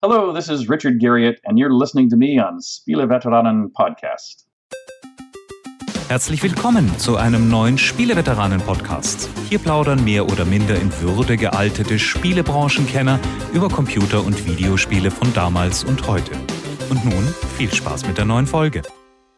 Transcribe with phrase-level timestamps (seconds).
[0.00, 4.46] Hello, this is Richard Garriott, and you're listening to me on Spiele Veteranen Podcast.
[6.08, 9.28] Herzlich willkommen zu einem neuen Spieleveteranen-Podcast.
[9.48, 13.18] Hier plaudern mehr oder minder in Würde gealtete Spielebranchenkenner
[13.52, 16.30] über Computer- und Videospiele von damals und heute.
[16.90, 18.82] Und nun viel Spaß mit der neuen Folge.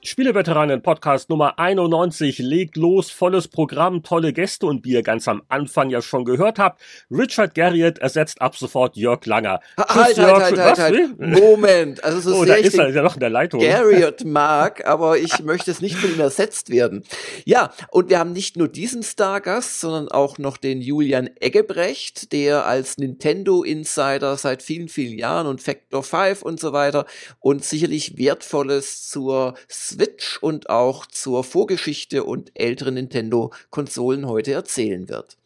[0.02, 5.42] Spieleveteranen Podcast Nummer 91 legt los, volles Programm, tolle Gäste und wie ihr ganz am
[5.50, 6.80] Anfang ja schon gehört habt,
[7.10, 9.60] Richard Garriott ersetzt ab sofort Jörg Langer.
[9.76, 11.18] Halt, Jörg, halt, halt, halt, halt.
[11.18, 13.60] Moment, also so oh, sehr da ist er ja noch in der Leitung.
[13.60, 17.05] Garriott mag, aber ich möchte es nicht von ihm ersetzt werden.
[17.44, 22.64] Ja, und wir haben nicht nur diesen Stargast, sondern auch noch den Julian Eggebrecht, der
[22.64, 27.05] als Nintendo Insider seit vielen, vielen Jahren und Factor 5 und so weiter
[27.38, 29.56] und sicherlich Wertvolles zur
[29.90, 35.36] Switch und auch zur Vorgeschichte und älteren Nintendo-Konsolen heute erzählen wird.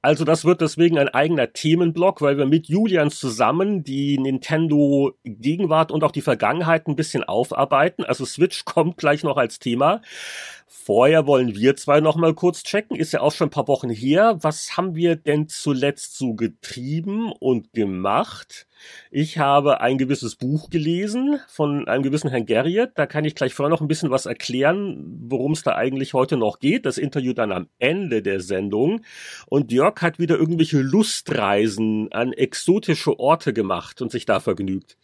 [0.00, 5.90] Also das wird deswegen ein eigener Themenblock, weil wir mit Julian zusammen die Nintendo Gegenwart
[5.90, 8.04] und auch die Vergangenheit ein bisschen aufarbeiten.
[8.04, 10.00] Also Switch kommt gleich noch als Thema.
[10.70, 12.94] Vorher wollen wir zwei noch mal kurz checken.
[12.94, 14.36] Ist ja auch schon ein paar Wochen her.
[14.42, 18.66] Was haben wir denn zuletzt so getrieben und gemacht?
[19.10, 22.90] Ich habe ein gewisses Buch gelesen von einem gewissen Herrn Garriott.
[22.96, 26.36] Da kann ich gleich vorher noch ein bisschen was erklären, worum es da eigentlich heute
[26.36, 26.84] noch geht.
[26.84, 29.00] Das Interview dann am Ende der Sendung.
[29.46, 34.98] Und Jörg hat wieder irgendwelche Lustreisen an exotische Orte gemacht und sich da vergnügt.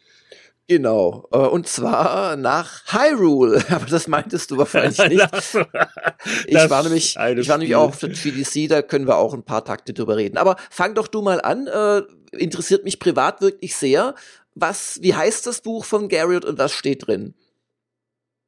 [0.67, 5.29] Genau, äh, und zwar nach Hyrule, aber das meintest du wahrscheinlich nicht.
[6.47, 9.42] ich war nämlich, ich war nämlich auch auf der GDC, da können wir auch ein
[9.42, 10.39] paar Takte drüber reden.
[10.39, 14.15] Aber fang doch du mal an, äh, interessiert mich privat wirklich sehr.
[14.55, 17.35] Was, wie heißt das Buch von Garriott und was steht drin?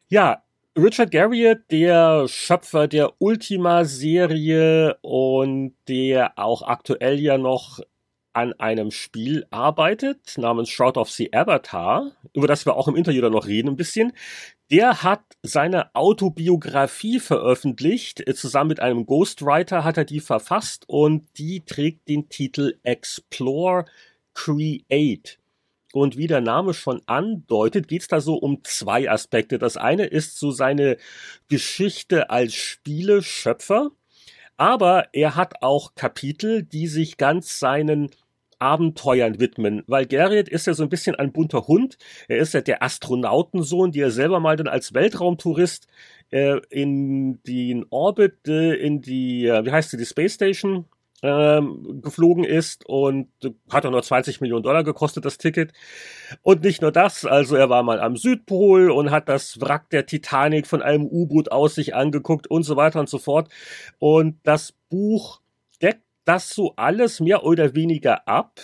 [0.08, 0.42] Ja,
[0.78, 7.80] Richard Garriott, der Schöpfer der Ultima-Serie und der auch aktuell ja noch
[8.36, 13.22] an einem Spiel arbeitet, namens Shroud of the Avatar, über das wir auch im Interview
[13.22, 14.12] dann noch reden ein bisschen.
[14.70, 21.64] Der hat seine Autobiografie veröffentlicht, zusammen mit einem Ghostwriter hat er die verfasst und die
[21.64, 23.86] trägt den Titel Explore,
[24.34, 25.38] Create.
[25.94, 29.58] Und wie der Name schon andeutet, geht es da so um zwei Aspekte.
[29.58, 30.98] Das eine ist so seine
[31.48, 33.92] Geschichte als Spieleschöpfer,
[34.58, 38.10] aber er hat auch Kapitel, die sich ganz seinen
[38.58, 41.98] Abenteuern widmen, weil Garriott ist ja so ein bisschen ein bunter Hund.
[42.28, 45.86] Er ist ja der Astronautensohn, der selber mal dann als Weltraumtourist
[46.30, 50.86] äh, in den Orbit, äh, in die, äh, wie heißt sie, die Space Station
[51.22, 53.28] ähm, geflogen ist und
[53.70, 55.72] hat auch nur 20 Millionen Dollar gekostet, das Ticket.
[56.42, 60.06] Und nicht nur das, also er war mal am Südpol und hat das Wrack der
[60.06, 63.48] Titanic von einem U-Boot aus sich angeguckt und so weiter und so fort.
[63.98, 65.40] Und das Buch
[66.26, 68.60] das so alles mehr oder weniger ab.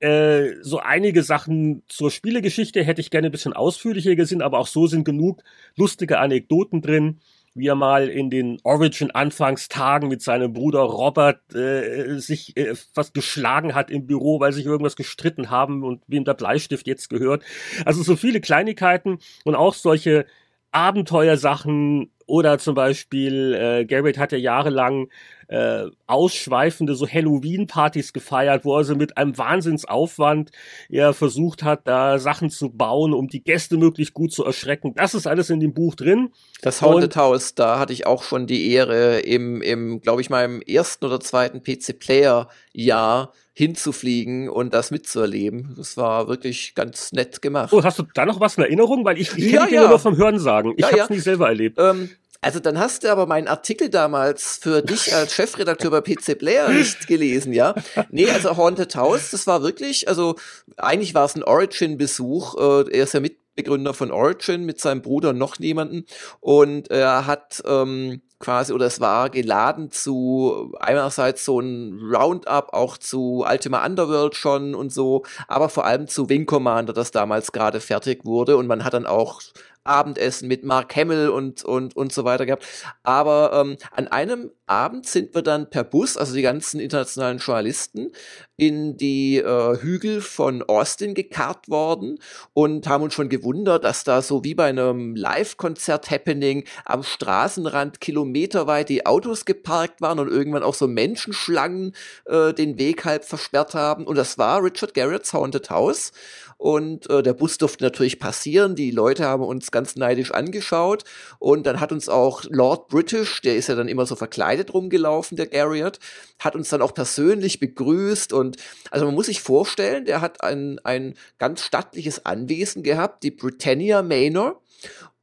[0.00, 4.66] Äh, so einige Sachen zur Spielegeschichte hätte ich gerne ein bisschen ausführlicher gesehen, aber auch
[4.66, 5.42] so sind genug
[5.76, 7.20] lustige Anekdoten drin,
[7.54, 13.74] wie er mal in den Origin-Anfangstagen mit seinem Bruder Robert äh, sich äh, fast geschlagen
[13.74, 17.42] hat im Büro, weil sich irgendwas gestritten haben und wem der Bleistift jetzt gehört.
[17.86, 20.26] Also so viele Kleinigkeiten und auch solche
[20.72, 25.08] Abenteuersachen oder zum Beispiel, äh, Garrett hat ja jahrelang
[25.48, 30.50] äh, ausschweifende so Halloween-Partys gefeiert, wo er so mit einem Wahnsinnsaufwand
[30.88, 34.94] er versucht hat, da Sachen zu bauen, um die Gäste möglichst gut zu erschrecken.
[34.94, 36.30] Das ist alles in dem Buch drin.
[36.62, 40.60] Das Haunted House, da hatte ich auch schon die Ehre, im, im glaube ich, meinem
[40.62, 45.74] ersten oder zweiten PC-Player-Jahr hinzufliegen und das mitzuerleben.
[45.78, 47.72] Das war wirklich ganz nett gemacht.
[47.72, 49.02] Oh, hast du da noch was in Erinnerung?
[49.06, 49.88] Weil ich, ich kenne ja, ja.
[49.88, 50.74] nur vom Hörensagen.
[50.76, 51.14] Ich ja, habe es ja.
[51.14, 51.78] nie selber erlebt.
[51.80, 52.10] Ähm,
[52.46, 56.68] also dann hast du aber meinen Artikel damals für dich als Chefredakteur bei PC Player
[56.68, 57.74] nicht gelesen, ja?
[58.10, 60.36] Nee, also Haunted House, das war wirklich, also
[60.76, 62.56] eigentlich war es ein Origin-Besuch.
[62.56, 66.04] Äh, er ist ja Mitbegründer von Origin mit seinem Bruder und noch jemanden.
[66.38, 72.96] Und er hat ähm, quasi, oder es war geladen zu einerseits so ein Roundup, auch
[72.96, 77.80] zu Ultima Underworld schon und so, aber vor allem zu Wing Commander, das damals gerade
[77.80, 79.40] fertig wurde und man hat dann auch
[79.86, 82.66] Abendessen mit Mark Hamill und, und, und so weiter gehabt.
[83.02, 88.10] Aber ähm, an einem Abend sind wir dann per Bus, also die ganzen internationalen Journalisten,
[88.56, 92.18] in die äh, Hügel von Austin gekarrt worden
[92.52, 98.88] und haben uns schon gewundert, dass da so wie bei einem Live-Konzert-Happening am Straßenrand kilometerweit
[98.88, 101.94] die Autos geparkt waren und irgendwann auch so Menschenschlangen
[102.24, 104.04] äh, den Weg halb versperrt haben.
[104.06, 106.12] Und das war Richard Garrett's Haunted House.
[106.58, 108.74] und äh, der Bus durfte natürlich passieren.
[108.74, 111.04] Die Leute haben uns ganz neidisch angeschaut.
[111.38, 115.36] Und dann hat uns auch Lord British, der ist ja dann immer so verkleidet rumgelaufen,
[115.36, 115.98] der Garriott,
[116.38, 118.32] hat uns dann auch persönlich begrüßt.
[118.32, 118.56] Und
[118.90, 124.00] also man muss sich vorstellen, der hat ein, ein ganz stattliches Anwesen gehabt, die Britannia
[124.00, 124.62] Manor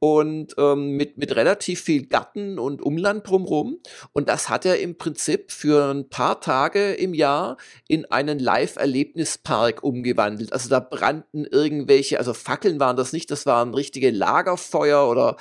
[0.04, 3.78] und ähm, mit, mit relativ viel Garten und Umland drumherum.
[4.12, 7.56] Und das hat er im Prinzip für ein paar Tage im Jahr
[7.88, 10.52] in einen Live-Erlebnispark umgewandelt.
[10.52, 15.38] Also da brannten irgendwelche, also Fackeln waren das nicht, das waren richtige Lagerfeuer oder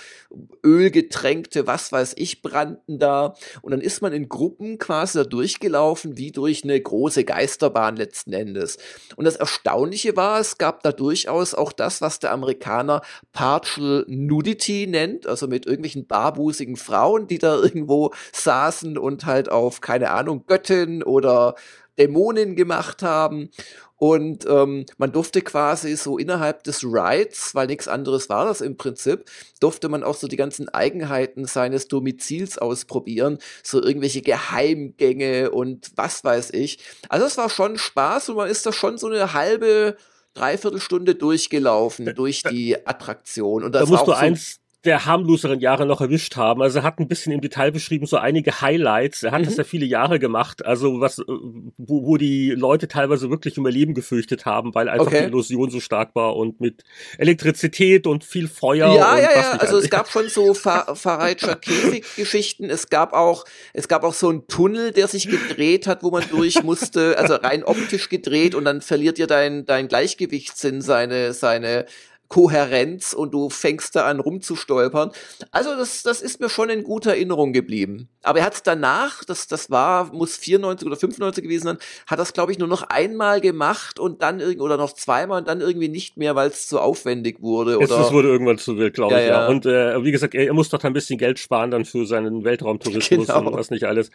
[0.65, 3.35] Ölgetränkte, was weiß ich, brannten da.
[3.63, 8.31] Und dann ist man in Gruppen quasi da durchgelaufen, wie durch eine große Geisterbahn letzten
[8.31, 8.77] Endes.
[9.17, 13.01] Und das Erstaunliche war, es gab da durchaus auch das, was der Amerikaner
[13.33, 19.49] Partial Nudity Nudity nennt, also mit irgendwelchen barbusigen Frauen, die da irgendwo saßen und halt
[19.49, 21.55] auf, keine Ahnung, Göttin oder
[21.97, 23.49] Dämonin gemacht haben.
[23.97, 28.75] Und ähm, man durfte quasi so innerhalb des Rides, weil nichts anderes war das im
[28.75, 29.25] Prinzip,
[29.61, 33.37] durfte man auch so die ganzen Eigenheiten seines Domizils ausprobieren.
[33.63, 36.79] So irgendwelche Geheimgänge und was weiß ich.
[37.07, 39.95] Also es war schon Spaß und man ist da schon so eine halbe
[40.33, 43.63] Dreiviertelstunde durchgelaufen durch die Attraktion.
[43.63, 46.61] Und das da musst war du auch so eins der harmloseren Jahre noch erwischt haben.
[46.61, 49.23] Also er hat ein bisschen im Detail beschrieben, so einige Highlights.
[49.23, 49.45] Er hat Mhm.
[49.45, 53.65] das ja viele Jahre gemacht, also was, äh, wo, wo die Leute teilweise wirklich um
[53.65, 55.21] ihr Leben gefürchtet haben, weil einfach Okay.
[55.21, 56.83] die Illusion so stark war und mit
[57.17, 59.51] Elektrizität und viel Feuer Ja, und ja, was ja.
[59.57, 62.69] Also es gab schon so Fa Faraitscher Käfig-Geschichten.
[62.69, 66.23] Es gab auch, es gab auch so einen Tunnel, der sich gedreht hat, wo man
[66.29, 71.85] durch musste, also rein optisch gedreht und dann verliert dir dein, dein Gleichgewichtssinn seine, seine
[72.27, 75.11] Kohärenz und du fängst da an rumzustolpern.
[75.51, 78.09] Also das, das ist mir schon in guter Erinnerung geblieben.
[78.23, 81.77] Aber er hat es danach, das, das war, muss 94 oder 95 gewesen sein,
[82.07, 85.47] hat das, glaube ich, nur noch einmal gemacht und dann irgendwie, oder noch zweimal und
[85.47, 87.77] dann irgendwie nicht mehr, weil es zu aufwendig wurde.
[87.77, 89.41] Oder das wurde irgendwann zu wild, glaube Ja, ich, ja.
[89.43, 89.47] ja.
[89.49, 92.43] Und äh, wie gesagt, er, er muss doch ein bisschen Geld sparen dann für seinen
[92.43, 93.47] Weltraumtourismus Genau.
[93.47, 94.09] und was nicht alles.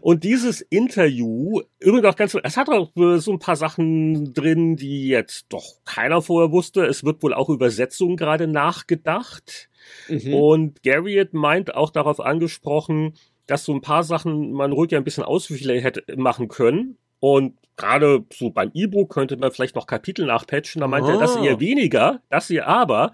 [0.00, 4.76] Und dieses Interview, übrigens auch ganz, es hat auch äh, so ein paar Sachen drin,
[4.76, 6.84] die jetzt doch keiner vorher wusste.
[6.86, 9.68] Es wird wohl auch Übersetzungen gerade nachgedacht.
[10.08, 10.34] Mhm.
[10.34, 13.14] Und Garriott meint auch darauf angesprochen,
[13.46, 16.96] dass so ein paar Sachen man ruhig ein bisschen ausführlicher hätte machen können.
[17.20, 20.80] Und gerade so beim E-Book könnte man vielleicht noch Kapitel nachpatchen.
[20.80, 21.42] Da meint er, das Ah.
[21.44, 23.12] eher weniger, das hier aber.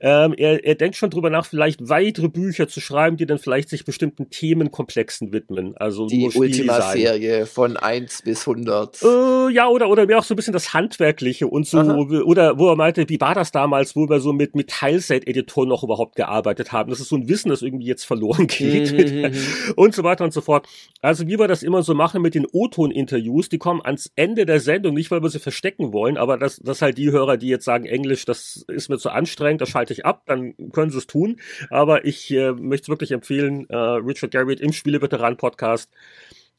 [0.00, 3.68] Ähm, er, er denkt schon drüber nach, vielleicht weitere Bücher zu schreiben, die dann vielleicht
[3.68, 5.76] sich bestimmten Themenkomplexen widmen.
[5.76, 6.30] Also die.
[6.34, 9.02] Ultima-Serie von 1 bis 100.
[9.02, 11.94] Äh, ja, oder, oder mir auch so ein bisschen das Handwerkliche und so, Aha.
[11.96, 15.82] oder wo er meinte, wie war das damals, wo wir so mit, mit Teilset-Editoren noch
[15.82, 16.90] überhaupt gearbeitet haben.
[16.90, 18.92] Das ist so ein Wissen, das irgendwie jetzt verloren geht.
[18.92, 19.32] Mhm, mhm,
[19.76, 20.66] und so weiter und so fort.
[21.00, 24.60] Also wie wir das immer so machen mit den O-Ton-Interviews, die kommen ans Ende der
[24.60, 27.64] Sendung, nicht weil wir sie verstecken wollen, aber das, das halt die Hörer, die jetzt
[27.64, 31.06] sagen, Englisch, das ist mir zu anstrengend, das schalte ich ab, dann können sie es
[31.06, 31.36] tun.
[31.70, 35.90] Aber ich äh, möchte es wirklich empfehlen, äh, Richard Garriott im Spieleveteran-Podcast,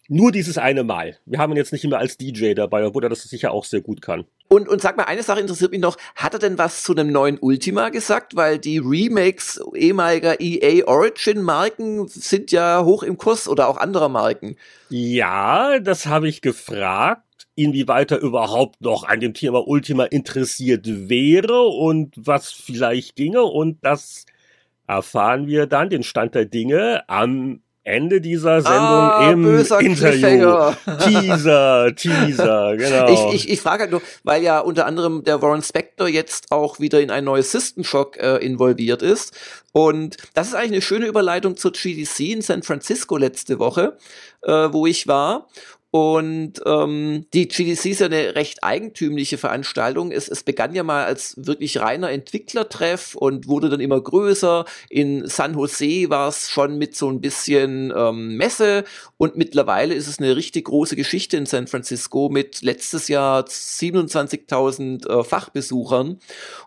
[0.08, 1.18] nur dieses eine Mal.
[1.26, 3.82] Wir haben ihn jetzt nicht immer als DJ dabei, obwohl er das sicher auch sehr
[3.82, 4.26] gut kann.
[4.48, 5.98] Und, und sag mal, eine Sache interessiert mich noch.
[6.16, 8.36] Hat er denn was zu einem neuen Ultima gesagt?
[8.36, 14.10] Weil die Remakes ehemaliger EA Origin Marken sind ja hoch im Kurs oder auch anderer
[14.10, 14.58] Marken.
[14.90, 17.25] Ja, das habe ich gefragt,
[17.56, 23.44] inwieweit er überhaupt noch an dem Thema Ultima interessiert wäre und was vielleicht ginge.
[23.44, 24.26] Und das
[24.88, 30.74] erfahren wir dann, den Stand der Dinge, am Ende dieser Sendung ah, im Interview.
[31.06, 33.30] Teaser, Teaser, genau.
[33.30, 36.80] Ich, ich, ich frage halt nur, weil ja unter anderem der Warren Spector jetzt auch
[36.80, 39.38] wieder in ein neues System Shock äh, involviert ist.
[39.72, 43.98] Und das ist eigentlich eine schöne Überleitung zur GDC in San Francisco letzte Woche,
[44.42, 45.48] äh, wo ich war.
[45.96, 50.12] Und ähm, die GDC ist ja eine recht eigentümliche Veranstaltung.
[50.12, 54.66] Es, es begann ja mal als wirklich reiner Entwicklertreff und wurde dann immer größer.
[54.90, 58.84] In San Jose war es schon mit so ein bisschen ähm, Messe
[59.16, 65.08] und mittlerweile ist es eine richtig große Geschichte in San Francisco mit letztes Jahr 27.000
[65.08, 66.20] äh, Fachbesuchern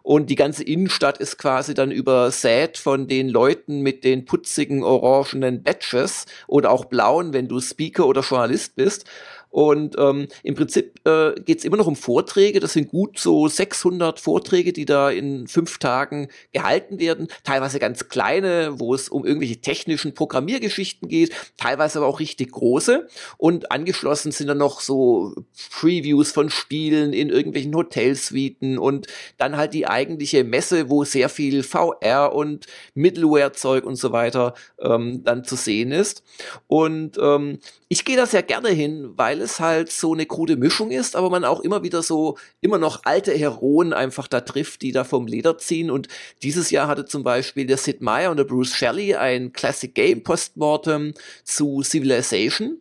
[0.02, 5.62] und die ganze Innenstadt ist quasi dann übersät von den Leuten mit den putzigen orangenen
[5.62, 9.04] Badges oder auch blauen, wenn du Speaker oder Journalist bist.
[9.50, 12.60] Und ähm, im Prinzip äh, geht es immer noch um Vorträge.
[12.60, 17.28] Das sind gut so 600 Vorträge, die da in fünf Tagen gehalten werden.
[17.44, 21.32] Teilweise ganz kleine, wo es um irgendwelche technischen Programmiergeschichten geht.
[21.56, 23.08] Teilweise aber auch richtig große.
[23.36, 25.34] Und angeschlossen sind dann noch so
[25.70, 31.62] Previews von Spielen in irgendwelchen Hotelsuiten und dann halt die eigentliche Messe, wo sehr viel
[31.62, 36.22] VR und Middleware-Zeug und so weiter ähm, dann zu sehen ist.
[36.66, 37.58] Und ähm,
[37.90, 41.30] ich gehe da sehr gerne hin, weil es halt so eine krude Mischung ist, aber
[41.30, 45.26] man auch immer wieder so, immer noch alte Heroen einfach da trifft, die da vom
[45.26, 45.90] Leder ziehen.
[45.90, 46.08] Und
[46.42, 50.22] dieses Jahr hatte zum Beispiel der Sid Meier und der Bruce Shelley ein Classic Game
[50.22, 51.14] Postmortem
[51.44, 52.80] zu Civilization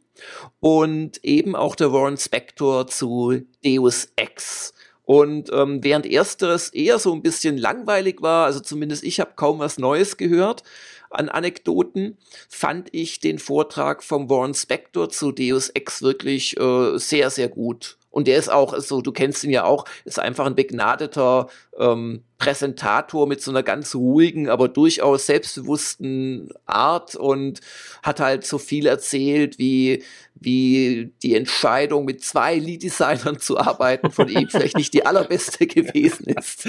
[0.60, 4.74] und eben auch der Warren Spector zu Deus Ex.
[5.06, 9.60] Und ähm, während ersteres eher so ein bisschen langweilig war, also zumindest ich habe kaum
[9.60, 10.64] was Neues gehört
[11.10, 12.18] an Anekdoten,
[12.50, 17.98] fand ich den Vortrag vom Warren Spector zu Deus Ex wirklich äh, sehr, sehr gut.
[18.10, 22.24] Und der ist auch, so, du kennst ihn ja auch, ist einfach ein begnadeter ähm,
[22.40, 27.62] Präsentator mit so einer ganz ruhigen, aber durchaus selbstbewussten Art und
[28.02, 30.04] hat halt so viel erzählt, wie,
[30.40, 36.26] wie die Entscheidung, mit zwei Lead-Designern zu arbeiten, von ihm vielleicht nicht die allerbeste gewesen
[36.26, 36.68] ist.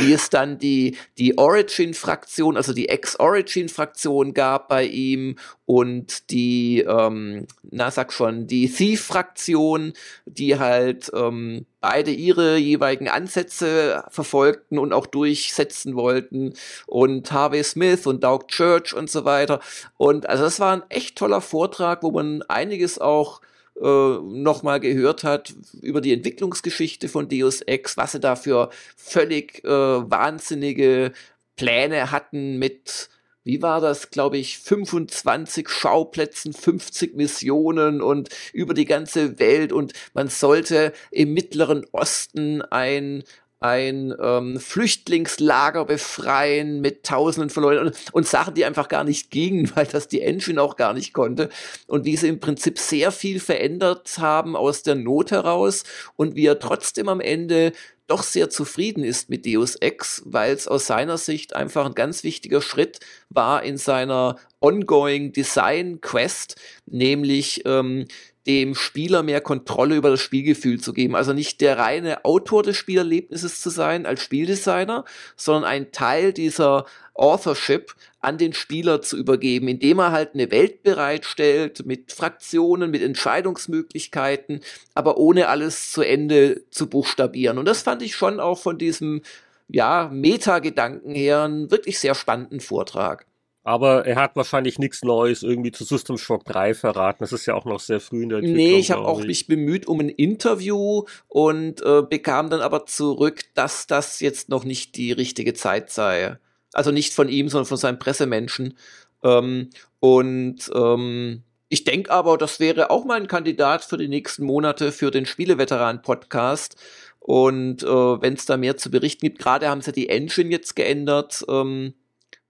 [0.00, 7.46] Wie es dann die, die Origin-Fraktion, also die Ex-Origin-Fraktion gab bei ihm und die, ähm,
[7.70, 9.92] na sag schon, die Thief-Fraktion,
[10.26, 16.54] die halt ähm, beide ihre jeweiligen Ansätze verfolgten und auch durchsetzen wollten
[16.86, 19.60] und Harvey Smith und Doug Church und so weiter.
[19.96, 23.40] Und also das war ein echt toller Vortrag, wo man einiges auch
[23.80, 29.64] äh, nochmal gehört hat über die Entwicklungsgeschichte von Deus Ex, was sie da für völlig
[29.64, 31.12] äh, wahnsinnige
[31.56, 33.08] Pläne hatten mit
[33.44, 39.72] wie war das, glaube ich, 25 Schauplätzen, 50 Missionen und über die ganze Welt?
[39.72, 43.24] Und man sollte im Mittleren Osten ein
[43.62, 49.30] ein ähm, Flüchtlingslager befreien mit Tausenden von Leuten und, und Sachen, die einfach gar nicht
[49.30, 51.50] gingen, weil das die Engine auch gar nicht konnte
[51.86, 55.84] und wie sie im Prinzip sehr viel verändert haben aus der Not heraus
[56.16, 57.72] und wie er trotzdem am Ende
[58.10, 62.24] doch sehr zufrieden ist mit Deus Ex, weil es aus seiner Sicht einfach ein ganz
[62.24, 62.98] wichtiger Schritt
[63.28, 68.06] war in seiner ongoing Design Quest, nämlich ähm,
[68.46, 71.14] dem Spieler mehr Kontrolle über das Spielgefühl zu geben.
[71.14, 75.04] Also nicht der reine Autor des Spielerlebnisses zu sein als Spieldesigner,
[75.36, 80.82] sondern ein Teil dieser Authorship an den Spieler zu übergeben, indem er halt eine Welt
[80.82, 84.60] bereitstellt mit Fraktionen, mit Entscheidungsmöglichkeiten,
[84.94, 87.58] aber ohne alles zu Ende zu buchstabieren.
[87.58, 89.22] Und das fand ich schon auch von diesem
[89.68, 93.26] ja, Meta-Gedanken her einen wirklich sehr spannenden Vortrag.
[93.62, 97.18] Aber er hat wahrscheinlich nichts Neues irgendwie zu System Shock 3 verraten.
[97.20, 98.64] Das ist ja auch noch sehr früh in der Entwicklung.
[98.72, 103.42] Nee, ich habe auch mich bemüht um ein Interview und äh, bekam dann aber zurück,
[103.54, 106.38] dass das jetzt noch nicht die richtige Zeit sei.
[106.72, 108.78] Also nicht von ihm, sondern von seinem Pressemenschen.
[109.22, 114.44] Ähm, und ähm, ich denke aber, das wäre auch mal ein Kandidat für die nächsten
[114.44, 116.76] Monate für den Spieleveteran-Podcast.
[117.18, 120.74] Und äh, wenn es da mehr zu berichten gibt, gerade haben sie die Engine jetzt
[120.74, 121.44] geändert.
[121.48, 121.94] Ähm,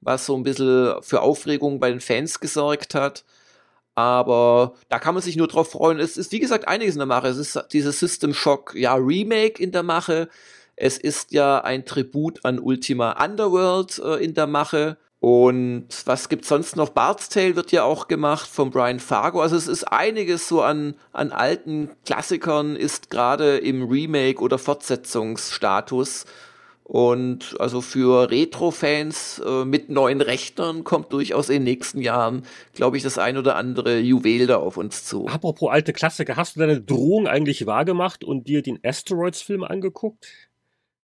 [0.00, 3.24] was so ein bisschen für Aufregung bei den Fans gesorgt hat.
[3.94, 5.98] Aber da kann man sich nur drauf freuen.
[5.98, 7.28] Es ist, wie gesagt, einiges in der Mache.
[7.28, 10.28] Es ist dieses System Shock, ja, Remake in der Mache.
[10.76, 14.96] Es ist ja ein Tribut an Ultima Underworld äh, in der Mache.
[15.20, 16.88] Und was gibt's sonst noch?
[16.88, 19.42] Bard's Tale wird ja auch gemacht von Brian Fargo.
[19.42, 26.24] Also es ist einiges so an, an alten Klassikern ist gerade im Remake oder Fortsetzungsstatus.
[26.90, 32.42] Und also für Retro-Fans äh, mit neuen Rechnern kommt durchaus in den nächsten Jahren,
[32.74, 35.28] glaube ich, das ein oder andere Juwel da auf uns zu.
[35.28, 40.26] Apropos alte Klassiker, hast du deine Drohung eigentlich wahrgemacht und dir den Asteroids-Film angeguckt?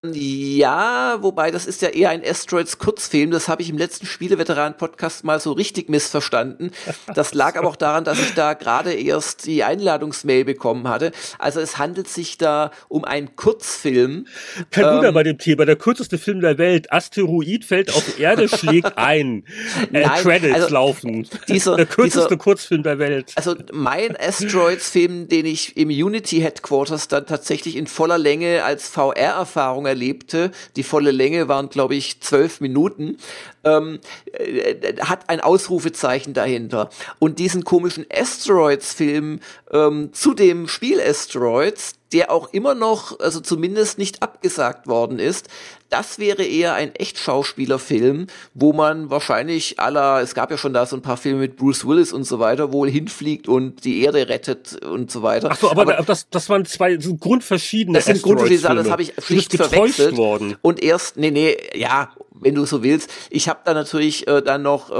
[0.05, 3.31] Ja, wobei das ist ja eher ein Asteroids Kurzfilm.
[3.31, 6.69] Das habe ich im letzten Spieleveteran-Podcast mal so richtig missverstanden.
[7.15, 11.11] Das lag aber auch daran, dass ich da gerade erst die Einladungsmail bekommen hatte.
[11.39, 14.27] Also es handelt sich da um einen Kurzfilm.
[14.69, 15.65] Kein ähm, Wunder bei dem Thema.
[15.65, 16.93] Der kürzeste Film der Welt.
[16.93, 19.45] Asteroid fällt auf Erde, schlägt ein.
[19.91, 21.27] Äh, Nein, Credits also laufen.
[21.47, 23.33] Dieser, der kürzeste dieser, Kurzfilm der Welt.
[23.35, 29.86] Also mein Asteroids-Film, den ich im Unity Headquarters dann tatsächlich in voller Länge als VR-Erfahrung
[29.87, 33.17] erlebte, die volle Länge waren, glaube ich, zwölf Minuten,
[33.63, 33.99] ähm,
[34.33, 36.89] äh, hat ein Ausrufezeichen dahinter.
[37.19, 39.39] Und diesen komischen Asteroids-Film
[39.71, 45.49] ähm, zu dem Spiel Asteroids, der auch immer noch, also zumindest nicht abgesagt worden ist,
[45.89, 50.95] das wäre eher ein Echtschauspielerfilm, wo man wahrscheinlich aller, es gab ja schon da so
[50.97, 54.83] ein paar Filme mit Bruce Willis und so weiter, wohl hinfliegt und die Erde rettet
[54.83, 55.49] und so weiter.
[55.51, 58.89] Ach so, aber, aber das, das waren zwei so grundverschiedene Das sind grundverschiedene Sachen, das
[58.89, 60.17] habe ich schlicht verwechselt.
[60.17, 60.55] Worden.
[60.61, 62.09] Und erst, nee, nee, ja,
[62.39, 63.09] wenn du so willst.
[63.29, 64.93] Ich habe da natürlich äh, dann noch äh,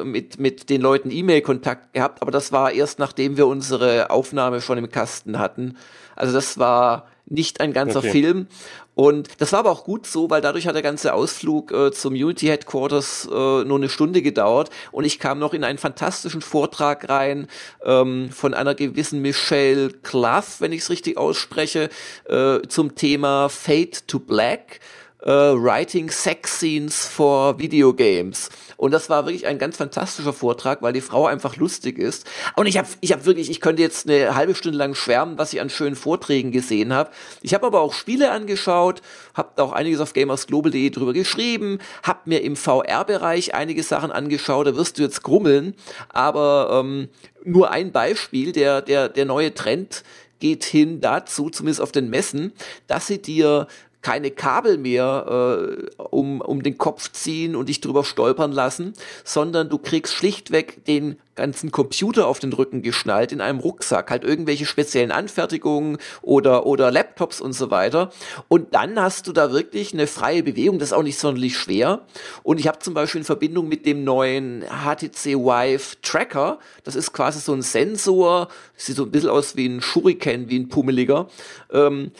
[0.00, 4.60] äh, mit, mit den Leuten E-Mail-Kontakt gehabt, aber das war erst nachdem wir unsere Aufnahme
[4.60, 5.76] schon im Kasten hatten.
[6.18, 8.10] Also das war nicht ein ganzer Okay.
[8.10, 8.46] Film.
[8.94, 12.14] Und das war aber auch gut so, weil dadurch hat der ganze Ausflug äh, zum
[12.14, 17.08] Unity Headquarters äh, nur eine Stunde gedauert und ich kam noch in einen fantastischen Vortrag
[17.08, 17.46] rein
[17.84, 21.90] ähm, von einer gewissen Michelle Clough, wenn ich es richtig ausspreche,
[22.28, 24.80] äh, zum Thema Fade to Black.
[25.22, 28.50] Äh, Writing Sex Scenes for Video Games.
[28.76, 32.26] Und das war wirklich ein ganz fantastischer Vortrag, weil die Frau einfach lustig ist.
[32.54, 35.52] Und ich habe ich hab wirklich, ich könnte jetzt eine halbe Stunde lang schwärmen, was
[35.52, 37.10] ich an schönen Vorträgen gesehen habe.
[37.42, 39.02] Ich habe aber auch Spiele angeschaut,
[39.34, 44.76] habe auch einiges auf gamersglobal.de drüber geschrieben, habe mir im VR-Bereich einige Sachen angeschaut, da
[44.76, 45.74] wirst du jetzt grummeln,
[46.10, 47.08] aber ähm,
[47.44, 50.04] nur ein Beispiel, der, der, der neue Trend
[50.38, 52.52] geht hin dazu, zumindest auf den Messen,
[52.86, 53.66] dass sie dir
[54.02, 58.92] keine Kabel mehr äh, um, um den Kopf ziehen und dich drüber stolpern lassen,
[59.24, 64.24] sondern du kriegst schlichtweg den ganzen Computer auf den Rücken geschnallt in einem Rucksack, halt
[64.24, 68.10] irgendwelche speziellen Anfertigungen oder, oder Laptops und so weiter.
[68.48, 72.00] Und dann hast du da wirklich eine freie Bewegung, das ist auch nicht sonderlich schwer.
[72.42, 77.12] Und ich habe zum Beispiel in Verbindung mit dem neuen HTC Vive Tracker, das ist
[77.12, 81.28] quasi so ein Sensor, sieht so ein bisschen aus wie ein Shuriken, wie ein pummeliger,
[81.72, 82.10] ähm,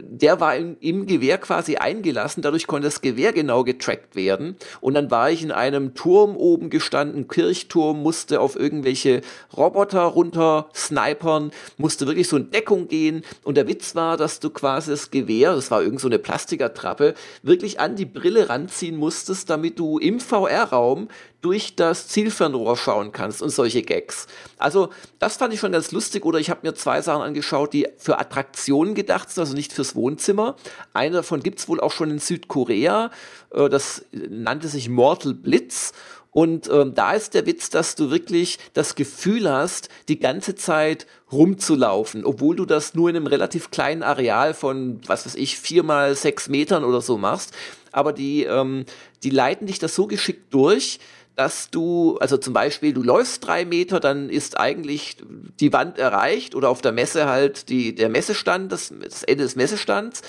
[0.00, 4.56] der war im, im Gewehr quasi eingelassen, dadurch konnte das Gewehr genau getrackt werden.
[4.80, 9.22] Und dann war ich in einem Turm oben gestanden, Kirchturm, musste auf irgendwelche
[9.56, 13.24] Roboter runter snipern, musste wirklich so in Deckung gehen.
[13.44, 17.14] Und der Witz war, dass du quasi das Gewehr, das war irgend so eine Plastikertrappe,
[17.42, 21.08] wirklich an die Brille ranziehen musstest, damit du im VR-Raum
[21.42, 24.26] durch das Zielfernrohr schauen kannst und solche Gags.
[24.56, 26.24] Also das fand ich schon ganz lustig.
[26.24, 29.94] Oder ich habe mir zwei Sachen angeschaut, die für Attraktionen gedacht sind, also nicht fürs
[29.94, 30.56] Wohnzimmer.
[30.94, 33.10] Eine davon gibt's wohl auch schon in Südkorea.
[33.52, 35.92] Äh, Das nannte sich Mortal Blitz.
[36.30, 41.06] Und ähm, da ist der Witz, dass du wirklich das Gefühl hast, die ganze Zeit
[41.30, 45.82] rumzulaufen, obwohl du das nur in einem relativ kleinen Areal von, was weiß ich, vier
[45.82, 47.52] mal sechs Metern oder so machst.
[47.90, 48.86] Aber die, ähm,
[49.22, 51.00] die leiten dich das so geschickt durch,
[51.34, 55.16] dass du, also zum Beispiel, du läufst drei Meter, dann ist eigentlich
[55.60, 59.56] die Wand erreicht oder auf der Messe halt die, der Messestand, das, das Ende des
[59.56, 60.22] Messestands.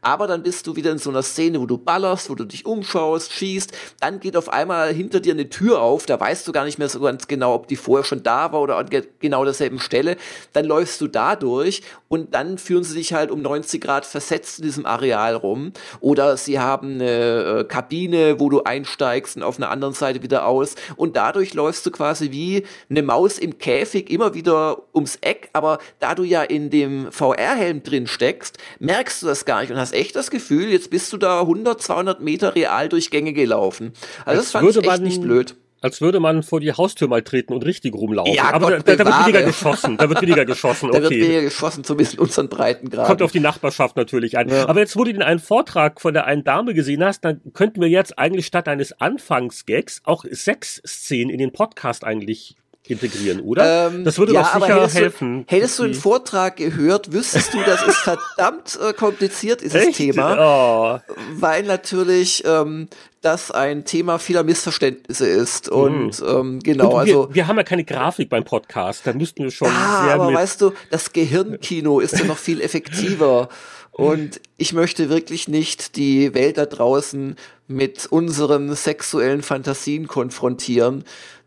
[0.00, 2.66] Aber dann bist du wieder in so einer Szene, wo du ballerst, wo du dich
[2.66, 3.72] umschaust, schießt.
[4.00, 6.88] Dann geht auf einmal hinter dir eine Tür auf, da weißt du gar nicht mehr
[6.88, 10.16] so ganz genau, ob die vorher schon da war oder an ge- genau derselben Stelle.
[10.52, 11.82] Dann läufst du da durch
[12.14, 15.72] und dann führen sie dich halt um 90 Grad versetzt in diesem Areal rum.
[15.98, 20.46] Oder sie haben eine äh, Kabine, wo du einsteigst und auf einer anderen Seite wieder
[20.46, 20.76] aus.
[20.94, 25.50] Und dadurch läufst du quasi wie eine Maus im Käfig immer wieder ums Eck.
[25.54, 29.78] Aber da du ja in dem VR-Helm drin steckst, merkst du das gar nicht und
[29.78, 33.92] hast echt das Gefühl, jetzt bist du da 100, 200 Meter real durch Gänge gelaufen.
[34.24, 35.56] Also Als das fand ich echt nicht blöd.
[35.84, 38.32] Als würde man vor die Haustür mal treten und richtig rumlaufen.
[38.32, 39.98] Ja, Aber Gott da, da wird weniger geschossen.
[39.98, 40.88] Da wird weniger geschossen.
[40.92, 41.20] Da wird Okay.
[41.20, 43.06] weniger geschossen, zumindest in unseren Breitengraden.
[43.06, 44.48] Kommt auf die Nachbarschaft natürlich an.
[44.48, 44.66] Ja.
[44.66, 47.82] Aber jetzt, wo du den einen Vortrag von der einen Dame gesehen hast, dann könnten
[47.82, 53.88] wir jetzt eigentlich statt eines Anfangsgags auch Sexszenen in den Podcast eigentlich integrieren, oder?
[53.88, 55.46] Ähm, das würde ja, doch aber sicher hättest helfen.
[55.46, 57.96] Du, hättest du den Die- Vortrag gehört, wüsstest du, das ist
[58.36, 59.96] verdammt äh, kompliziert, dieses Echt?
[59.96, 61.14] Thema, Oh.
[61.36, 62.88] weil natürlich ähm,
[63.22, 65.70] das ein Thema vieler Missverständnisse ist.
[65.70, 66.92] Und ähm, genau, Mhm.
[66.94, 67.28] Und also.
[67.30, 70.26] wir, wir haben ja keine Grafik beim Podcast, da müssten wir schon Ah, sehr aber
[70.26, 73.48] mit weißt du, das Gehirnkino ist ja noch viel effektiver.
[73.92, 77.36] Und ich möchte wirklich nicht die Welt da draußen
[77.68, 81.04] mit unseren sexuellen Fantasien konfrontieren,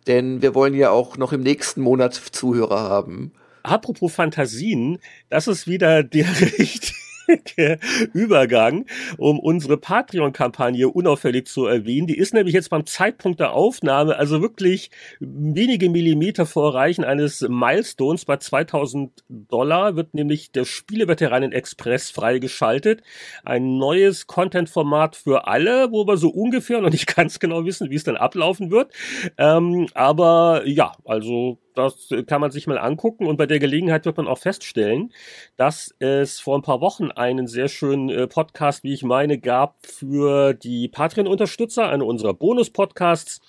[0.07, 3.31] denn wir wollen ja auch noch im nächsten Monat Zuhörer haben.
[3.63, 6.27] Apropos Fantasien, das ist wieder der
[6.59, 7.06] richtige
[8.13, 8.85] Übergang,
[9.17, 12.07] um unsere Patreon-Kampagne unauffällig zu erwähnen.
[12.07, 17.41] Die ist nämlich jetzt beim Zeitpunkt der Aufnahme, also wirklich wenige Millimeter vor Erreichen eines
[17.41, 18.25] Milestones.
[18.25, 23.01] Bei 2000 Dollar wird nämlich der Spieleveteranen Express freigeschaltet.
[23.43, 27.95] Ein neues Content-Format für alle, wo wir so ungefähr noch nicht ganz genau wissen, wie
[27.95, 28.93] es dann ablaufen wird.
[29.37, 34.17] Ähm, aber ja, also das kann man sich mal angucken und bei der Gelegenheit wird
[34.17, 35.13] man auch feststellen,
[35.55, 39.85] dass es vor ein paar Wochen einen sehr schönen äh, Podcast, wie ich meine, gab
[39.85, 43.41] für die Patreon-Unterstützer, einer unserer Bonus-Podcasts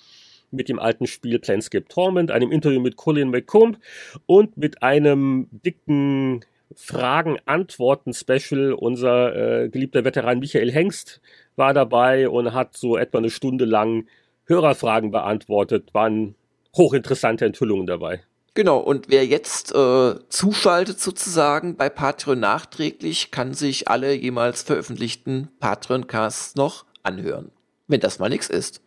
[0.51, 3.77] mit dem alten Spiel Planescape Torment, einem Interview mit Colin McComb
[4.25, 6.41] und mit einem dicken
[6.75, 8.73] Fragen-Antworten-Special.
[8.73, 11.21] Unser äh, geliebter Veteran Michael Hengst
[11.55, 14.07] war dabei und hat so etwa eine Stunde lang
[14.45, 15.93] Hörerfragen beantwortet.
[15.93, 16.35] Waren
[16.75, 18.23] hochinteressante Enthüllungen dabei.
[18.55, 25.49] Genau, und wer jetzt äh, zuschaltet sozusagen bei Patreon nachträglich, kann sich alle jemals veröffentlichten
[25.59, 27.51] Patreon-Casts noch anhören.
[27.87, 28.81] Wenn das mal nix ist.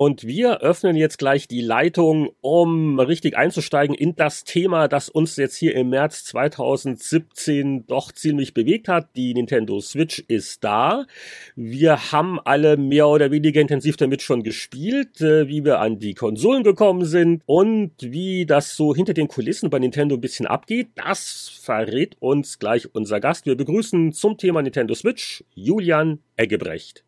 [0.00, 5.36] Und wir öffnen jetzt gleich die Leitung, um richtig einzusteigen in das Thema, das uns
[5.36, 9.14] jetzt hier im März 2017 doch ziemlich bewegt hat.
[9.14, 11.04] Die Nintendo Switch ist da.
[11.54, 16.14] Wir haben alle mehr oder weniger intensiv damit schon gespielt, äh, wie wir an die
[16.14, 20.88] Konsolen gekommen sind und wie das so hinter den Kulissen bei Nintendo ein bisschen abgeht.
[20.94, 23.44] Das verrät uns gleich unser Gast.
[23.44, 27.04] Wir begrüßen zum Thema Nintendo Switch Julian Eggebrecht.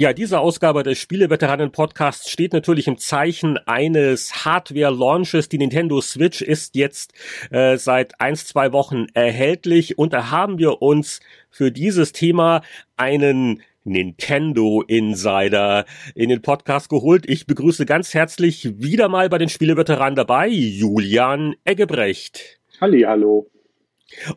[0.00, 5.48] Ja, diese Ausgabe des Spieleveteranen-Podcasts steht natürlich im Zeichen eines Hardware-Launches.
[5.48, 7.14] Die Nintendo Switch ist jetzt
[7.50, 11.18] äh, seit eins, zwei Wochen erhältlich und da haben wir uns
[11.50, 12.62] für dieses Thema
[12.96, 15.84] einen Nintendo Insider
[16.14, 17.28] in den Podcast geholt.
[17.28, 22.60] Ich begrüße ganz herzlich wieder mal bei den Spieleveteranen dabei Julian Eggebrecht.
[22.80, 23.50] Halli, hallo.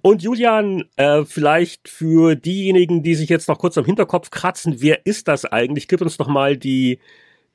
[0.02, 5.06] Und Julian, äh, vielleicht für diejenigen, die sich jetzt noch kurz am Hinterkopf kratzen, wer
[5.06, 5.88] ist das eigentlich?
[5.88, 7.00] Gib uns doch mal die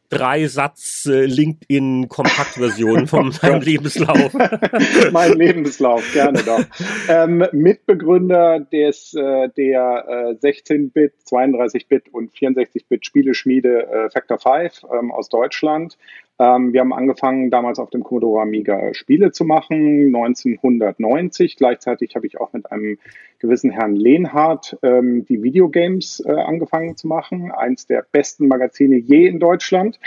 [0.08, 4.32] drei Satz äh, LinkedIn Kompaktversion von meinem Lebenslauf.
[5.12, 6.64] mein Lebenslauf, gerne doch.
[7.08, 15.10] Ähm, Mitbegründer des äh, der äh, 16-Bit, 32-Bit und 64-Bit Spieleschmiede äh, Factor 5 ähm,
[15.10, 15.96] aus Deutschland.
[16.38, 21.56] Ähm, wir haben angefangen, damals auf dem Commodore Amiga Spiele zu machen, 1990.
[21.56, 22.98] Gleichzeitig habe ich auch mit einem
[23.38, 27.52] gewissen Herrn Lehnhardt ähm, die Videogames äh, angefangen zu machen.
[27.52, 29.98] Eins der besten Magazine je in Deutschland.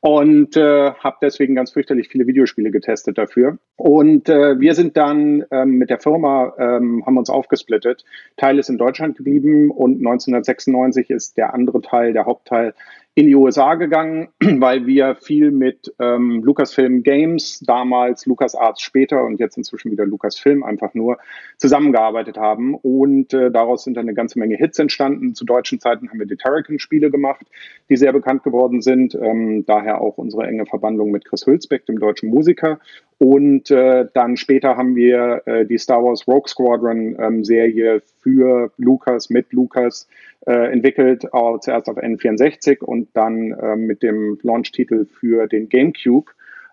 [0.00, 3.58] Und äh, habe deswegen ganz fürchterlich viele Videospiele getestet dafür.
[3.76, 8.04] Und äh, wir sind dann ähm, mit der Firma, ähm, haben uns aufgesplittet.
[8.36, 12.74] Teil ist in Deutschland geblieben und 1996 ist der andere Teil, der Hauptteil,
[13.14, 19.40] in die USA gegangen, weil wir viel mit ähm, Lucasfilm Games, damals LucasArts später und
[19.40, 21.18] jetzt inzwischen wieder Lucasfilm einfach nur
[21.56, 22.74] zusammengearbeitet haben.
[22.74, 25.34] Und äh, daraus sind dann eine ganze Menge Hits entstanden.
[25.34, 27.46] Zu deutschen Zeiten haben wir die Terrican-Spiele gemacht,
[27.88, 29.14] die sehr bekannt geworden sind.
[29.14, 32.78] Ähm, daher auch unsere enge Verbandlung mit Chris Hülsbeck, dem deutschen Musiker.
[33.22, 38.72] Und äh, dann später haben wir äh, die Star Wars Rogue Squadron ähm, Serie für
[38.78, 40.08] Lucas, mit Lucas
[40.46, 41.26] äh, entwickelt,
[41.60, 46.30] zuerst auf N64 und dann äh, mit dem Launch-Titel für den GameCube.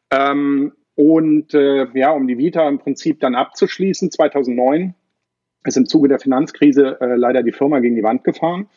[0.10, 4.93] Ähm, und äh, ja, um die Vita im Prinzip dann abzuschließen, 2009
[5.65, 8.67] ist im Zuge der Finanzkrise äh, leider die Firma gegen die Wand gefahren.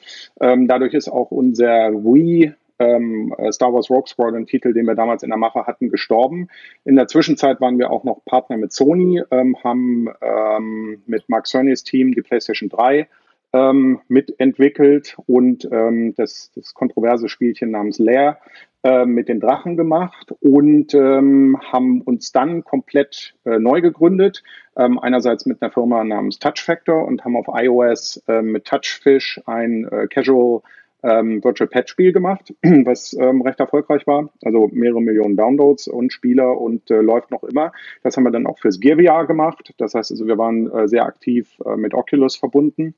[0.41, 4.95] Ähm, dadurch ist auch unser Wii ähm, äh, Star Wars Rogue Squadron Titel, den wir
[4.95, 6.49] damals in der Mache hatten, gestorben.
[6.85, 11.47] In der Zwischenzeit waren wir auch noch Partner mit Sony, ähm, haben ähm, mit Mark
[11.47, 13.07] Cernys Team die PlayStation 3
[13.53, 18.39] ähm, mitentwickelt und ähm, das, das kontroverse Spielchen namens Lair
[18.83, 24.43] äh, mit den Drachen gemacht und ähm, haben uns dann komplett äh, neu gegründet.
[24.77, 29.87] Einerseits mit einer Firma namens Touch Factor und haben auf iOS äh, mit Touchfish ein
[29.87, 30.63] äh, Casual
[31.03, 34.31] ähm, Virtual Pet Spiel gemacht, was ähm, recht erfolgreich war.
[34.45, 37.73] Also mehrere Millionen Downloads und Spieler und äh, läuft noch immer.
[38.03, 39.75] Das haben wir dann auch fürs Gear VR gemacht.
[39.79, 42.95] Das heißt also, wir waren äh, sehr aktiv äh, mit Oculus verbunden.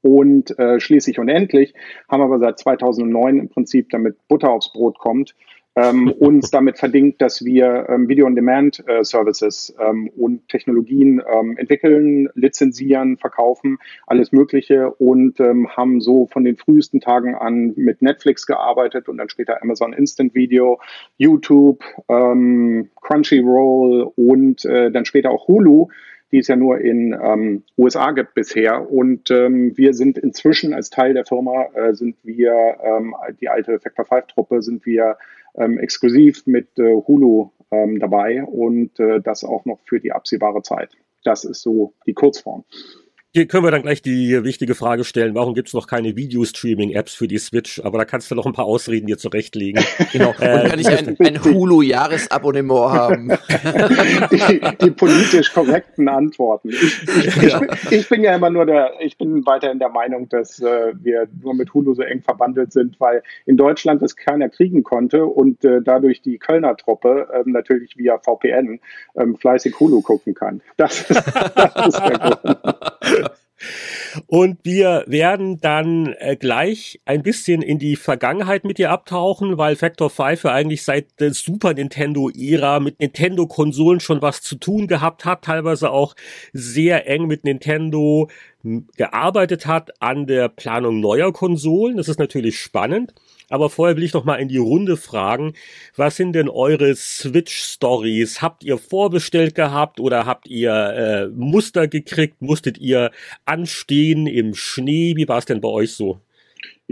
[0.00, 1.74] Und äh, schließlich und endlich
[2.08, 5.34] haben wir aber seit 2009 im Prinzip, damit Butter aufs Brot kommt,
[5.78, 13.16] ähm, uns damit verdingt, dass wir ähm, Video-on-Demand-Services äh, ähm, und Technologien ähm, entwickeln, lizenzieren,
[13.16, 19.08] verkaufen, alles Mögliche und ähm, haben so von den frühesten Tagen an mit Netflix gearbeitet
[19.08, 20.80] und dann später Amazon Instant Video,
[21.16, 25.88] YouTube, ähm, Crunchyroll und äh, dann später auch Hulu
[26.32, 28.90] die es ja nur in ähm, USA gibt bisher.
[28.90, 33.78] Und ähm, wir sind inzwischen als Teil der Firma, äh, sind wir, ähm, die alte
[33.80, 35.16] Factor 5 Truppe, sind wir
[35.56, 40.62] ähm, exklusiv mit äh, Hulu ähm, dabei und äh, das auch noch für die absehbare
[40.62, 40.90] Zeit.
[41.24, 42.64] Das ist so die Kurzform.
[43.34, 47.12] Hier können wir dann gleich die wichtige Frage stellen, warum gibt es noch keine Video-Streaming-Apps
[47.12, 47.78] für die Switch?
[47.84, 49.84] Aber da kannst du noch ein paar Ausreden dir zurechtlegen.
[50.12, 50.30] Genau.
[50.40, 53.28] äh, kann ich ein, ein Hulu-Jahresabonnement haben?
[54.32, 56.70] die, die, politisch korrekten Antworten.
[56.70, 57.60] Ich, ich, ja.
[57.62, 61.28] ich, ich, bin ja immer nur der, ich bin weiterhin der Meinung, dass äh, wir
[61.42, 65.62] nur mit Hulu so eng verbandelt sind, weil in Deutschland das keiner kriegen konnte und
[65.64, 68.80] äh, dadurch die Kölner Truppe ähm, natürlich via VPN
[69.16, 70.62] ähm, fleißig Hulu gucken kann.
[70.78, 71.22] Das ist,
[71.54, 73.27] das ist der Grund.
[74.26, 79.76] Und wir werden dann äh, gleich ein bisschen in die Vergangenheit mit dir abtauchen, weil
[79.76, 85.24] Factor 5 ja eigentlich seit der Super Nintendo-Ära mit Nintendo-Konsolen schon was zu tun gehabt
[85.24, 86.14] hat, teilweise auch
[86.52, 88.28] sehr eng mit Nintendo
[88.96, 91.96] gearbeitet hat an der Planung neuer Konsolen.
[91.96, 93.14] Das ist natürlich spannend.
[93.50, 95.54] Aber vorher will ich noch mal in die Runde fragen,
[95.96, 98.42] was sind denn eure Switch-Stories?
[98.42, 102.42] Habt ihr vorbestellt gehabt oder habt ihr äh, Muster gekriegt?
[102.42, 103.10] Musstet ihr
[103.46, 105.14] anstehen im Schnee?
[105.16, 106.20] Wie war es denn bei euch so?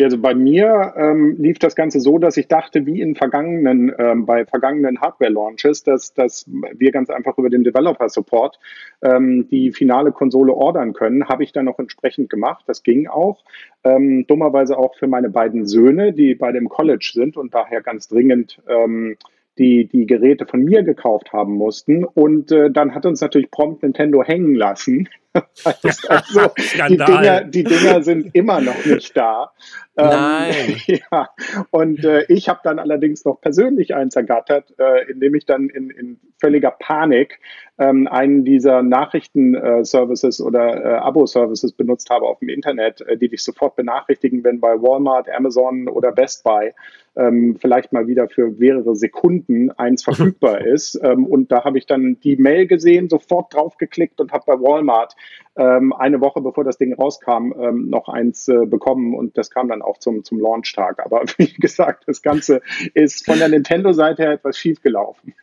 [0.04, 4.26] Also bei mir ähm, lief das Ganze so, dass ich dachte, wie in vergangenen, ähm,
[4.26, 8.58] bei vergangenen Hardware-Launches, dass, dass wir ganz einfach über den Developer-Support
[9.02, 11.28] ähm, die finale Konsole ordern können.
[11.28, 12.64] Habe ich dann noch entsprechend gemacht.
[12.66, 13.42] Das ging auch.
[13.84, 18.08] Ähm, dummerweise auch für meine beiden Söhne, die beide im College sind und daher ganz
[18.08, 19.16] dringend ähm,
[19.58, 22.04] die die Geräte von mir gekauft haben mussten.
[22.04, 25.08] Und äh, dann hat uns natürlich prompt Nintendo hängen lassen.
[25.64, 26.50] also,
[26.88, 29.52] die, Dinger, die Dinger sind immer noch nicht da.
[29.96, 30.54] Ähm, Nein.
[30.88, 31.28] Ähm, ja.
[31.70, 35.90] Und äh, ich habe dann allerdings noch persönlich eins ergattert, äh, indem ich dann in,
[35.90, 37.40] in völliger Panik
[37.78, 43.28] ähm, einen dieser Nachrichten-Services äh, oder äh, Abo-Services benutzt habe auf dem Internet, äh, die
[43.28, 46.72] dich sofort benachrichtigen, wenn bei Walmart, Amazon oder Best Buy
[47.16, 51.00] ähm, vielleicht mal wieder für mehrere Sekunden eins verfügbar ist.
[51.02, 55.16] Ähm, und da habe ich dann die Mail gesehen, sofort draufgeklickt und habe bei Walmart
[55.56, 59.68] ähm, eine Woche bevor das Ding rauskam, ähm, noch eins äh, bekommen und das kam
[59.68, 61.04] dann auch zum, zum Launchtag.
[61.04, 62.60] Aber wie gesagt, das Ganze
[62.94, 65.34] ist von der Nintendo-Seite her etwas schief gelaufen.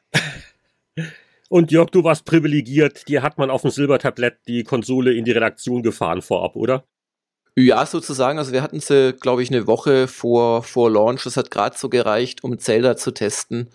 [1.49, 3.07] Und Jörg, du warst privilegiert.
[3.07, 6.83] Dir hat man auf dem Silbertablett die Konsole in die Redaktion gefahren vorab, oder?
[7.55, 8.39] Ja, sozusagen.
[8.39, 11.23] Also wir hatten sie, glaube ich, eine Woche vor, vor Launch.
[11.23, 13.69] Das hat gerade so gereicht, um Zelda zu testen.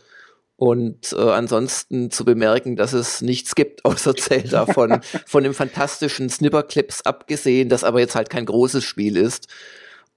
[0.60, 6.28] Und äh, ansonsten zu bemerken, dass es nichts gibt außer Zelda von, von dem fantastischen
[6.28, 9.46] Snipperclips abgesehen, das aber jetzt halt kein großes Spiel ist.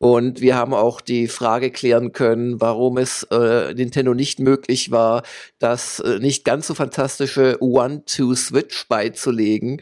[0.01, 5.21] Und wir haben auch die Frage klären können, warum es äh, Nintendo nicht möglich war,
[5.59, 9.79] das äh, nicht ganz so fantastische One-Two-Switch beizulegen.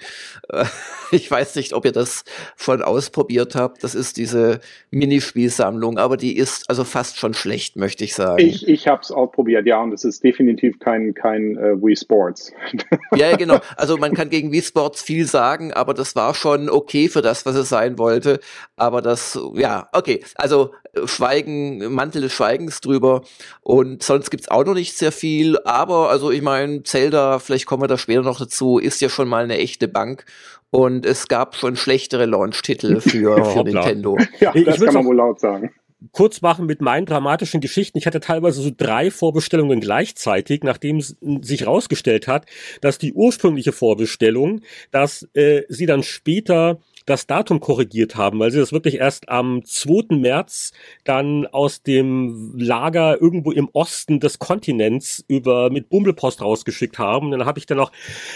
[0.49, 0.65] Äh,
[1.11, 2.25] ich weiß nicht, ob ihr das
[2.57, 3.81] schon ausprobiert habt.
[3.81, 4.59] Das ist diese
[4.91, 8.43] Minispielsammlung, aber die ist also fast schon schlecht, möchte ich sagen.
[8.43, 12.51] Ich, ich habe es ausprobiert, ja, und es ist definitiv kein, kein äh, Wii Sports.
[13.15, 13.59] ja, genau.
[13.77, 17.45] Also man kann gegen Wii Sports viel sagen, aber das war schon okay für das,
[17.45, 18.41] was es sein wollte.
[18.75, 23.21] Aber das, ja, okay okay, also äh, Schweigen, Mantel des Schweigens drüber.
[23.61, 25.57] Und sonst gibt's auch noch nicht sehr viel.
[25.59, 29.27] Aber, also ich meine, Zelda, vielleicht kommen wir da später noch dazu, ist ja schon
[29.27, 30.25] mal eine echte Bank.
[30.71, 34.17] Und es gab schon schlechtere Launch-Titel für, für Nintendo.
[34.39, 35.71] Ja, das ich kann man wohl laut sagen
[36.11, 37.97] kurz machen mit meinen dramatischen Geschichten.
[37.97, 42.45] Ich hatte teilweise so drei Vorbestellungen gleichzeitig, nachdem es sich herausgestellt hat,
[42.81, 48.59] dass die ursprüngliche Vorbestellung, dass äh, sie dann später das Datum korrigiert haben, weil sie
[48.59, 50.15] das wirklich erst am 2.
[50.15, 50.71] März
[51.03, 57.27] dann aus dem Lager irgendwo im Osten des Kontinents über mit Bummelpost rausgeschickt haben.
[57.27, 57.91] Und dann habe ich dann noch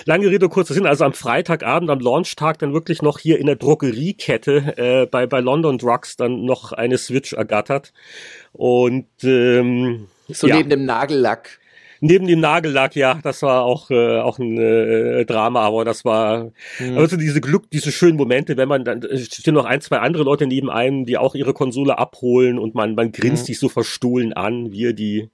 [0.05, 3.55] lange Rede kurzer Sinn, also am Freitagabend, am Launchtag dann wirklich noch hier in der
[3.55, 7.93] Drogeriekette äh, bei bei London Drugs dann noch eine Switch ergattert
[8.51, 10.57] und ähm, so ja.
[10.57, 11.59] neben dem Nagellack
[12.03, 16.51] neben dem Nagellack, ja, das war auch, äh, auch ein äh, Drama, aber das war
[16.77, 16.97] mhm.
[16.97, 20.45] also diese Glück, diese schönen Momente, wenn man dann stehen noch ein, zwei andere Leute
[20.45, 23.47] neben einem, die auch ihre Konsole abholen und man, man grinst mhm.
[23.47, 25.29] sich so verstohlen an, wir die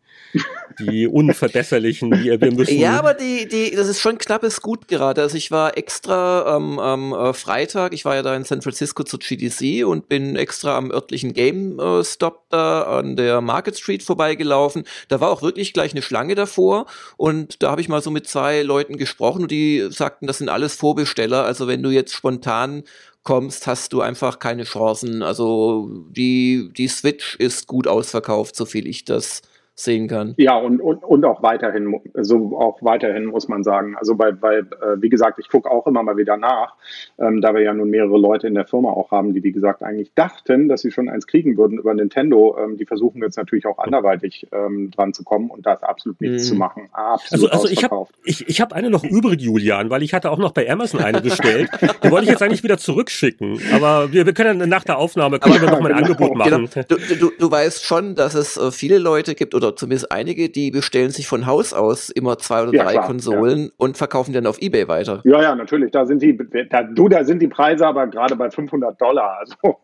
[0.80, 2.78] die Unverbesserlichen, die wir müssen.
[2.78, 5.22] Ja, aber die, die, das ist schon knappes Gut gerade.
[5.22, 9.04] Also ich war extra ähm, am äh, Freitag, ich war ja da in San Francisco
[9.04, 14.84] zur GDC und bin extra am örtlichen GameStop da an der Market Street vorbeigelaufen.
[15.08, 16.86] Da war auch wirklich gleich eine Schlange davor
[17.18, 20.50] und da habe ich mal so mit zwei Leuten gesprochen und die sagten, das sind
[20.50, 21.44] alles Vorbesteller.
[21.46, 22.84] Also wenn du jetzt spontan
[23.24, 25.24] kommst, hast du einfach keine Chancen.
[25.24, 29.42] Also die, die Switch ist gut ausverkauft, so viel ich das
[29.80, 30.34] sehen kann.
[30.38, 33.96] Ja, und, und, und auch weiterhin, so auch weiterhin muss man sagen.
[33.98, 36.76] Also weil, weil äh, wie gesagt, ich gucke auch immer mal wieder nach,
[37.18, 39.84] ähm, da wir ja nun mehrere Leute in der Firma auch haben, die, wie gesagt,
[39.84, 42.58] eigentlich dachten, dass sie schon eins kriegen würden über Nintendo.
[42.60, 46.20] Ähm, die versuchen jetzt natürlich auch anderweitig ähm, dran zu kommen und da ist absolut
[46.22, 46.48] nichts mm.
[46.48, 46.90] zu machen.
[46.92, 50.32] Absolut also, also ich habe ich, ich hab eine noch übrig, Julian, weil ich hatte
[50.32, 51.70] auch noch bei Amazon eine bestellt.
[52.04, 53.60] die wollte ich jetzt eigentlich wieder zurückschicken.
[53.74, 56.14] Aber wir, wir können nach der Aufnahme können wir noch mal ein genau.
[56.14, 56.70] Angebot machen.
[56.74, 56.86] Genau.
[56.88, 60.72] Du, du, du weißt schon, dass es äh, viele Leute gibt oder zumindest einige, die
[60.72, 63.70] bestellen sich von Haus aus immer zwei oder ja, drei klar, Konsolen ja.
[63.78, 65.22] und verkaufen dann auf Ebay weiter.
[65.24, 65.92] Ja, ja, natürlich.
[65.92, 66.38] Da sind die,
[66.70, 69.40] da, du, da sind die Preise aber gerade bei 500 Dollar.
[69.40, 69.80] Also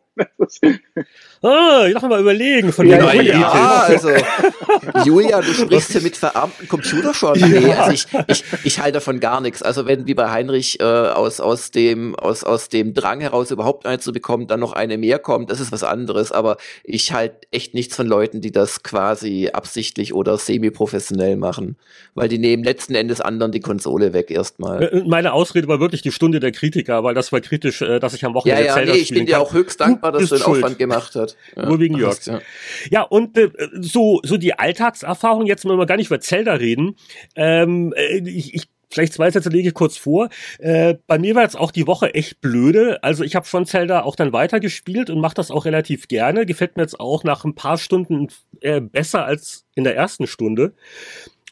[1.42, 2.72] ah, ich darf mal überlegen.
[2.72, 4.10] Von ja, ja, ja, also
[5.06, 7.40] Julia, du sprichst hier mit verarmten Computer schon.
[7.40, 9.62] Nee, also ich, ich, ich halte davon gar nichts.
[9.62, 13.86] Also wenn wie bei Heinrich äh, aus, aus, dem, aus, aus dem Drang heraus überhaupt
[13.86, 16.32] eine zu bekommen, dann noch eine mehr kommt, das ist was anderes.
[16.32, 21.78] Aber ich halte echt nichts von Leuten, die das quasi absichtlich oder semi-professionell machen.
[22.14, 24.84] Weil die nehmen letzten Endes anderen die Konsole weg erstmal.
[24.84, 28.14] Äh, meine Ausrede war wirklich die Stunde der Kritiker, weil das war kritisch, äh, dass
[28.14, 30.36] ich am Wochenende ja, ja, Zelda nee, ich bin dir auch höchst dankbar, dass du
[30.36, 30.64] den schuld.
[30.64, 31.38] Aufwand gemacht hast.
[31.56, 32.26] Ja, Nur wegen Jörg.
[32.26, 32.42] Ja.
[32.90, 36.96] ja, und äh, so, so die Alltagserfahrung, jetzt wollen wir gar nicht über Zelda reden.
[37.36, 40.30] Ähm, äh, ich, ich Vielleicht zwei Sätze lege ich kurz vor.
[40.58, 43.04] Äh, bei mir war jetzt auch die Woche echt blöde.
[43.04, 46.46] Also ich habe schon Zelda auch dann weitergespielt und mache das auch relativ gerne.
[46.46, 48.30] Gefällt mir jetzt auch nach ein paar Stunden
[48.62, 50.76] äh, besser als in der ersten Stunde.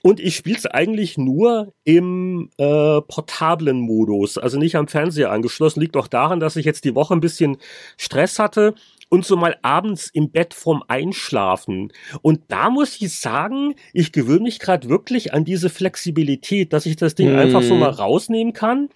[0.06, 5.80] Und ich spiele es eigentlich nur im äh, portablen Modus, also nicht am Fernseher angeschlossen.
[5.80, 7.56] Liegt auch daran, dass ich jetzt die Woche ein bisschen
[7.96, 8.76] Stress hatte
[9.08, 11.94] und so mal abends im Bett vorm Einschlafen.
[12.22, 16.98] Und da muss ich sagen, ich gewöhne mich gerade wirklich an diese Flexibilität, dass ich
[16.98, 17.40] das Ding mm.
[17.40, 18.90] einfach so mal rausnehmen kann.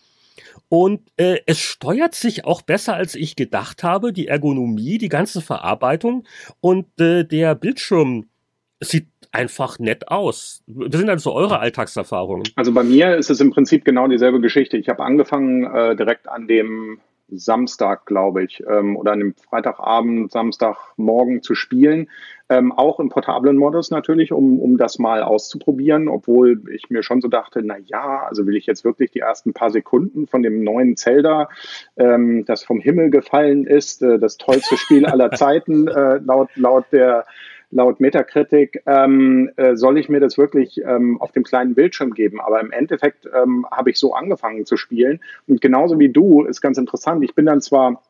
[0.67, 4.11] Und äh, es steuert sich auch besser, als ich gedacht habe.
[4.11, 6.25] Die Ergonomie, die ganze Verarbeitung
[6.59, 8.25] und äh, der Bildschirm
[8.81, 10.63] sieht einfach nett aus.
[10.67, 12.43] Das sind also eure Alltagserfahrungen.
[12.55, 14.77] Also bei mir ist es im Prinzip genau dieselbe Geschichte.
[14.77, 20.31] Ich habe angefangen äh, direkt an dem Samstag, glaube ich, ähm, oder an dem Freitagabend,
[20.31, 22.09] Samstagmorgen zu spielen.
[22.49, 27.19] Ähm, auch im portablen Modus natürlich, um, um das mal auszuprobieren, obwohl ich mir schon
[27.19, 30.63] so dachte, na ja, also will ich jetzt wirklich die ersten paar Sekunden von dem
[30.63, 31.49] neuen Zelda,
[31.97, 36.85] ähm, das vom Himmel gefallen ist, äh, das tollste Spiel aller Zeiten, äh, laut, laut
[36.93, 37.25] der
[37.69, 42.39] laut Metacritic, ähm, äh, soll ich mir das wirklich ähm, auf dem kleinen Bildschirm geben.
[42.39, 45.19] Aber im Endeffekt ähm, habe ich so angefangen zu spielen.
[45.47, 47.23] Und genauso wie du, ist ganz interessant.
[47.23, 48.01] Ich bin dann zwar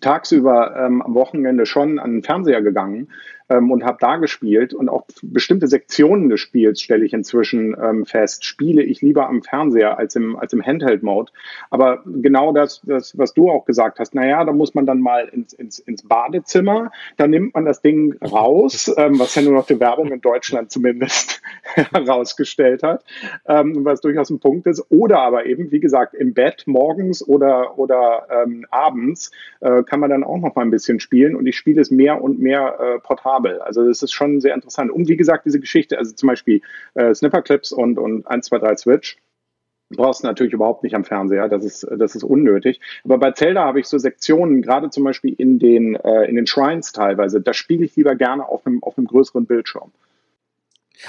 [0.00, 3.10] tagsüber ähm, am Wochenende schon an den Fernseher gegangen
[3.48, 8.06] ähm, und habe da gespielt und auch bestimmte Sektionen des Spiels stelle ich inzwischen ähm,
[8.06, 11.32] fest, spiele ich lieber am Fernseher als im, als im Handheld-Mode.
[11.70, 15.28] Aber genau das, das, was du auch gesagt hast, naja, da muss man dann mal
[15.28, 19.66] ins, ins, ins Badezimmer, da nimmt man das Ding raus, ähm, was ja nur noch
[19.66, 23.04] die Werbung in Deutschland zumindest herausgestellt hat,
[23.46, 24.84] ähm, was durchaus ein Punkt ist.
[24.90, 29.30] Oder aber eben, wie gesagt, im Bett morgens oder, oder ähm, abends
[29.60, 32.22] äh, kann man dann auch noch mal ein bisschen spielen und ich spiele es mehr
[32.22, 33.60] und mehr äh, portabel Kabel.
[33.60, 34.90] Also das ist schon sehr interessant.
[34.90, 36.60] Und wie gesagt, diese Geschichte, also zum Beispiel
[36.94, 39.18] äh, Sniffer-Clips und, und 1, 2, 3 Switch,
[39.90, 42.80] brauchst du natürlich überhaupt nicht am Fernseher, das ist, das ist unnötig.
[43.04, 46.46] Aber bei Zelda habe ich so Sektionen, gerade zum Beispiel in den, äh, in den
[46.46, 49.90] Shrines teilweise, da spiele ich lieber gerne auf einem, auf einem größeren Bildschirm.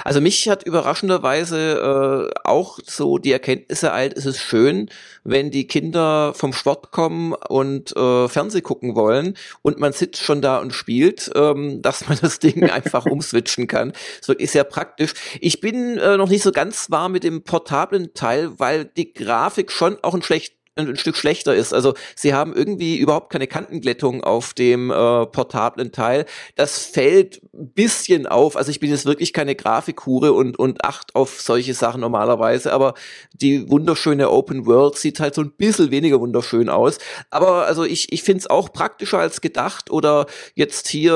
[0.04, 4.90] Also mich hat überraschenderweise äh, auch so die Erkenntnis ereilt, es ist schön,
[5.24, 10.42] wenn die Kinder vom Sport kommen und äh, Fernseh gucken wollen und man sitzt schon
[10.42, 13.90] da und spielt, ähm, dass man das Ding einfach umswitchen kann.
[13.92, 15.14] Das ist wirklich sehr praktisch.
[15.40, 19.72] Ich bin äh, noch nicht so ganz warm mit dem portablen Teil, weil die Grafik
[19.72, 21.72] schon auch ein schlecht ein Stück schlechter ist.
[21.72, 26.26] Also sie haben irgendwie überhaupt keine Kantenglättung auf dem äh, portablen Teil.
[26.56, 28.56] Das fällt ein bisschen auf.
[28.56, 32.94] Also ich bin jetzt wirklich keine Grafikhure und, und acht auf solche Sachen normalerweise, aber
[33.34, 36.98] die wunderschöne Open World sieht halt so ein bisschen weniger wunderschön aus.
[37.30, 41.12] Aber also ich, ich finde es auch praktischer als gedacht oder jetzt hier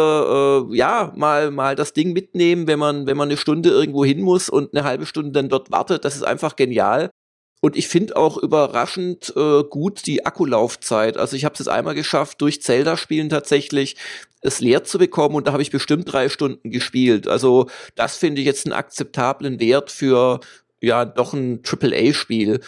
[0.70, 4.22] äh, ja mal mal das Ding mitnehmen, wenn man wenn man eine Stunde irgendwo hin
[4.22, 6.04] muss und eine halbe Stunde dann dort wartet.
[6.04, 7.10] Das ist einfach genial.
[7.64, 11.16] Und ich finde auch überraschend äh, gut die Akkulaufzeit.
[11.16, 13.96] Also ich habe es jetzt einmal geschafft, durch Zelda-Spielen tatsächlich
[14.42, 17.26] es leer zu bekommen und da habe ich bestimmt drei Stunden gespielt.
[17.26, 20.40] Also das finde ich jetzt einen akzeptablen Wert für
[20.82, 22.60] ja doch ein AAA-Spiel.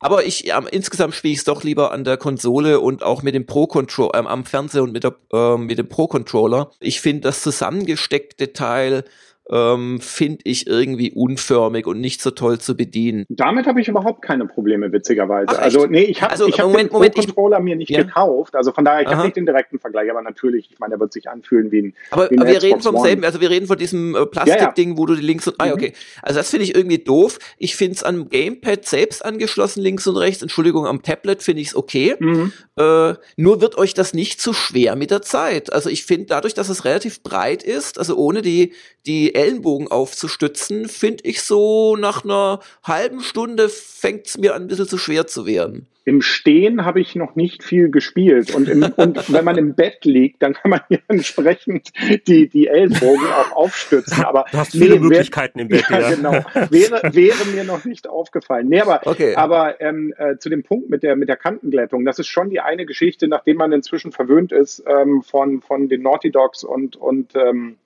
[0.00, 3.34] Aber ich ähm, insgesamt spiele ich es doch lieber an der Konsole und auch mit
[3.34, 6.70] dem Pro Controller ähm, am Fernseher und mit, der, äh, mit dem Pro Controller.
[6.80, 9.04] Ich finde das zusammengesteckte Teil
[9.50, 13.24] ähm, finde ich irgendwie unförmig und nicht so toll zu bedienen.
[13.28, 15.48] Damit habe ich überhaupt keine Probleme, witzigerweise.
[15.50, 18.02] Ach, also, nee, ich habe also, ich hab Moment, den Moment, Controller mir nicht ja?
[18.02, 18.54] gekauft.
[18.54, 21.12] Also von daher, ich habe nicht den direkten Vergleich, aber natürlich, ich meine, der wird
[21.12, 21.94] sich anfühlen wie ein.
[22.10, 23.06] Aber, wie ein aber wir reden vom One.
[23.06, 24.98] selben, also wir reden von diesem äh, Plastikding, ja, ja.
[24.98, 25.56] wo du die links und.
[25.58, 25.92] Ah, okay.
[26.22, 27.38] Also das finde ich irgendwie doof.
[27.58, 30.42] Ich finde es am Gamepad selbst angeschlossen, links und rechts.
[30.42, 32.16] Entschuldigung, am Tablet finde ich es okay.
[32.18, 32.52] Mhm.
[32.76, 35.72] Äh, nur wird euch das nicht zu schwer mit der Zeit.
[35.72, 38.72] Also ich finde, dadurch, dass es relativ breit ist, also ohne die,
[39.06, 44.68] die Ellenbogen aufzustützen, finde ich so nach einer halben Stunde fängt es mir an, ein
[44.68, 45.86] bisschen zu schwer zu werden.
[46.04, 48.54] Im Stehen habe ich noch nicht viel gespielt.
[48.54, 51.90] Und, im, und wenn man im Bett liegt, dann kann man ja entsprechend
[52.26, 54.24] die, die Ellenbogen auch aufstützen.
[54.24, 55.84] Aber du hast viele nee, Möglichkeiten wär, im Bett.
[55.90, 56.32] Ja, ja, genau.
[56.70, 58.68] Wäre, wäre mir noch nicht aufgefallen.
[58.68, 59.34] Nee, aber, okay.
[59.34, 62.60] aber ähm, äh, zu dem Punkt mit der, mit der Kantenglättung, das ist schon die
[62.60, 67.36] eine Geschichte, nachdem man inzwischen verwöhnt ist ähm, von, von den Naughty Dogs und, und
[67.36, 67.76] ähm,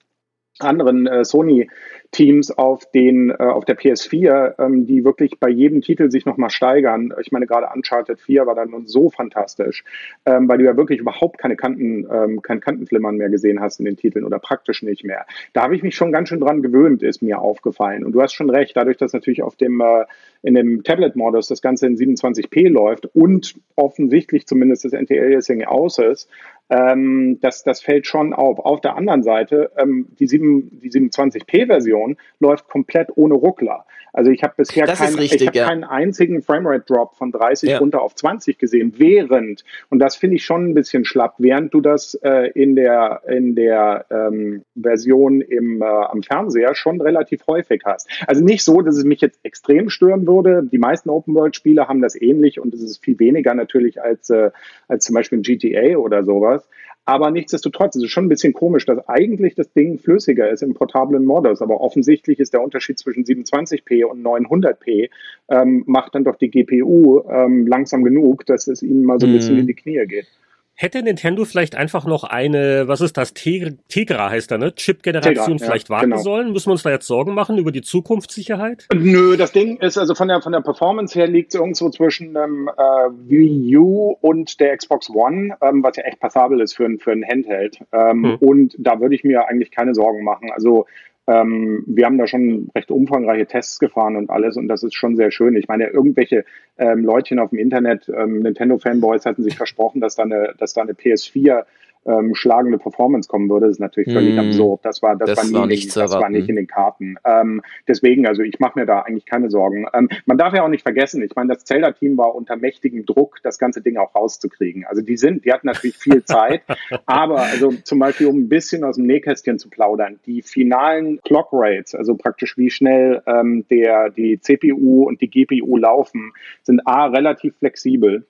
[0.58, 1.68] anderen äh, Sony
[2.10, 6.50] Teams auf den äh, auf der PS4, ähm, die wirklich bei jedem Titel sich nochmal
[6.50, 7.14] steigern.
[7.22, 9.82] Ich meine, gerade Uncharted 4 war dann nun so fantastisch,
[10.26, 13.86] ähm, weil du ja wirklich überhaupt keine Kanten, ähm, kein Kantenflimmern mehr gesehen hast in
[13.86, 15.24] den Titeln oder praktisch nicht mehr.
[15.54, 18.04] Da habe ich mich schon ganz schön dran gewöhnt, ist mir aufgefallen.
[18.04, 20.04] Und du hast schon recht, dadurch, dass natürlich auf dem äh,
[20.42, 26.28] in dem Tablet-Modus das Ganze in 27p läuft und offensichtlich zumindest das NTL-Aliasing aus ist,
[26.70, 28.58] ähm, das, das fällt schon auf.
[28.58, 33.84] Auf der anderen Seite, ähm, die, 7, die 27p-Version läuft komplett ohne Ruckler.
[34.14, 35.66] Also ich habe bisher kein, richtig, ich hab ja.
[35.66, 37.78] keinen einzigen Framerate-Drop von 30 ja.
[37.78, 41.80] runter auf 20 gesehen, während, und das finde ich schon ein bisschen schlapp, während du
[41.80, 47.82] das äh, in der, in der ähm, Version im, äh, am Fernseher schon relativ häufig
[47.86, 48.08] hast.
[48.26, 50.31] Also nicht so, dass es mich jetzt extrem stören würde.
[50.40, 54.50] Die meisten Open-World-Spiele haben das ähnlich und es ist viel weniger natürlich als, äh,
[54.88, 56.66] als zum Beispiel ein GTA oder sowas.
[57.04, 60.74] Aber nichtsdestotrotz ist es schon ein bisschen komisch, dass eigentlich das Ding flüssiger ist im
[60.74, 61.60] portablen Modus.
[61.60, 65.10] Aber offensichtlich ist der Unterschied zwischen 27p und 900p,
[65.48, 69.32] ähm, macht dann doch die GPU ähm, langsam genug, dass es ihnen mal so ein
[69.32, 69.60] bisschen mhm.
[69.62, 70.28] in die Knie geht.
[70.74, 74.74] Hätte Nintendo vielleicht einfach noch eine, was ist das, Tegra heißt da, ne?
[74.74, 76.22] Chip-Generation vielleicht ja, warten genau.
[76.22, 76.52] sollen?
[76.52, 78.88] Müssen wir uns da jetzt Sorgen machen über die Zukunftssicherheit?
[78.92, 82.36] Nö, das Ding ist also von der, von der Performance her liegt es irgendwo zwischen
[82.36, 82.82] ähm, äh,
[83.28, 87.12] Wii U und der Xbox One, ähm, was ja echt passabel ist für ein, für
[87.12, 87.78] ein Handheld.
[87.92, 88.36] Ähm, hm.
[88.36, 90.50] Und da würde ich mir eigentlich keine Sorgen machen.
[90.52, 90.86] Also
[91.26, 95.16] ähm, wir haben da schon recht umfangreiche Tests gefahren und alles und das ist schon
[95.16, 95.56] sehr schön.
[95.56, 96.44] Ich meine, irgendwelche
[96.78, 100.82] ähm, Leutchen auf dem Internet, ähm, Nintendo-Fanboys hatten sich versprochen, dass da eine, dass da
[100.82, 101.64] eine PS4
[102.06, 104.80] ähm, schlagende Performance kommen würde, ist natürlich völlig mm, absurd.
[104.84, 107.16] Das war, das, das war, nie, war nicht, das war nicht in den Karten.
[107.24, 109.86] Ähm, deswegen, also ich mache mir da eigentlich keine Sorgen.
[109.94, 113.38] Ähm, man darf ja auch nicht vergessen, ich meine, das Zelda-Team war unter mächtigem Druck,
[113.42, 114.84] das ganze Ding auch rauszukriegen.
[114.84, 116.62] Also die sind, die hatten natürlich viel Zeit,
[117.06, 121.48] aber also zum Beispiel, um ein bisschen aus dem Nähkästchen zu plaudern, die finalen Clock
[121.52, 126.32] Rates, also praktisch wie schnell ähm, der, die CPU und die GPU laufen,
[126.62, 128.26] sind A relativ flexibel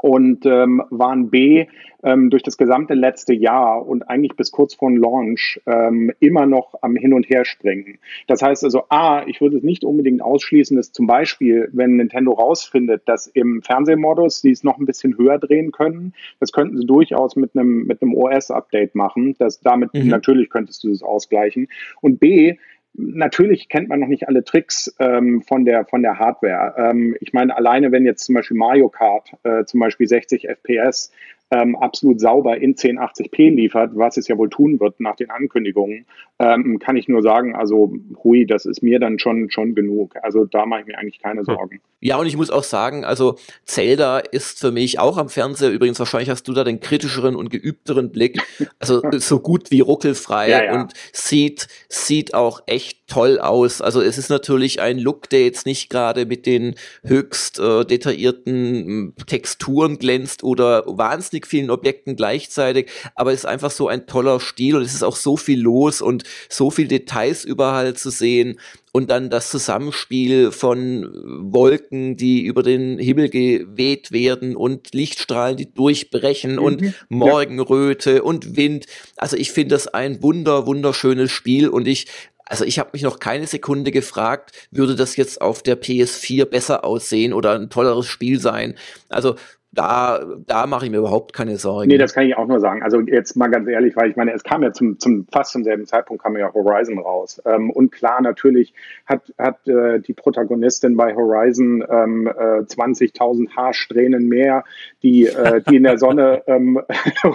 [0.00, 1.66] und ähm, waren B
[2.04, 6.46] ähm, durch das gesamte letzte Jahr und eigentlich bis kurz vor dem Launch ähm, immer
[6.46, 7.98] noch am Hin- und Herspringen.
[8.28, 12.32] Das heißt also, A, ich würde es nicht unbedingt ausschließen, dass zum Beispiel, wenn Nintendo
[12.32, 16.86] rausfindet, dass im Fernsehmodus sie es noch ein bisschen höher drehen können, das könnten sie
[16.86, 19.34] durchaus mit einem, mit einem OS-Update machen.
[19.38, 20.08] Das, damit mhm.
[20.08, 21.68] natürlich könntest du das ausgleichen.
[22.00, 22.56] Und B,
[23.00, 26.74] Natürlich kennt man noch nicht alle Tricks ähm, von, der, von der Hardware.
[26.76, 31.12] Ähm, ich meine, alleine wenn jetzt zum Beispiel Mario Kart äh, zum Beispiel 60 FPS
[31.50, 36.06] ähm, absolut sauber in 1080p liefert, was es ja wohl tun wird nach den Ankündigungen,
[36.38, 37.92] ähm, kann ich nur sagen, also
[38.22, 40.14] hui, das ist mir dann schon, schon genug.
[40.22, 41.46] Also da mache ich mir eigentlich keine hm.
[41.46, 41.80] Sorgen.
[42.00, 45.98] Ja, und ich muss auch sagen, also Zelda ist für mich auch am Fernseher, übrigens
[45.98, 48.40] wahrscheinlich hast du da den kritischeren und geübteren Blick,
[48.78, 50.80] also so gut wie ruckelfrei ja, ja.
[50.80, 53.80] und sieht, sieht auch echt toll aus.
[53.80, 59.14] Also es ist natürlich ein Look, der jetzt nicht gerade mit den höchst äh, detaillierten
[59.26, 64.40] Texturen glänzt oder wahnsinnig wahnsinnig vielen Objekten gleichzeitig, aber es ist einfach so ein toller
[64.40, 68.58] Stil und es ist auch so viel los und so viel Details überall zu sehen
[68.92, 71.10] und dann das Zusammenspiel von
[71.52, 76.58] Wolken, die über den Himmel geweht werden und Lichtstrahlen, die durchbrechen mhm.
[76.58, 78.22] und Morgenröte ja.
[78.22, 78.86] und Wind.
[79.16, 82.06] Also ich finde das ein wunder, wunderschönes Spiel und ich
[82.50, 86.82] also ich habe mich noch keine Sekunde gefragt, würde das jetzt auf der PS4 besser
[86.82, 88.74] aussehen oder ein tolleres Spiel sein.
[89.10, 89.36] Also
[89.70, 91.88] da, da mache ich mir überhaupt keine Sorgen.
[91.88, 92.82] Nee, das kann ich auch nur sagen.
[92.82, 95.62] Also jetzt mal ganz ehrlich, weil ich meine, es kam ja zum, zum fast zum
[95.62, 97.40] selben Zeitpunkt kam ja Horizon raus.
[97.44, 98.72] Ähm, und klar, natürlich
[99.04, 104.64] hat, hat äh, die Protagonistin bei Horizon ähm, äh, 20.000 Haarsträhnen mehr,
[105.02, 106.80] die, äh, die in der Sonne ähm,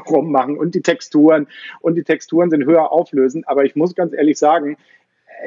[0.09, 1.47] rummachen und die Texturen.
[1.81, 3.47] Und die Texturen sind höher auflösend.
[3.47, 4.77] Aber ich muss ganz ehrlich sagen,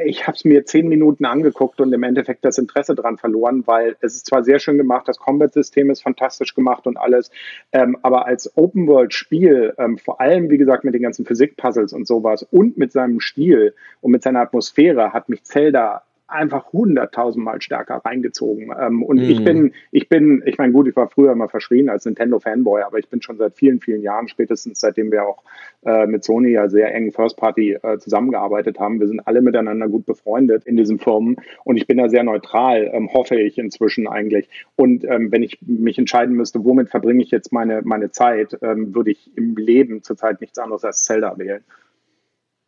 [0.05, 3.97] ich habe es mir zehn Minuten angeguckt und im Endeffekt das Interesse daran verloren, weil
[4.01, 7.30] es ist zwar sehr schön gemacht, das Combat-System ist fantastisch gemacht und alles,
[7.72, 12.43] ähm, aber als Open-World-Spiel, ähm, vor allem, wie gesagt, mit den ganzen Physik-Puzzles und sowas
[12.51, 18.72] und mit seinem Stil und mit seiner Atmosphäre hat mich Zelda einfach hunderttausendmal stärker reingezogen.
[18.79, 19.31] Ähm, und mm.
[19.31, 19.45] ich mhm.
[19.45, 23.09] bin, ich bin, ich meine, gut, ich war früher immer verschrien als Nintendo-Fanboy, aber ich
[23.09, 25.43] bin schon seit vielen, vielen Jahren, spätestens seitdem wir auch
[25.85, 28.99] äh, mit Sony ja sehr eng First Party äh, zusammengearbeitet haben.
[28.99, 32.91] Wir sind alle miteinander gut befreundet in diesen Firmen und ich bin da sehr neutral,
[32.93, 34.49] ähm, hoffe ich inzwischen eigentlich.
[34.74, 38.95] Und ähm, wenn ich mich entscheiden müsste, womit verbringe ich jetzt meine, meine Zeit, ähm,
[38.95, 41.62] würde ich im Leben zurzeit nichts anderes als Zelda wählen.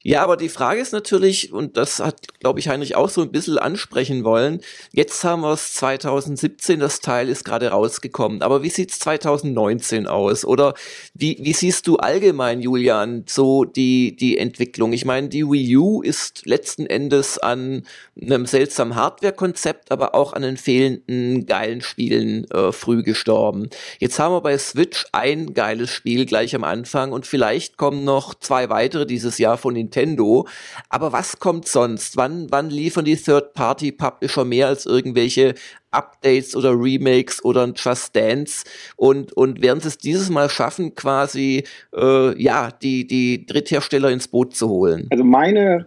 [0.04, 3.32] Ja, aber die Frage ist natürlich, und das hat, glaube ich, Heinrich auch so ein
[3.32, 4.60] bisschen ansprechen wollen,
[4.92, 10.44] jetzt haben wir es 2017, das Teil ist gerade rausgekommen, aber wie sieht's 2019 aus?
[10.44, 10.74] Oder
[11.14, 14.92] wie, wie siehst du allgemein, Julian, so die, die Entwicklung?
[14.92, 17.82] Ich meine, die Wii U ist letzten Endes an
[18.20, 23.68] einem seltsamen Hardware-Konzept, aber auch an den fehlenden geilen Spielen äh, früh gestorben.
[23.98, 28.34] Jetzt haben wir bei Switch ein geiles Spiel gleich am Anfang und vielleicht kommen noch
[28.34, 30.46] zwei weitere dieses Jahr von Nintendo Nintendo.
[30.88, 32.16] Aber was kommt sonst?
[32.16, 35.54] Wann, wann liefern die Third-Party-Publisher mehr als irgendwelche
[35.90, 38.64] Updates oder Remakes oder ein Just Dance
[38.96, 41.64] und, und werden sie es dieses Mal schaffen, quasi
[41.96, 45.06] äh, ja, die, die Dritthersteller ins Boot zu holen?
[45.10, 45.86] Also meine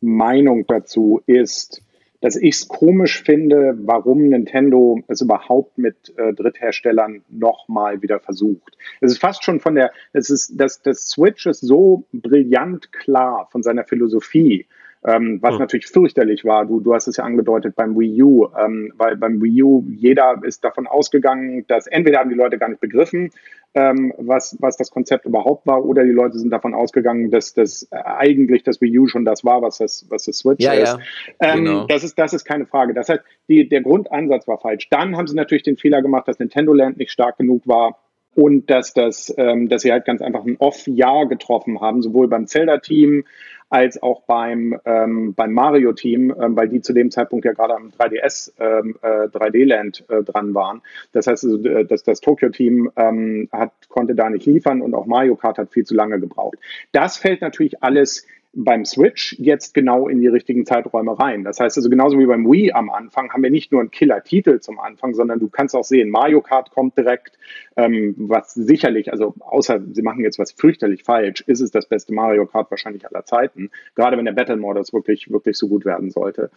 [0.00, 1.82] Meinung dazu ist,
[2.20, 8.76] dass ich es komisch finde, warum Nintendo es überhaupt mit äh, Drittherstellern nochmal wieder versucht.
[9.00, 13.48] Es ist fast schon von der, es ist, das, das Switch ist so brillant klar
[13.50, 14.66] von seiner Philosophie,
[15.06, 15.60] ähm, was mhm.
[15.60, 16.66] natürlich fürchterlich war.
[16.66, 20.40] Du, du hast es ja angedeutet beim Wii U, ähm, weil beim Wii U jeder
[20.42, 23.30] ist davon ausgegangen, dass entweder haben die Leute gar nicht begriffen,
[23.72, 27.88] ähm, was, was das Konzept überhaupt war, oder die Leute sind davon ausgegangen, dass das
[27.90, 30.98] äh, eigentlich das Wii U schon das war, was das, was das Switch ja, ist.
[31.40, 31.86] Ja, ähm, genau.
[31.86, 32.18] das ist.
[32.18, 32.92] Das ist keine Frage.
[32.92, 34.88] Das heißt, die, der Grundansatz war falsch.
[34.90, 37.98] Dann haben sie natürlich den Fehler gemacht, dass Nintendo Land nicht stark genug war
[38.34, 42.46] und dass das, ähm, dass sie halt ganz einfach ein Off-Jahr getroffen haben, sowohl beim
[42.46, 43.24] Zelda-Team
[43.70, 47.90] als auch beim, ähm, beim Mario-Team, ähm, weil die zu dem Zeitpunkt ja gerade am
[47.90, 50.82] 3DS, ähm, äh, 3D-Land äh, dran waren.
[51.12, 55.36] Das heißt, also, dass das Tokyo-Team ähm, hat, konnte da nicht liefern und auch Mario
[55.36, 56.58] Kart hat viel zu lange gebraucht.
[56.90, 61.44] Das fällt natürlich alles beim Switch jetzt genau in die richtigen Zeiträume rein.
[61.44, 64.58] Das heißt also genauso wie beim Wii am Anfang haben wir nicht nur einen Killer-Titel
[64.58, 67.38] zum Anfang, sondern du kannst auch sehen, Mario Kart kommt direkt,
[67.76, 72.12] ähm, was sicherlich, also außer sie machen jetzt was fürchterlich falsch, ist es das beste
[72.12, 76.10] Mario Kart wahrscheinlich aller Zeiten, gerade wenn der Battle Modus wirklich, wirklich so gut werden
[76.10, 76.50] sollte.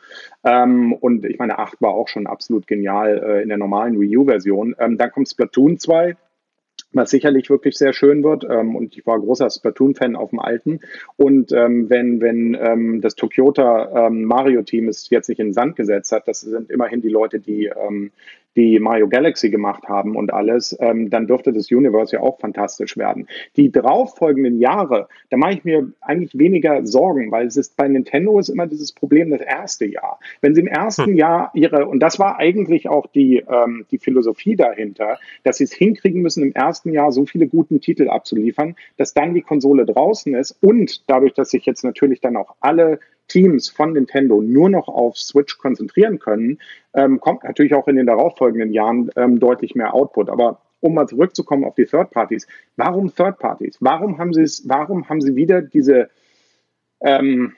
[0.44, 4.18] Ähm, und ich meine, 8 war auch schon absolut genial äh, in der normalen Wii
[4.18, 4.76] U-Version.
[4.80, 6.16] Ähm, dann kommt Splatoon 2,
[6.94, 8.46] was sicherlich wirklich sehr schön wird.
[8.50, 10.80] Ähm, und ich war großer Splatoon-Fan auf dem alten.
[11.18, 15.76] Und ähm, wenn, wenn ähm, das Tokyota ähm, Mario-Team es jetzt nicht in den Sand
[15.76, 18.12] gesetzt hat, das sind immerhin die Leute, die ähm,
[18.56, 22.98] die Mario Galaxy gemacht haben und alles, ähm, dann dürfte das Universe ja auch fantastisch
[22.98, 23.28] werden.
[23.56, 28.40] Die darauffolgenden Jahre, da mache ich mir eigentlich weniger Sorgen, weil es ist bei Nintendo
[28.40, 30.20] ist immer dieses Problem das erste Jahr.
[30.42, 31.16] Wenn sie im ersten hm.
[31.16, 35.74] Jahr ihre, und das war eigentlich auch die, ähm, die Philosophie dahinter, dass sie es
[35.74, 40.34] hinkriegen müssen, im ersten Jahr so viele guten Titel abzuliefern, dass dann die Konsole draußen
[40.36, 44.88] ist und dadurch, dass sich jetzt natürlich dann auch alle Teams von Nintendo nur noch
[44.88, 46.60] auf Switch konzentrieren können,
[46.94, 50.30] ähm, kommt natürlich auch in den darauffolgenden Jahren ähm, deutlich mehr Output.
[50.30, 53.78] Aber um mal zurückzukommen auf die Third Parties, warum Third Parties?
[53.80, 56.10] Warum haben sie es, warum haben sie wieder diese
[57.00, 57.54] ähm,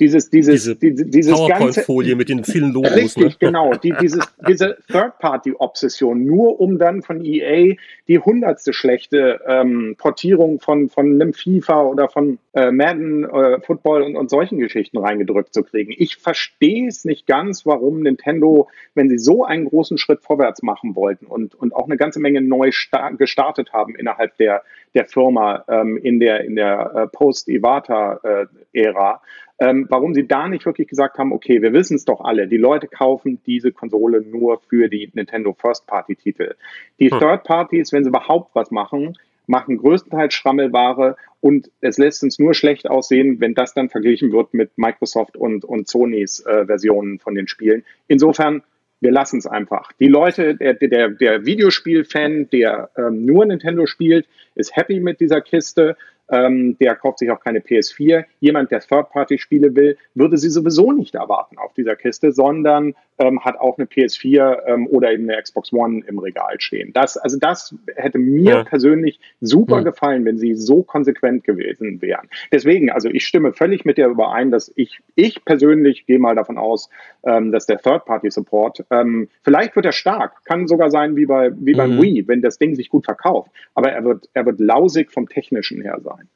[0.00, 2.94] dieses, dieses, diese, diese, dieses PowerPoint-Folie mit den vielen Logos.
[2.94, 3.36] Richtig, ne?
[3.40, 3.74] genau.
[3.74, 7.74] Die, dieses, diese Third-Party-Obsession, nur um dann von EA
[8.06, 14.02] die hundertste schlechte ähm, Portierung von, von einem FIFA oder von äh, Madden, äh, Football
[14.02, 15.92] und, und solchen Geschichten reingedrückt zu kriegen.
[15.96, 20.94] Ich verstehe es nicht ganz, warum Nintendo, wenn sie so einen großen Schritt vorwärts machen
[20.94, 22.70] wollten und, und auch eine ganze Menge neu
[23.18, 24.62] gestartet haben innerhalb der,
[24.94, 29.20] der Firma ähm, in der, in der äh, Post-Iwata-Ära,
[29.60, 32.56] ähm, warum sie da nicht wirklich gesagt haben, okay, wir wissen es doch alle, die
[32.56, 36.54] Leute kaufen diese Konsole nur für die Nintendo First-Party-Titel.
[37.00, 37.18] Die hm.
[37.18, 39.16] Third-Parties, wenn sie überhaupt was machen,
[39.48, 44.54] machen größtenteils Schrammelware und es lässt uns nur schlecht aussehen, wenn das dann verglichen wird
[44.54, 47.84] mit Microsoft und, und Sonys äh, Versionen von den Spielen.
[48.06, 48.62] Insofern,
[49.00, 49.92] wir lassen es einfach.
[49.92, 55.40] Die Leute, der, der, der Videospiel-Fan, der ähm, nur Nintendo spielt, ist happy mit dieser
[55.40, 55.96] Kiste
[56.30, 58.24] ähm, der kauft sich auch keine PS4.
[58.40, 63.58] Jemand, der Third-Party-Spiele will, würde sie sowieso nicht erwarten auf dieser Kiste, sondern ähm, hat
[63.58, 66.92] auch eine PS4 ähm, oder eben eine Xbox One im Regal stehen.
[66.92, 68.64] Das, also das hätte mir ja.
[68.64, 69.82] persönlich super ja.
[69.82, 72.28] gefallen, wenn sie so konsequent gewesen wären.
[72.52, 76.58] Deswegen, also ich stimme völlig mit dir überein, dass ich, ich persönlich gehe mal davon
[76.58, 76.88] aus,
[77.24, 81.74] ähm, dass der Third-Party-Support, ähm, vielleicht wird er stark, kann sogar sein wie bei wie
[81.74, 82.02] beim mhm.
[82.02, 85.82] Wii, wenn das Ding sich gut verkauft, aber er wird, er wird lausig vom Technischen
[85.82, 86.28] her sein.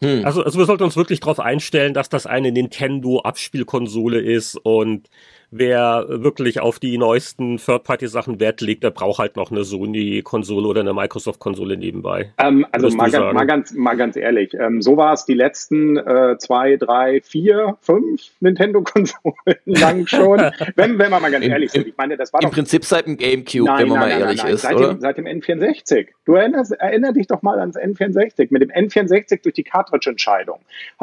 [0.00, 0.24] Hm.
[0.24, 5.10] Also, also wir sollten uns wirklich darauf einstellen, dass das eine Nintendo-Abspielkonsole ist und
[5.56, 10.80] wer wirklich auf die neuesten Third-Party-Sachen Wert legt, der braucht halt noch eine Sony-Konsole oder
[10.80, 12.32] eine Microsoft-Konsole nebenbei.
[12.38, 15.96] Ähm, also mal, ga, mal, ganz, mal ganz ehrlich, ähm, so war es die letzten
[15.96, 19.34] äh, zwei, drei, vier, fünf Nintendo-Konsolen
[19.64, 20.38] lang schon.
[20.76, 21.86] wenn, wenn wir mal ganz ehrlich sind.
[21.86, 24.08] Ich meine, das war Im doch, Prinzip seit dem Gamecube, nein, wenn man nein, mal
[24.08, 24.54] nein, ehrlich nein, nein.
[24.54, 24.88] ist, seit oder?
[24.88, 26.06] Dem, seit dem N64.
[26.24, 28.48] Du erinnerst, erinner dich doch mal ans N64.
[28.50, 30.58] Mit dem N64 durch die Cartridge-Entscheidung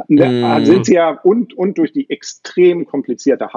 [0.08, 0.66] Mm.
[0.66, 3.54] sind sie ja und, und durch die extrem komplizierte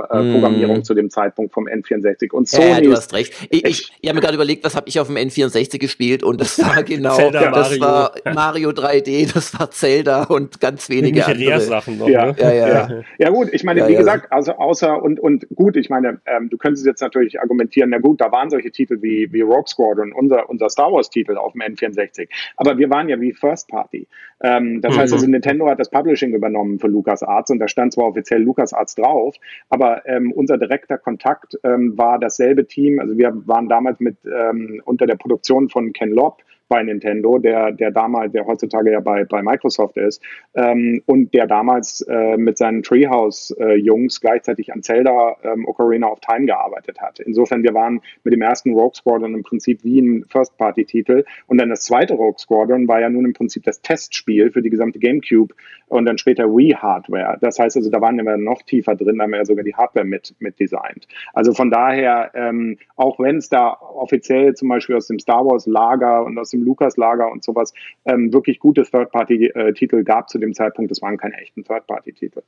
[0.00, 0.82] Hardware-Programmierung Mm.
[0.84, 2.32] zu dem Zeitpunkt vom N64.
[2.32, 3.32] Und Sony Ja, ja, du hast recht.
[3.50, 6.40] Ich, ich, ich habe mir gerade überlegt, was habe ich auf dem N64 gespielt und
[6.40, 7.80] das war genau, Zelda, das Mario.
[7.82, 11.50] war Mario 3D, das war Zelda und ganz wenige andere.
[11.52, 12.26] Rare-Sachen noch, Ja.
[12.26, 12.36] ne?
[12.38, 12.68] Ja, ja.
[12.68, 12.88] Ja.
[13.18, 13.98] ja gut, ich meine, Ja, wie ja.
[13.98, 17.98] gesagt, also außer und und gut, ich meine, ähm, du könntest jetzt natürlich argumentieren, na
[17.98, 21.52] gut, da waren solche Titel wie wie Rogue Squadron, unser unser Star Wars Titel auf
[21.52, 24.06] dem N64, aber wir waren ja wie First Party.
[24.40, 25.16] Ähm, das heißt Mhm.
[25.16, 29.36] also, Nintendo hat das Publishing übernommen für LucasArts und da stand zwar offiziell LucasArts drauf,
[29.68, 33.00] aber ähm, unser direkter Kontakt ähm, war dasselbe Team.
[33.00, 37.72] Also wir waren damals mit ähm, unter der Produktion von Ken Lobb bei Nintendo, der,
[37.72, 40.22] der damals, der heutzutage ja bei, bei Microsoft ist,
[40.54, 46.46] ähm, und der damals äh, mit seinen Treehouse-Jungs gleichzeitig an Zelda ähm, Ocarina of Time
[46.46, 47.20] gearbeitet hat.
[47.20, 51.70] Insofern, wir waren mit dem ersten Rogue Squadron im Prinzip wie ein First-Party-Titel und dann
[51.70, 55.54] das zweite Rogue Squadron war ja nun im Prinzip das Testspiel für die gesamte GameCube
[55.88, 57.38] und dann später Wii-Hardware.
[57.40, 59.74] Das heißt also, da waren wir noch tiefer drin, da haben wir ja sogar die
[59.74, 61.08] Hardware mit, mit designt.
[61.32, 66.24] Also von daher, ähm, auch wenn es da offiziell zum Beispiel aus dem Star Wars-Lager
[66.24, 67.72] und aus dem Lucas-Lager und sowas
[68.04, 72.42] ähm, wirklich gute Third-Party-Titel gab zu dem Zeitpunkt, das waren keine echten Third-Party-Titel.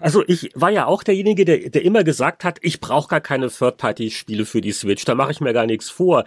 [0.00, 3.48] Also ich war ja auch derjenige, der, der immer gesagt hat, ich brauche gar keine
[3.48, 6.24] Third-Party-Spiele für die Switch, da mache ich mir gar nichts vor.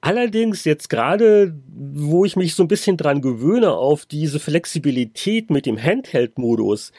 [0.00, 5.66] Allerdings jetzt gerade, wo ich mich so ein bisschen dran gewöhne auf diese Flexibilität mit
[5.66, 6.92] dem Handheld-Modus,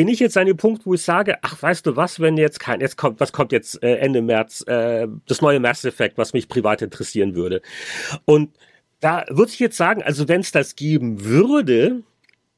[0.00, 2.58] bin ich jetzt an dem Punkt, wo ich sage, ach, weißt du was, wenn jetzt
[2.58, 6.32] kein, jetzt kommt, was kommt jetzt äh, Ende März, äh, das neue Mass Effect, was
[6.32, 7.60] mich privat interessieren würde.
[8.24, 8.56] Und
[9.00, 12.02] da würde ich jetzt sagen, also wenn es das geben würde,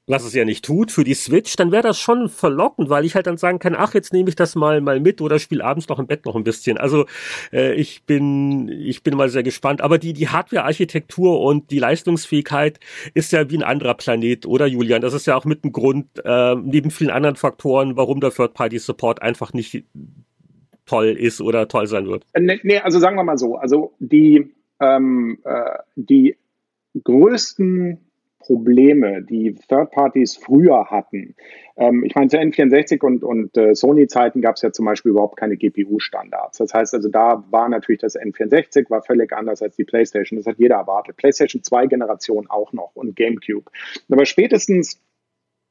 [0.06, 3.14] was es ja nicht tut, für die Switch, dann wäre das schon verlockend, weil ich
[3.14, 5.88] halt dann sagen kann, ach, jetzt nehme ich das mal mal mit oder spiele abends
[5.88, 6.76] noch im Bett noch ein bisschen.
[6.76, 7.06] Also
[7.52, 9.80] äh, ich bin ich bin mal sehr gespannt.
[9.80, 12.80] Aber die die Hardware-Architektur und die Leistungsfähigkeit
[13.14, 15.02] ist ja wie ein anderer Planet, oder Julian?
[15.02, 19.22] Das ist ja auch mit ein Grund äh, neben vielen anderen Faktoren, warum der Third-Party-Support
[19.22, 19.84] einfach nicht
[20.84, 22.24] toll ist oder toll sein wird.
[22.32, 26.36] Äh, Nee, nee, also sagen wir mal so, also die, ähm, äh, die
[27.04, 28.11] größten
[28.42, 31.34] Probleme, die Third Parties früher hatten.
[31.76, 35.36] Ähm, ich meine, zu N64 und, und äh, Sony-Zeiten gab es ja zum Beispiel überhaupt
[35.36, 36.58] keine GPU-Standards.
[36.58, 40.38] Das heißt also, da war natürlich das N64 war völlig anders als die PlayStation.
[40.38, 41.16] Das hat jeder erwartet.
[41.16, 43.70] PlayStation 2 Generation auch noch und GameCube.
[44.10, 45.00] Aber spätestens,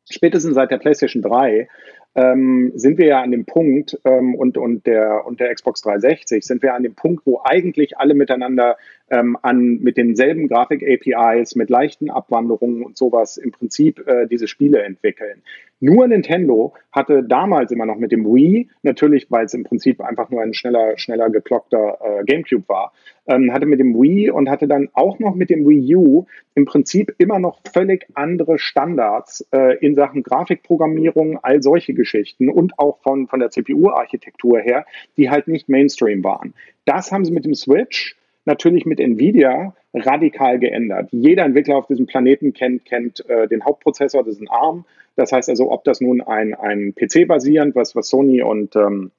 [0.09, 1.67] spätestens seit der PlayStation 3
[2.16, 6.45] ähm, sind wir ja an dem Punkt ähm, und, und, der, und der Xbox 360
[6.45, 8.78] sind wir an dem Punkt, wo eigentlich alle miteinander
[9.09, 14.82] ähm, an, mit denselben Grafik-APIs, mit leichten Abwanderungen und sowas im Prinzip äh, diese Spiele
[14.84, 15.41] entwickeln.
[15.80, 20.30] Nur Nintendo hatte damals immer noch mit dem Wii, natürlich, weil es im Prinzip einfach
[20.30, 22.93] nur ein schneller, schneller geklockter äh, GameCube war,
[23.26, 26.66] ähm, hatte mit dem Wii und hatte dann auch noch mit dem Wii U im
[26.66, 32.99] Prinzip immer noch völlig andere Standards äh, in Sachen Grafikprogrammierung, all solche Geschichten und auch
[33.01, 34.85] von, von der CPU-Architektur her,
[35.17, 36.53] die halt nicht Mainstream waren.
[36.85, 41.09] Das haben sie mit dem Switch natürlich mit Nvidia radikal geändert.
[41.11, 44.85] Jeder Entwickler auf diesem Planeten kennt, kennt äh, den Hauptprozessor, das ist ein ARM.
[45.15, 49.11] Das heißt also, ob das nun ein, ein PC basierend, was, was Sony und ähm,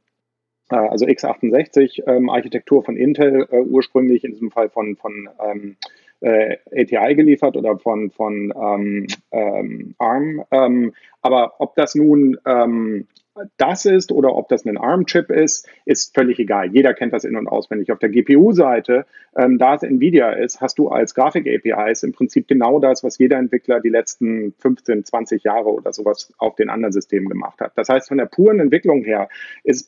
[0.70, 5.76] äh, also x68 ähm, Architektur von Intel äh, ursprünglich in diesem Fall von, von ähm,
[6.22, 10.44] äh, ATI geliefert oder von, von ähm, ähm, ARM.
[10.50, 13.06] Ähm, aber ob das nun ähm,
[13.56, 16.70] das ist oder ob das ein ARM-Chip ist, ist völlig egal.
[16.72, 17.90] Jeder kennt das in- und auswendig.
[17.90, 19.06] Auf der GPU-Seite,
[19.36, 23.38] ähm, da es NVIDIA ist, hast du als Grafik-APIs im Prinzip genau das, was jeder
[23.38, 27.72] Entwickler die letzten 15, 20 Jahre oder sowas auf den anderen Systemen gemacht hat.
[27.76, 29.28] Das heißt, von der puren Entwicklung her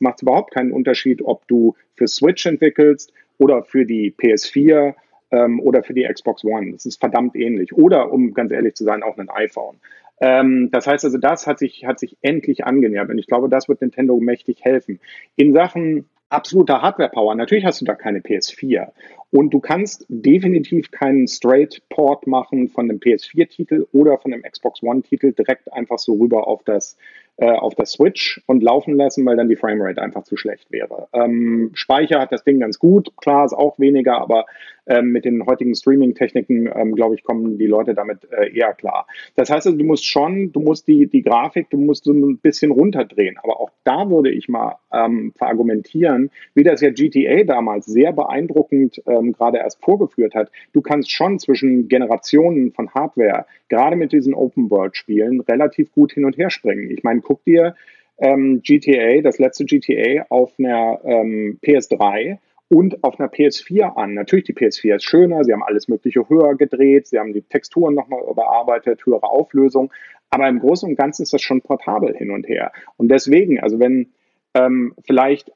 [0.01, 4.95] macht es überhaupt keinen Unterschied, ob du für Switch entwickelst oder für die PS4
[5.35, 6.73] ähm, oder für die Xbox One.
[6.73, 7.75] Das ist verdammt ähnlich.
[7.75, 9.77] Oder, um ganz ehrlich zu sein, auch ein iPhone.
[10.21, 13.69] Ähm, das heißt also, das hat sich, hat sich endlich angenähert und ich glaube, das
[13.69, 15.01] wird Nintendo mächtig helfen.
[15.37, 18.89] In Sachen absoluter Hardware-Power, natürlich hast du da keine PS4
[19.35, 25.33] Und du kannst definitiv keinen Straight-Port machen von einem PS4-Titel oder von einem Xbox One-Titel
[25.33, 26.97] direkt einfach so rüber auf das
[27.37, 31.09] äh, auf der Switch und laufen lassen, weil dann die Framerate einfach zu schlecht wäre.
[31.13, 34.47] Ähm, Speicher hat das Ding ganz gut, klar ist auch weniger, aber
[34.87, 39.07] ähm, mit den heutigen Streaming-Techniken, ähm, glaube ich, kommen die Leute damit äh, eher klar.
[39.35, 42.39] Das heißt, also, du musst schon, du musst die, die Grafik, du musst so ein
[42.39, 43.39] bisschen runterdrehen.
[43.43, 49.03] Aber auch da würde ich mal ähm, verargumentieren, wie das ja GTA damals sehr beeindruckend
[49.07, 50.51] ähm, gerade erst vorgeführt hat.
[50.73, 56.37] Du kannst schon zwischen Generationen von Hardware, gerade mit diesen Open-World-Spielen, relativ gut hin und
[56.37, 56.91] her springen.
[56.91, 57.75] Ich meine, guck dir
[58.19, 64.15] ähm, GTA, das letzte GTA auf einer ähm, PS3 und auf einer PS4 an.
[64.15, 67.95] Natürlich, die PS4 ist schöner, sie haben alles Mögliche höher gedreht, sie haben die Texturen
[67.95, 69.93] nochmal überarbeitet, höhere Auflösung,
[70.31, 72.73] aber im Großen und Ganzen ist das schon portabel hin und her.
[72.97, 74.13] Und deswegen, also wenn
[74.55, 75.53] ähm, vielleicht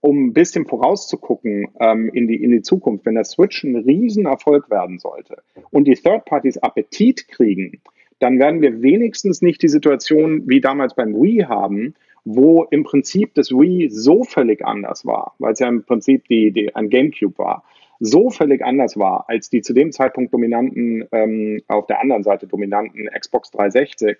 [0.00, 4.70] um ein bisschen vorauszugucken ähm, in, die, in die Zukunft, wenn der Switch ein Riesenerfolg
[4.70, 7.80] werden sollte und die Third Parties Appetit kriegen,
[8.18, 11.94] dann werden wir wenigstens nicht die Situation wie damals beim Wii haben,
[12.24, 16.52] wo im Prinzip das Wii so völlig anders war, weil es ja im Prinzip die,
[16.52, 17.64] die, ein GameCube war,
[17.98, 22.46] so völlig anders war als die zu dem Zeitpunkt dominanten, ähm, auf der anderen Seite
[22.46, 24.18] dominanten Xbox 360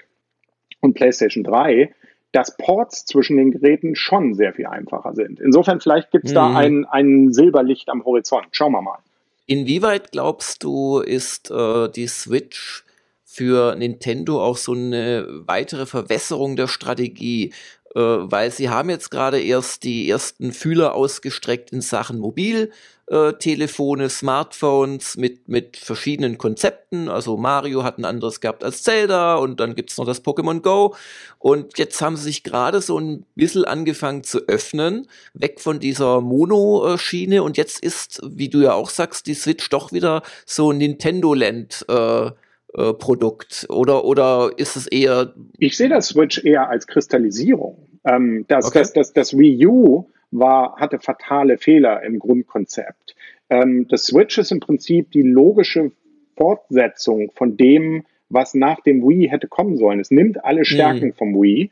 [0.80, 1.90] und PlayStation 3,
[2.32, 5.40] dass Ports zwischen den Geräten schon sehr viel einfacher sind.
[5.40, 6.34] Insofern, vielleicht gibt es mhm.
[6.34, 8.48] da ein, ein Silberlicht am Horizont.
[8.52, 8.98] Schauen wir mal.
[9.46, 12.84] Inwieweit glaubst du, ist äh, die Switch
[13.24, 17.52] für Nintendo auch so eine weitere Verwässerung der Strategie?
[17.94, 22.70] äh, weil sie haben jetzt gerade erst die ersten Fühler ausgestreckt in Sachen Mobiltelefone,
[23.10, 27.08] äh, Smartphones mit, mit verschiedenen Konzepten.
[27.08, 30.94] Also Mario hat ein anderes gehabt als Zelda und dann gibt's noch das Pokémon Go.
[31.38, 36.20] Und jetzt haben sie sich gerade so ein bisschen angefangen zu öffnen, weg von dieser
[36.20, 37.42] Mono-Schiene.
[37.42, 41.86] Und jetzt ist, wie du ja auch sagst, die Switch doch wieder so Nintendo-Land.
[41.88, 42.30] Äh,
[42.72, 45.34] äh, Produkt oder, oder ist es eher.
[45.58, 47.88] Ich sehe das Switch eher als Kristallisierung.
[48.04, 48.78] Ähm, das, okay.
[48.78, 53.14] das, das, das Wii U war, hatte fatale Fehler im Grundkonzept.
[53.48, 55.92] Ähm, das Switch ist im Prinzip die logische
[56.36, 60.00] Fortsetzung von dem, was nach dem Wii hätte kommen sollen.
[60.00, 61.14] Es nimmt alle Stärken mhm.
[61.14, 61.70] vom Wii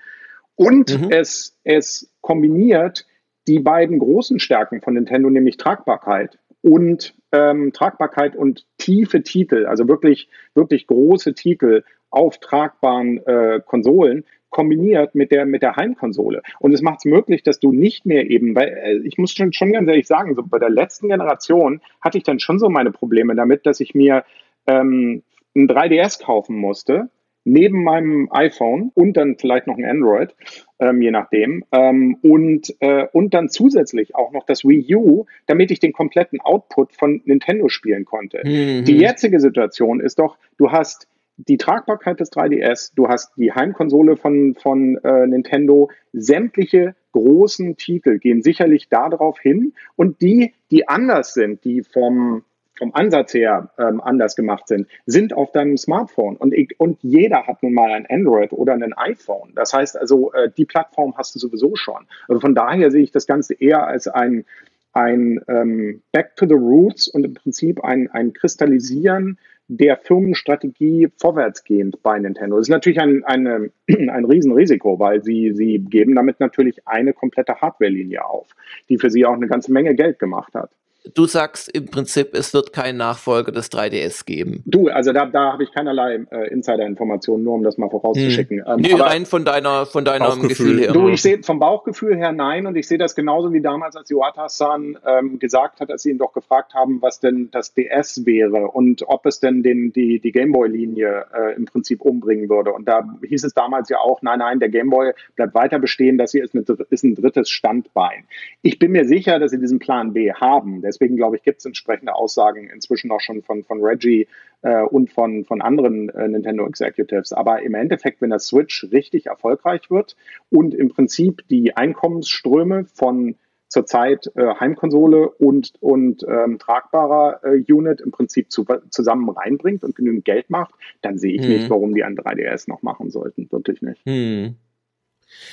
[0.57, 1.11] und mhm.
[1.11, 3.07] es, es kombiniert
[3.47, 9.87] die beiden großen Stärken von Nintendo, nämlich Tragbarkeit und ähm, Tragbarkeit und tiefe Titel, also
[9.89, 16.43] wirklich, wirklich große Titel auf tragbaren äh, Konsolen kombiniert mit der, mit der Heimkonsole.
[16.59, 19.53] Und es macht es möglich, dass du nicht mehr eben, weil äh, ich muss schon,
[19.53, 22.91] schon ganz ehrlich sagen, so bei der letzten Generation hatte ich dann schon so meine
[22.91, 24.25] Probleme damit, dass ich mir
[24.67, 25.23] ähm,
[25.55, 27.11] ein 3DS kaufen musste,
[27.45, 30.35] neben meinem iPhone und dann vielleicht noch ein Android,
[30.79, 35.71] ähm, je nachdem, ähm, und, äh, und dann zusätzlich auch noch das Wii U, damit
[35.71, 38.43] ich den kompletten Output von Nintendo spielen konnte.
[38.45, 38.85] Mhm.
[38.85, 44.17] Die jetzige Situation ist doch, du hast die Tragbarkeit des 3DS, du hast die Heimkonsole
[44.17, 51.35] von, von äh, Nintendo, sämtliche großen Titel gehen sicherlich darauf hin und die, die anders
[51.35, 52.43] sind, die vom
[52.77, 56.37] vom Ansatz her ähm, anders gemacht sind, sind auf deinem Smartphone.
[56.37, 59.53] Und, ich, und jeder hat nun mal ein Android oder ein iPhone.
[59.57, 62.07] Das heißt also, äh, die Plattform hast du sowieso schon.
[62.29, 64.45] Also von daher sehe ich das Ganze eher als ein,
[64.93, 69.39] ein ähm, Back to the Roots und im Prinzip ein, ein Kristallisieren
[69.69, 72.57] der Firmenstrategie vorwärtsgehend bei Nintendo.
[72.57, 77.61] Das ist natürlich ein, eine, ein Riesenrisiko, weil sie, sie geben damit natürlich eine komplette
[77.61, 78.49] Hardware-Linie auf,
[78.89, 80.71] die für sie auch eine ganze Menge Geld gemacht hat
[81.15, 84.63] du sagst im Prinzip, es wird keinen Nachfolger des 3DS geben.
[84.67, 88.65] Du, also da, da habe ich keinerlei äh, Insider-Informationen, nur um das mal vorauszuschicken.
[88.65, 88.73] Hm.
[88.73, 90.93] Ähm, nee, rein von deiner, von deinem Gefühl her.
[90.93, 94.11] Du, ich sehe vom Bauchgefühl her nein und ich sehe das genauso wie damals, als
[94.11, 98.69] Iwata-san ähm, gesagt hat, als sie ihn doch gefragt haben, was denn das DS wäre
[98.69, 102.73] und ob es denn den, die, die Gameboy-Linie äh, im Prinzip umbringen würde.
[102.73, 106.33] Und da hieß es damals ja auch, nein, nein, der Gameboy bleibt weiter bestehen, das
[106.33, 108.25] hier ist, eine, ist ein drittes Standbein.
[108.63, 110.83] Ich bin mir sicher, dass sie diesen Plan B haben.
[110.89, 114.27] Deswegen glaube ich, gibt es entsprechende Aussagen inzwischen auch schon von, von Reggie
[114.63, 117.33] äh, und von, von anderen äh, Nintendo Executives.
[117.33, 120.17] Aber im Endeffekt, wenn das Switch richtig erfolgreich wird
[120.51, 123.37] und im Prinzip die Einkommensströme von
[123.69, 129.95] zurzeit äh, Heimkonsole und, und ähm, tragbarer äh, Unit im Prinzip zu, zusammen reinbringt und
[129.95, 131.49] genügend Geld macht, dann sehe ich hm.
[131.49, 133.51] nicht, warum die ein 3DS noch machen sollten.
[133.53, 134.01] Wirklich nicht.
[134.07, 134.57] Hm.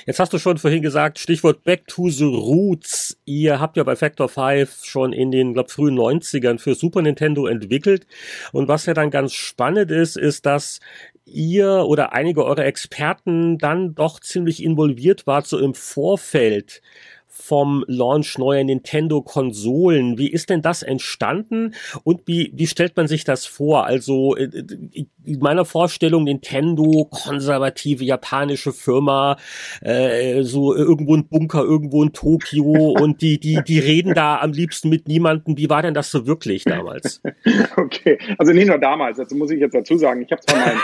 [0.06, 3.18] Jetzt hast du schon vorhin gesagt, Stichwort Back to the Roots.
[3.26, 7.48] Ihr habt ja bei Factor 5 schon in den, glaub, frühen 90ern für Super Nintendo
[7.48, 8.08] entwickelt.
[8.52, 10.80] Und was ja dann ganz spannend ist, ist, dass
[11.26, 16.82] ihr oder einige eurer Experten dann doch ziemlich involviert wart, so im Vorfeld
[17.36, 20.18] vom Launch neuer Nintendo-Konsolen.
[20.18, 23.86] Wie ist denn das entstanden und wie, wie stellt man sich das vor?
[23.86, 24.50] Also äh,
[25.24, 29.38] in meiner Vorstellung Nintendo, konservative japanische Firma,
[29.82, 32.64] äh, so irgendwo ein Bunker, irgendwo in Tokio
[33.00, 35.58] und die, die, die reden da am liebsten mit niemandem.
[35.58, 37.22] Wie war denn das so wirklich damals?
[37.76, 40.82] okay, also nicht nur damals, dazu muss ich jetzt dazu sagen, ich habe zwar mein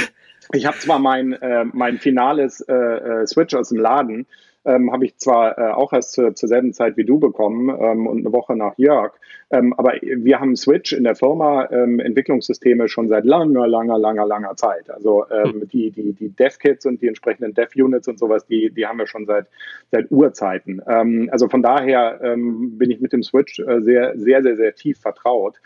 [0.52, 4.26] ich habe zwar mein, äh, mein finales äh, äh, Switch aus dem Laden,
[4.64, 8.06] ähm, habe ich zwar äh, auch erst zur, zur selben Zeit wie du bekommen ähm,
[8.06, 9.12] und eine Woche nach Jörg,
[9.52, 14.26] ähm, aber wir haben Switch in der Firma ähm, Entwicklungssysteme schon seit langer, langer, langer,
[14.26, 14.88] langer Zeit.
[14.88, 15.68] Also ähm, hm.
[15.68, 19.26] die, die, die Dev-Kits und die entsprechenden Dev-Units und sowas, die, die haben wir schon
[19.26, 19.46] seit,
[19.90, 20.80] seit Urzeiten.
[20.86, 24.74] Ähm, also von daher ähm, bin ich mit dem Switch äh, sehr, sehr, sehr, sehr
[24.74, 25.60] tief vertraut.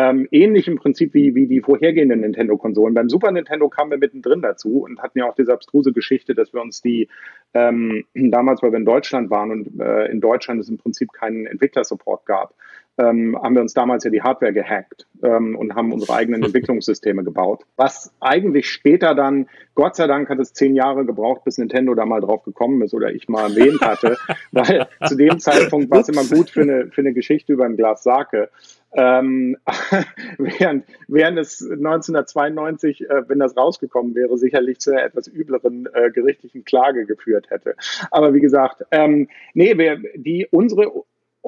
[0.00, 2.94] Ähm, ähnlich im Prinzip wie, wie die vorhergehenden Nintendo-Konsolen.
[2.94, 6.52] Beim Super Nintendo kamen wir mittendrin dazu und hatten ja auch diese abstruse Geschichte, dass
[6.52, 7.08] wir uns die
[7.52, 11.46] ähm, damals, weil wir in Deutschland waren und äh, in Deutschland es im Prinzip keinen
[11.46, 12.54] Entwicklersupport gab,
[12.98, 17.24] ähm, haben wir uns damals ja die Hardware gehackt ähm, und haben unsere eigenen Entwicklungssysteme
[17.24, 17.64] gebaut.
[17.76, 22.04] Was eigentlich später dann, Gott sei Dank hat es zehn Jahre gebraucht, bis Nintendo da
[22.04, 24.16] mal drauf gekommen ist oder ich mal erwähnt hatte,
[24.52, 27.76] weil zu dem Zeitpunkt war es immer gut für eine, für eine Geschichte über ein
[27.76, 28.50] Glas Sake.
[28.92, 29.56] Ähm,
[30.38, 36.10] während, während es 1992, äh, wenn das rausgekommen wäre, sicherlich zu einer etwas übleren äh,
[36.10, 37.76] gerichtlichen Klage geführt hätte.
[38.10, 40.90] Aber wie gesagt, ähm, nee, wir, die, unsere,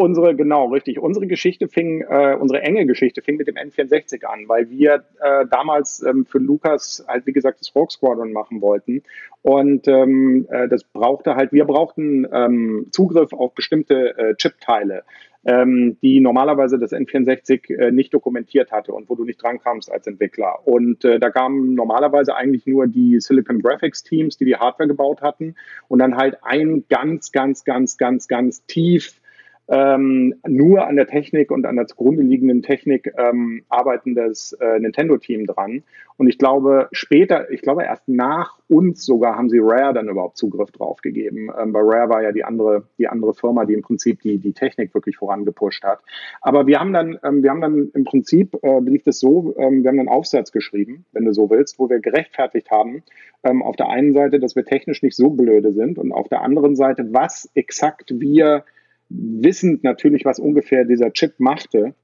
[0.00, 4.48] unsere, genau, richtig, unsere Geschichte fing, äh, unsere enge Geschichte fing mit dem N64 an,
[4.48, 9.02] weil wir äh, damals ähm, für Lukas halt, wie gesagt, das Rogue Squadron machen wollten.
[9.42, 15.04] Und ähm, äh, das brauchte halt, wir brauchten ähm, Zugriff auf bestimmte äh, Chipteile
[15.44, 20.06] ähm, die normalerweise das N64 äh, nicht dokumentiert hatte und wo du nicht drankamst als
[20.06, 20.66] Entwickler.
[20.66, 25.22] Und äh, da kamen normalerweise eigentlich nur die Silicon Graphics Teams, die die Hardware gebaut
[25.22, 25.54] hatten
[25.88, 29.19] und dann halt ein ganz, ganz, ganz, ganz, ganz tief
[29.70, 35.46] ähm, nur an der Technik und an der zugrunde liegenden Technik ähm, arbeitendes äh, Nintendo-Team
[35.46, 35.84] dran.
[36.16, 40.36] Und ich glaube, später, ich glaube erst nach uns sogar haben sie Rare dann überhaupt
[40.36, 41.50] Zugriff drauf gegeben.
[41.56, 44.52] Ähm, bei Rare war ja die andere, die andere Firma, die im Prinzip die, die
[44.52, 46.00] Technik wirklich vorangepusht hat.
[46.40, 49.84] Aber wir haben dann, ähm, wir haben dann im Prinzip, äh, lief es so, ähm,
[49.84, 53.04] wir haben einen Aufsatz geschrieben, wenn du so willst, wo wir gerechtfertigt haben,
[53.44, 56.42] ähm, auf der einen Seite, dass wir technisch nicht so blöde sind und auf der
[56.42, 58.64] anderen Seite, was exakt wir
[59.10, 61.94] wissend natürlich, was ungefähr dieser Chip machte,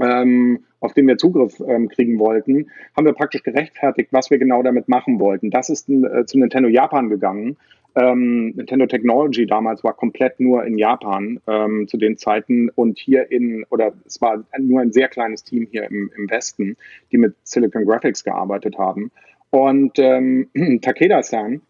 [0.00, 4.62] ähm, auf den wir Zugriff ähm, kriegen wollten, haben wir praktisch gerechtfertigt, was wir genau
[4.62, 5.50] damit machen wollten.
[5.50, 7.56] Das ist äh, zu Nintendo Japan gegangen.
[7.94, 13.30] Ähm, Nintendo Technology damals war komplett nur in Japan ähm, zu den Zeiten und hier
[13.30, 16.76] in, oder es war nur ein sehr kleines Team hier im, im Westen,
[17.10, 19.10] die mit Silicon Graphics gearbeitet haben.
[19.48, 20.48] Und ähm,
[20.82, 21.62] Takeda-san,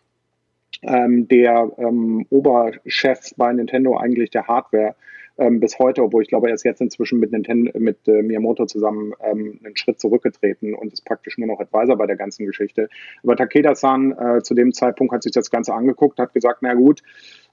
[0.82, 4.94] ähm, der ähm, Oberchef bei Nintendo eigentlich der Hardware
[5.38, 8.66] ähm, bis heute, obwohl ich glaube, er ist jetzt inzwischen mit Nintendo, mit äh, Miyamoto
[8.66, 12.88] zusammen ähm, einen Schritt zurückgetreten und ist praktisch nur noch Advisor bei der ganzen Geschichte.
[13.22, 17.02] Aber Takeda-san äh, zu dem Zeitpunkt hat sich das Ganze angeguckt, hat gesagt, na gut,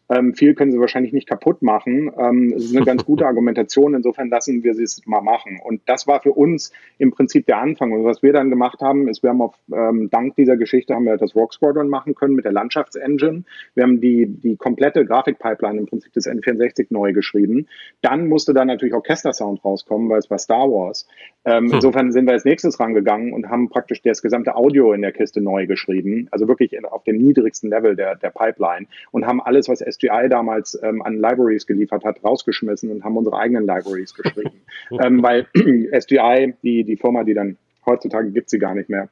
[0.10, 2.12] ähm, viel können sie wahrscheinlich nicht kaputt machen.
[2.18, 3.94] Ähm, es ist eine ganz gute Argumentation.
[3.94, 5.60] Insofern lassen wir sie es mal machen.
[5.64, 7.92] Und das war für uns im Prinzip der Anfang.
[7.92, 11.06] Und was wir dann gemacht haben, ist, wir haben auf ähm, dank dieser Geschichte haben
[11.06, 13.44] wir das Rock Squadron machen können mit der Landschaftsengine.
[13.76, 17.68] Wir haben die die komplette Grafikpipeline im Prinzip des N64 neu geschrieben.
[18.02, 21.08] Dann musste da natürlich Orchestersound rauskommen, weil es war Star Wars.
[21.46, 21.74] Ähm, hm.
[21.76, 25.42] Insofern sind wir als nächstes rangegangen und haben praktisch das gesamte Audio in der Kiste
[25.42, 26.28] neu geschrieben.
[26.32, 30.80] Also wirklich auf dem niedrigsten Level der der Pipeline und haben alles, was SGI damals
[30.82, 34.62] ähm, an Libraries geliefert hat, rausgeschmissen und haben unsere eigenen Libraries geschrieben.
[34.92, 39.10] ähm, weil SGI, die, die Firma, die dann heutzutage gibt sie gar nicht mehr,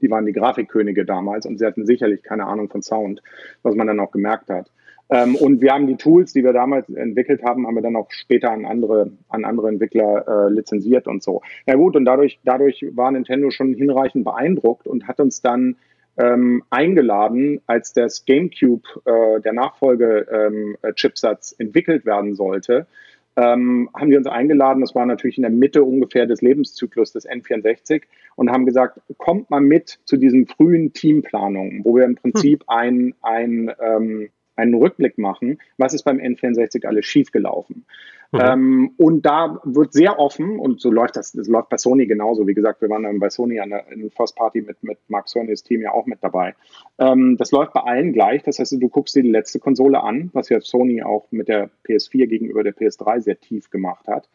[0.00, 3.22] die waren die Grafikkönige damals und sie hatten sicherlich keine Ahnung von Sound,
[3.62, 4.70] was man dann auch gemerkt hat.
[5.10, 8.10] Ähm, und wir haben die Tools, die wir damals entwickelt haben, haben wir dann auch
[8.10, 11.42] später an andere, an andere Entwickler äh, lizenziert und so.
[11.66, 15.76] Na gut, und dadurch, dadurch war Nintendo schon hinreichend beeindruckt und hat uns dann
[16.16, 22.86] ähm, eingeladen, als das GameCube, äh, der Nachfolge-Chipsatz, ähm, entwickelt werden sollte.
[23.34, 27.26] Ähm, haben die uns eingeladen, das war natürlich in der Mitte ungefähr des Lebenszyklus des
[27.26, 28.02] N64
[28.36, 32.66] und haben gesagt, kommt mal mit zu diesen frühen Teamplanungen, wo wir im Prinzip hm.
[32.68, 37.86] ein, ein, ähm, einen Rückblick machen, was ist beim N64 alles schiefgelaufen.
[38.32, 38.40] Mhm.
[38.40, 42.46] Ähm, und da wird sehr offen, und so läuft das, das läuft bei Sony genauso.
[42.46, 45.28] Wie gesagt, wir waren dann bei Sony an der in First Party mit, mit Mark
[45.28, 46.54] Cernys Team ja auch mit dabei.
[46.98, 48.42] Ähm, das läuft bei allen gleich.
[48.42, 51.68] Das heißt, du guckst dir die letzte Konsole an, was ja Sony auch mit der
[51.86, 54.28] PS4 gegenüber der PS3 sehr tief gemacht hat.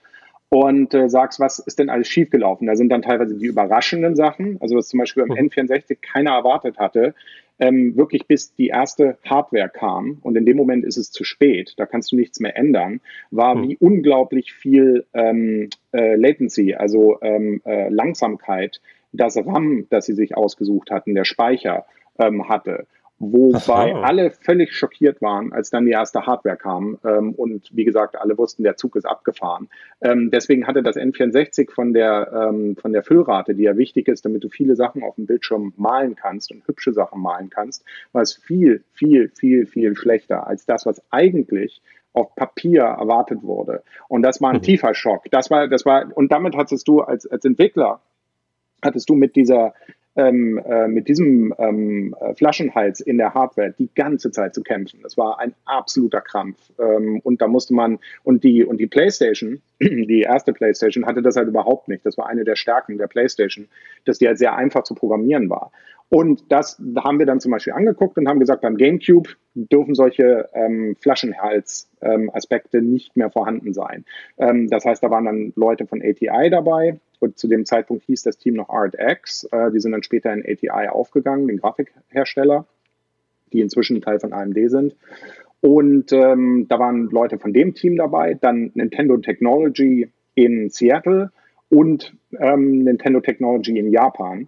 [0.49, 2.67] Und äh, sagst, was ist denn alles schiefgelaufen?
[2.67, 5.49] Da sind dann teilweise die überraschenden Sachen, also was zum Beispiel beim mhm.
[5.49, 7.13] N64 keiner erwartet hatte,
[7.59, 11.73] ähm, wirklich bis die erste Hardware kam und in dem Moment ist es zu spät,
[11.77, 13.67] da kannst du nichts mehr ändern, war mhm.
[13.67, 18.79] wie unglaublich viel ähm, äh, Latency, also ähm, äh, Langsamkeit,
[19.11, 21.85] das RAM, das sie sich ausgesucht hatten, der Speicher
[22.19, 22.85] ähm, hatte.
[23.19, 24.01] Wobei Aha.
[24.01, 26.99] alle völlig schockiert waren, als dann die erste Hardware kam.
[27.03, 29.69] Ähm, und wie gesagt, alle wussten, der Zug ist abgefahren.
[30.01, 34.23] Ähm, deswegen hatte das N64 von der, ähm, von der Füllrate, die ja wichtig ist,
[34.23, 38.21] damit du viele Sachen auf dem Bildschirm malen kannst und hübsche Sachen malen kannst, war
[38.21, 41.81] es viel, viel, viel, viel schlechter als das, was eigentlich
[42.13, 43.81] auf Papier erwartet wurde.
[44.09, 44.63] Und das war ein mhm.
[44.63, 45.25] tiefer Schock.
[45.31, 47.99] Das war, das war, und damit hattest du als, als Entwickler,
[48.83, 49.73] hattest du mit dieser,
[50.17, 54.99] ähm, äh, mit diesem ähm, äh, Flaschenhals in der Hardware die ganze Zeit zu kämpfen.
[55.03, 56.57] Das war ein absoluter Krampf.
[56.79, 61.37] Ähm, und da musste man, und die, und die PlayStation, die erste PlayStation, hatte das
[61.37, 62.05] halt überhaupt nicht.
[62.05, 63.67] Das war eine der Stärken der PlayStation,
[64.05, 65.71] dass die halt sehr einfach zu programmieren war.
[66.09, 70.49] Und das haben wir dann zum Beispiel angeguckt und haben gesagt, beim GameCube dürfen solche
[70.53, 74.05] ähm, Flaschenhals-Aspekte ähm, nicht mehr vorhanden sein.
[74.37, 78.23] Ähm, das heißt, da waren dann Leute von ATI dabei und zu dem Zeitpunkt hieß
[78.23, 79.45] das Team noch ArtX.
[79.51, 82.65] Äh, die sind dann später in ATI aufgegangen, den Grafikhersteller,
[83.51, 84.95] die inzwischen Teil von AMD sind.
[85.59, 91.31] Und ähm, da waren Leute von dem Team dabei, dann Nintendo Technology in Seattle
[91.69, 94.47] und ähm, Nintendo Technology in Japan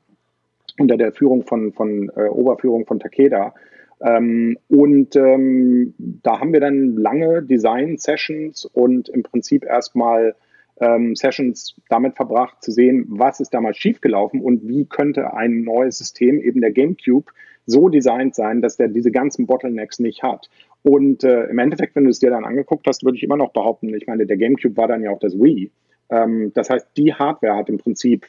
[0.79, 3.53] unter der Führung von, von äh, Oberführung von Takeda.
[4.01, 10.35] Ähm, und ähm, da haben wir dann lange Design-Sessions und im Prinzip erstmal
[10.79, 15.97] ähm, Sessions damit verbracht, zu sehen, was ist damals schiefgelaufen und wie könnte ein neues
[15.97, 17.31] System, eben der GameCube,
[17.65, 20.49] so designt sein, dass der diese ganzen Bottlenecks nicht hat.
[20.81, 23.51] Und äh, im Endeffekt, wenn du es dir dann angeguckt hast, würde ich immer noch
[23.51, 25.69] behaupten, ich meine, der GameCube war dann ja auch das Wii.
[26.09, 28.25] Ähm, das heißt, die Hardware hat im Prinzip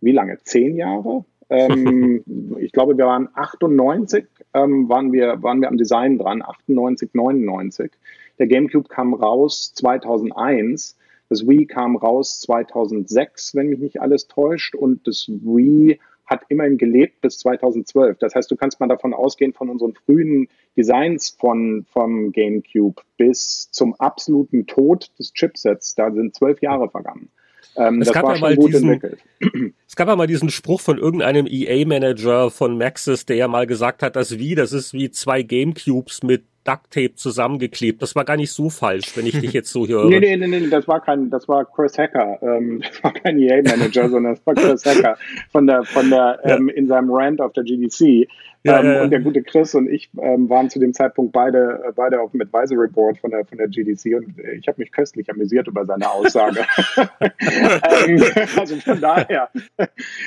[0.00, 0.38] wie lange?
[0.44, 1.24] Zehn Jahre?
[1.50, 2.24] Ähm,
[2.60, 4.24] ich glaube, wir waren 98,
[4.54, 7.92] ähm, waren, wir, waren wir am Design dran, 98, 99.
[8.38, 10.96] Der GameCube kam raus 2001.
[11.28, 14.74] Das Wii kam raus 2006, wenn mich nicht alles täuscht.
[14.74, 18.18] Und das Wii hat immerhin gelebt bis 2012.
[18.18, 23.70] Das heißt, du kannst mal davon ausgehen, von unseren frühen Designs von, vom GameCube bis
[23.72, 27.30] zum absoluten Tod des Chipsets, da sind zwölf Jahre vergangen.
[27.76, 29.00] Ähm, es, gab ja mal diesen,
[29.86, 34.02] es gab ja mal diesen Spruch von irgendeinem EA-Manager von Maxis, der ja mal gesagt
[34.02, 38.02] hat, dass wie, das ist wie zwei Gamecubes mit Ducktape zusammengeklebt.
[38.02, 40.08] Das war gar nicht so falsch, wenn ich dich jetzt so höre.
[40.08, 42.38] nee, nee, nee, nee, das war kein, das war Chris Hacker.
[42.42, 45.16] Ähm, das war kein EA-Manager, sondern das war Chris Hacker
[45.50, 46.56] von der, von der, ja.
[46.56, 48.28] ähm, in seinem Rant auf der GDC.
[48.64, 51.80] Ja, ähm, ja, und der gute Chris und ich ähm, waren zu dem Zeitpunkt beide,
[51.86, 54.80] äh, beide auf dem Advisory Board von der, von der GDC und äh, ich habe
[54.80, 56.66] mich köstlich amüsiert über seine Aussage.
[56.96, 58.22] ähm,
[58.56, 59.48] also von daher,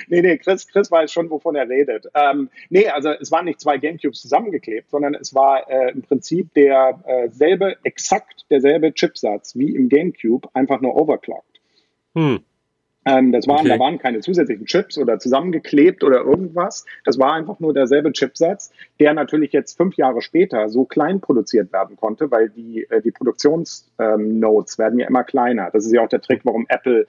[0.07, 2.07] nee, nee, Chris, Chris weiß schon, wovon er redet.
[2.15, 6.20] Ähm, nee, also es waren nicht zwei Gamecubes zusammengeklebt, sondern es war äh, im Prinzip
[6.55, 11.61] derselbe, äh, exakt derselbe Chipsatz wie im Gamecube, einfach nur overclocked.
[12.15, 12.39] Hm.
[13.03, 13.69] Ähm, das waren, okay.
[13.69, 16.85] Da waren keine zusätzlichen Chips oder zusammengeklebt oder irgendwas.
[17.03, 21.73] Das war einfach nur derselbe Chipsatz, der natürlich jetzt fünf Jahre später so klein produziert
[21.73, 25.71] werden konnte, weil die, äh, die Produktionsnodes ähm, werden ja immer kleiner.
[25.71, 27.07] Das ist ja auch der Trick, warum Apple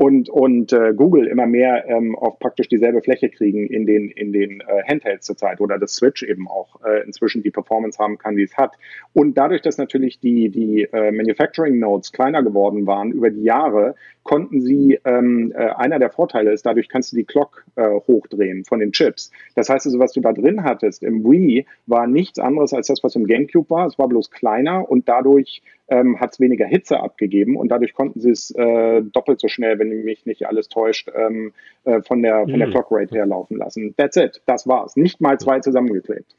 [0.00, 4.32] und, und äh, Google immer mehr ähm, auf praktisch dieselbe Fläche kriegen in den, in
[4.32, 8.34] den äh, Handhelds zurzeit oder das Switch eben auch äh, inzwischen die Performance haben kann,
[8.34, 8.72] die es hat.
[9.12, 13.94] Und dadurch, dass natürlich die, die äh, Manufacturing Nodes kleiner geworden waren über die Jahre,
[14.22, 18.64] konnten sie, ähm, äh, einer der Vorteile ist, dadurch kannst du die Clock äh, hochdrehen
[18.64, 19.30] von den Chips.
[19.54, 23.02] Das heißt also, was du da drin hattest im Wii, war nichts anderes als das,
[23.02, 23.86] was im GameCube war.
[23.86, 28.20] Es war bloß kleiner und dadurch ähm, hat es weniger Hitze abgegeben und dadurch konnten
[28.20, 31.52] sie es äh, doppelt so schnell, wenn mich nicht alles täuscht, ähm,
[31.84, 32.72] äh, von der, von der hm.
[32.72, 33.94] Clock Rate her laufen lassen.
[33.96, 34.42] That's it.
[34.46, 34.96] Das war's.
[34.96, 36.36] Nicht mal zwei zusammengeklebt.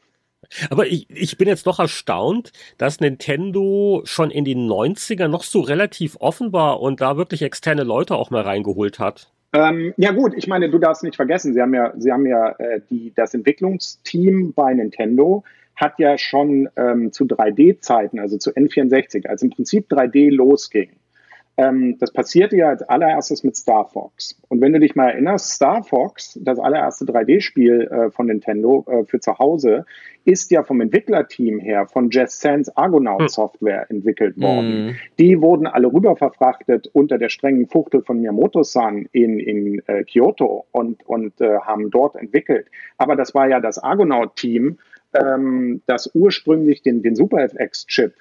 [0.69, 5.61] Aber ich, ich bin jetzt doch erstaunt, dass Nintendo schon in den 90ern noch so
[5.61, 9.31] relativ offen war und da wirklich externe Leute auch mal reingeholt hat.
[9.53, 12.51] Ähm, ja gut, ich meine, du darfst nicht vergessen, sie haben ja, sie haben ja
[12.57, 15.43] äh, die, das Entwicklungsteam bei Nintendo
[15.75, 20.91] hat ja schon ähm, zu 3D-Zeiten, also zu N64, als im Prinzip 3D losging,
[21.61, 24.35] ähm, das passierte ja als allererstes mit Star Fox.
[24.49, 29.05] Und wenn du dich mal erinnerst, Star Fox, das allererste 3D-Spiel äh, von Nintendo äh,
[29.05, 29.85] für zu Hause,
[30.25, 33.27] ist ja vom Entwicklerteam her von Just Sense Argonaut hm.
[33.27, 33.97] Software hm.
[33.97, 34.89] entwickelt worden.
[34.89, 34.95] Hm.
[35.19, 40.65] Die wurden alle rüber verfrachtet unter der strengen Fuchtel von Miyamoto-san in, in äh, Kyoto
[40.71, 42.65] und, und äh, haben dort entwickelt.
[42.97, 44.79] Aber das war ja das Argonaut-Team,
[45.13, 48.13] ähm, das ursprünglich den, den Super FX-Chip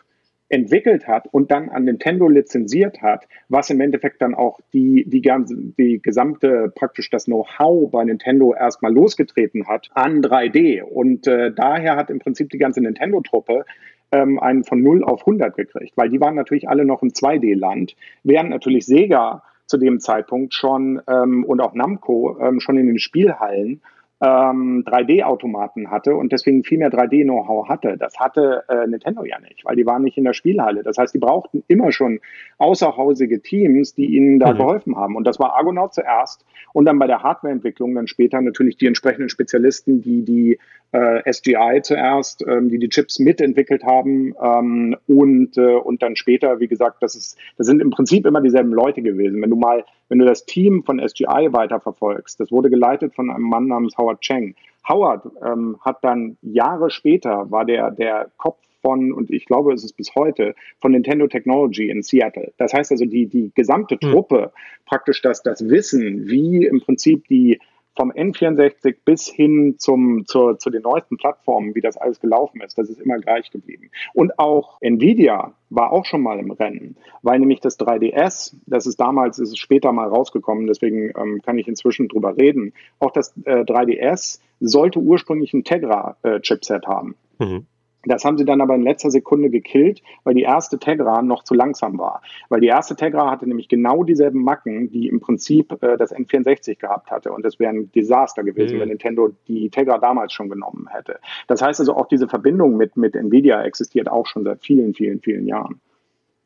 [0.51, 5.23] entwickelt hat und dann an Nintendo lizenziert hat, was im Endeffekt dann auch die, die,
[5.23, 10.83] ganze, die gesamte, praktisch das Know-how bei Nintendo erstmal losgetreten hat an 3D.
[10.83, 13.65] Und äh, daher hat im Prinzip die ganze Nintendo-Truppe
[14.11, 17.95] ähm, einen von 0 auf 100 gekriegt, weil die waren natürlich alle noch im 2D-Land,
[18.25, 22.99] während natürlich Sega zu dem Zeitpunkt schon ähm, und auch Namco ähm, schon in den
[22.99, 23.81] Spielhallen
[24.21, 27.97] ähm, 3D-Automaten hatte und deswegen viel mehr 3D-Know-how hatte.
[27.99, 30.83] Das hatte äh, Nintendo ja nicht, weil die waren nicht in der Spielhalle.
[30.83, 32.21] Das heißt, die brauchten immer schon
[32.59, 34.59] außerhausige Teams, die ihnen da mhm.
[34.59, 35.17] geholfen haben.
[35.17, 39.31] Und das war Argonaut zuerst und dann bei der Hardwareentwicklung dann später natürlich die entsprechenden
[39.31, 40.59] Spezialisten, die die
[40.93, 46.61] äh, SGI zuerst, ähm, die die Chips mitentwickelt haben ähm, und äh, und dann später,
[46.61, 49.41] wie gesagt, das ist, das sind im Prinzip immer dieselben Leute gewesen.
[49.41, 53.45] Wenn du mal, wenn du das Team von SGI weiterverfolgst, das wurde geleitet von einem
[53.45, 54.55] Mann namens Howard Cheng.
[54.89, 59.85] Howard ähm, hat dann Jahre später war der der Kopf von, und ich glaube, es
[59.85, 62.53] ist bis heute, von Nintendo Technology in Seattle.
[62.57, 64.11] Das heißt also, die, die gesamte hm.
[64.11, 64.51] Truppe, hm.
[64.87, 67.61] praktisch das, das Wissen, wie im Prinzip die
[67.97, 72.79] vom N64 bis hin zum, zur, zu den neuesten Plattformen, wie das alles gelaufen ist,
[72.79, 73.91] das ist immer gleich geblieben.
[74.15, 79.01] Und auch Nvidia war auch schon mal im Rennen, weil nämlich das 3DS, das ist
[79.01, 83.37] damals, ist es später mal rausgekommen, deswegen ähm, kann ich inzwischen drüber reden, auch das
[83.45, 87.17] äh, 3DS sollte ursprünglich ein Tegra-Chipset äh, haben.
[87.39, 87.67] Mhm.
[88.05, 91.55] Das haben sie dann aber in letzter Sekunde gekillt, weil die erste Tegra noch zu
[91.55, 92.23] langsam war.
[92.49, 96.79] Weil die erste Tegra hatte nämlich genau dieselben Macken, die im Prinzip äh, das N64
[96.79, 97.33] gehabt hatte.
[97.33, 98.81] Und das wäre ein Desaster gewesen, mhm.
[98.81, 101.19] wenn Nintendo die Tegra damals schon genommen hätte.
[101.47, 105.21] Das heißt also, auch diese Verbindung mit, mit Nvidia existiert auch schon seit vielen, vielen,
[105.21, 105.81] vielen Jahren.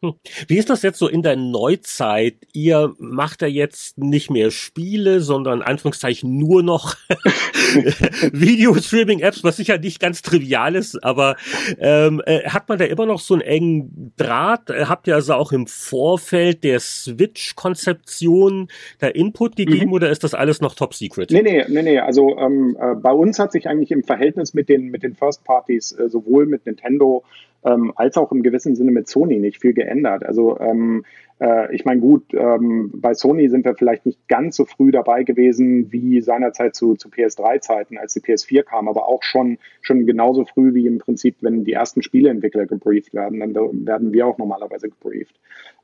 [0.02, 0.14] Hm.
[0.48, 2.36] Wie ist das jetzt so in der Neuzeit?
[2.52, 6.96] Ihr macht ja jetzt nicht mehr Spiele, sondern Anführungszeichen nur noch
[8.32, 11.36] Video-Streaming-Apps, was sicher nicht ganz trivial ist, aber
[11.78, 14.70] ähm, äh, hat man da immer noch so einen engen Draht?
[14.70, 18.68] Äh, habt ihr also auch im Vorfeld der Switch-Konzeption
[18.98, 19.94] da Input gegeben mhm.
[19.94, 21.30] oder ist das alles noch top secret?
[21.30, 21.98] Nee, nee, nee, nee.
[21.98, 25.44] Also ähm, äh, bei uns hat sich eigentlich im Verhältnis mit den, mit den First
[25.44, 27.24] Parties äh, sowohl mit Nintendo
[27.64, 29.83] ähm, als auch im gewissen Sinne mit Sony nicht viel geändert.
[30.24, 31.04] Also ähm,
[31.40, 35.24] äh, ich meine, gut, ähm, bei Sony sind wir vielleicht nicht ganz so früh dabei
[35.24, 40.44] gewesen wie seinerzeit zu, zu PS3-Zeiten, als die PS4 kam, aber auch schon, schon genauso
[40.44, 43.54] früh wie im Prinzip, wenn die ersten Spieleentwickler gebrieft werden, dann
[43.86, 45.34] werden wir auch normalerweise gebrieft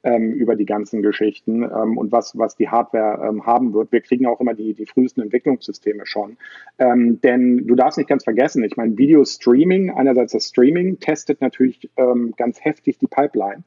[0.03, 3.93] ähm, über die ganzen Geschichten ähm, und was, was die Hardware ähm, haben wird.
[3.93, 6.37] Wir kriegen auch immer die, die frühesten Entwicklungssysteme schon.
[6.79, 11.91] Ähm, denn du darfst nicht ganz vergessen, ich meine, Video-Streaming, einerseits das Streaming, testet natürlich
[11.97, 13.63] ähm, ganz heftig die Pipeline.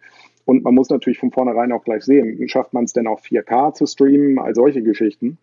[0.45, 3.73] Und man muss natürlich von vornherein auch gleich sehen, schafft man es denn auch 4K
[3.73, 5.37] zu streamen, all solche Geschichten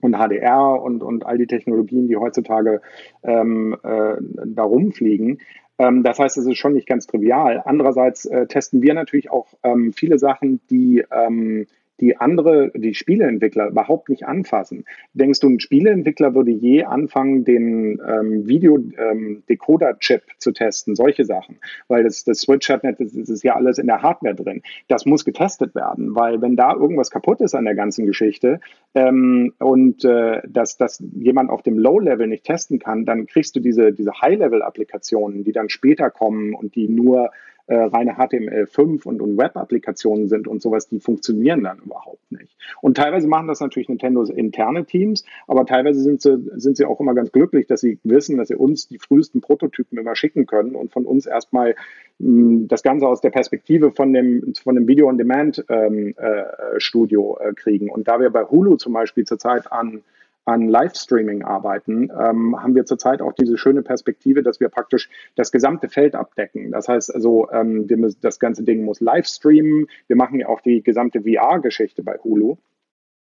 [0.00, 2.82] und HDR und, und all die Technologien, die heutzutage
[3.22, 4.16] ähm, äh,
[4.46, 5.38] da rumfliegen.
[5.78, 7.62] Ähm, das heißt, es ist schon nicht ganz trivial.
[7.64, 11.66] Andererseits äh, testen wir natürlich auch ähm, viele Sachen, die ähm,
[12.00, 14.84] die andere, die Spieleentwickler überhaupt nicht anfassen.
[15.14, 21.58] Denkst du, ein Spieleentwickler würde je anfangen, den ähm, Video-Decoder-Chip ähm, zu testen, solche Sachen?
[21.88, 24.62] Weil das, das Switch hat nicht, das ist ja alles in der Hardware drin.
[24.88, 28.60] Das muss getestet werden, weil wenn da irgendwas kaputt ist an der ganzen Geschichte
[28.94, 33.60] ähm, und äh, dass, dass jemand auf dem Low-Level nicht testen kann, dann kriegst du
[33.60, 37.30] diese, diese High-Level-Applikationen, die dann später kommen und die nur
[37.66, 42.56] äh, reine HTML5 und, und Web-Applikationen sind und sowas, die funktionieren dann überhaupt nicht.
[42.80, 47.00] Und teilweise machen das natürlich Nintendos interne Teams, aber teilweise sind sie, sind sie auch
[47.00, 50.74] immer ganz glücklich, dass sie wissen, dass sie uns die frühesten Prototypen immer schicken können
[50.74, 51.76] und von uns erstmal
[52.18, 57.90] hm, das Ganze aus der Perspektive von dem, von dem Video-on-Demand-Studio ähm, äh, äh, kriegen.
[57.90, 60.02] Und da wir bei Hulu zum Beispiel zurzeit an
[60.44, 65.52] an Livestreaming arbeiten, ähm, haben wir zurzeit auch diese schöne Perspektive, dass wir praktisch das
[65.52, 66.72] gesamte Feld abdecken.
[66.72, 69.86] Das heißt also, ähm, wir müssen, das ganze Ding muss livestreamen.
[70.08, 72.56] Wir machen ja auch die gesamte VR-Geschichte bei Hulu.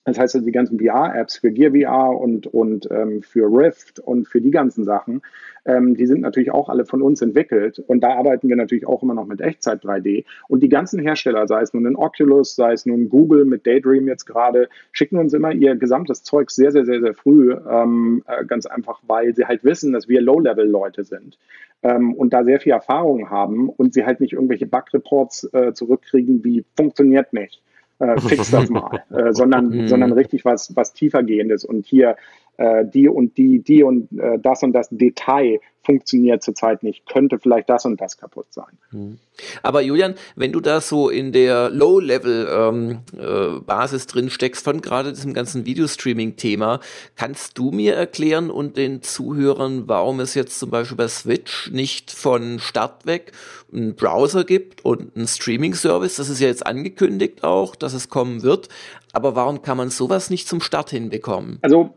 [0.05, 4.27] Das heißt also, die ganzen VR-Apps für Gear VR und, und ähm, für Rift und
[4.27, 5.21] für die ganzen Sachen,
[5.67, 7.79] ähm, die sind natürlich auch alle von uns entwickelt.
[7.87, 10.25] Und da arbeiten wir natürlich auch immer noch mit Echtzeit 3D.
[10.49, 14.09] Und die ganzen Hersteller, sei es nun ein Oculus, sei es nun Google mit Daydream
[14.09, 17.53] jetzt gerade, schicken uns immer ihr gesamtes Zeug sehr, sehr, sehr, sehr früh.
[17.53, 21.39] Ähm, äh, ganz einfach, weil sie halt wissen, dass wir Low-Level-Leute sind.
[21.83, 26.43] Ähm, und da sehr viel Erfahrung haben und sie halt nicht irgendwelche Bug-Reports äh, zurückkriegen,
[26.43, 27.61] wie funktioniert nicht
[28.01, 29.89] äh, fix das mal, äh, sondern, mhm.
[29.89, 31.65] sondern richtig was, was tiefergehendes.
[31.65, 32.17] Und hier
[32.61, 37.39] äh, die und die, die und äh, das und das Detail funktioniert zurzeit nicht, könnte
[37.39, 38.77] vielleicht das und das kaputt sein.
[38.91, 39.19] Hm.
[39.63, 45.15] Aber Julian, wenn du da so in der Low-Level-Basis ähm, äh, drin steckst von gerade
[45.15, 46.81] diesem ganzen Videostreaming-Thema,
[47.17, 52.11] kannst du mir erklären und den Zuhörern, warum es jetzt zum Beispiel bei Switch nicht
[52.11, 53.33] von Start weg
[53.73, 56.17] einen Browser gibt und einen Streaming-Service?
[56.17, 58.69] Das ist ja jetzt angekündigt auch, dass es kommen wird.
[59.15, 61.59] Aber warum kann man sowas nicht zum Start hinbekommen?
[61.63, 61.95] Also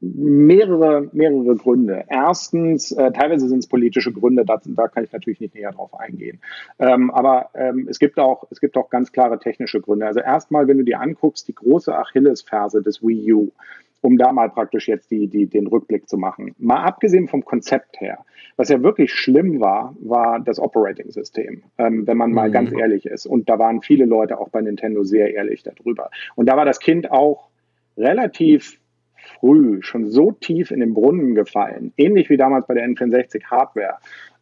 [0.00, 2.04] mehrere, mehrere Gründe.
[2.08, 5.98] Erstens, äh, teilweise sind es politische Gründe, da, da kann ich natürlich nicht näher drauf
[5.98, 6.40] eingehen.
[6.78, 10.06] Ähm, aber ähm, es, gibt auch, es gibt auch ganz klare technische Gründe.
[10.06, 13.52] Also erstmal, wenn du dir anguckst, die große Achillesferse des Wii U,
[14.00, 16.54] um da mal praktisch jetzt die, die, den Rückblick zu machen.
[16.58, 18.24] Mal abgesehen vom Konzept her,
[18.56, 22.52] was ja wirklich schlimm war, war das Operating-System, ähm, wenn man mal mhm.
[22.52, 23.26] ganz ehrlich ist.
[23.26, 26.10] Und da waren viele Leute auch bei Nintendo sehr ehrlich darüber.
[26.36, 27.48] Und da war das Kind auch
[27.96, 28.78] relativ
[29.28, 33.98] früh schon so tief in den Brunnen gefallen, ähnlich wie damals bei der N64 Hardware,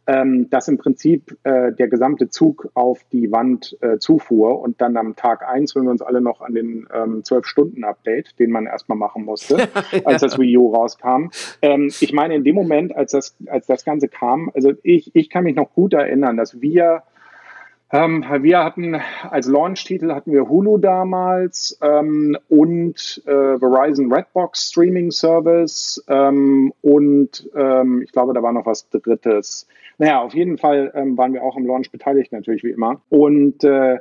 [0.06, 4.96] ähm, dass im Prinzip äh, der gesamte Zug auf die Wand äh, zufuhr und dann
[4.96, 8.98] am Tag eins, wenn wir uns alle noch an den ähm, 12-Stunden-Update, den man erstmal
[8.98, 9.66] machen musste, ja.
[10.04, 11.30] als das Wii U rauskam.
[11.60, 15.28] Ähm, ich meine, in dem Moment, als das, als das Ganze kam, also ich, ich
[15.28, 17.02] kann mich noch gut erinnern, dass wir
[17.92, 19.00] ähm, wir hatten
[19.30, 27.48] als Launch-Titel hatten wir Hulu damals ähm, und äh, Verizon Redbox Streaming Service ähm, und
[27.54, 29.68] ähm, ich glaube, da war noch was Drittes.
[29.98, 33.00] Naja, auf jeden Fall ähm, waren wir auch am Launch beteiligt, natürlich wie immer.
[33.08, 33.98] Und äh,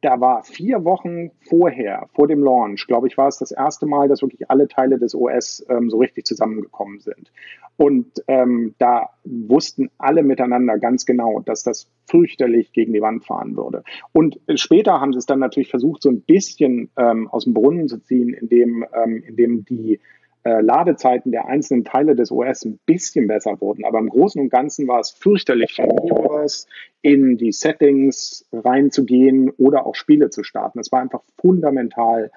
[0.00, 4.08] da war vier Wochen vorher, vor dem Launch, glaube ich, war es das erste Mal,
[4.08, 7.32] dass wirklich alle Teile des OS ähm, so richtig zusammengekommen sind.
[7.76, 13.56] Und ähm, da wussten alle miteinander ganz genau, dass das fürchterlich gegen die Wand fahren
[13.56, 13.82] würde.
[14.12, 17.88] Und später haben sie es dann natürlich versucht, so ein bisschen ähm, aus dem Brunnen
[17.88, 20.00] zu ziehen, indem, ähm, indem die
[20.48, 23.84] äh, Ladezeiten der einzelnen Teile des OS ein bisschen besser wurden.
[23.84, 26.66] Aber im Großen und Ganzen war es fürchterlich von iOS
[27.02, 30.78] in die Settings reinzugehen oder auch Spiele zu starten.
[30.78, 32.30] Es war einfach fundamental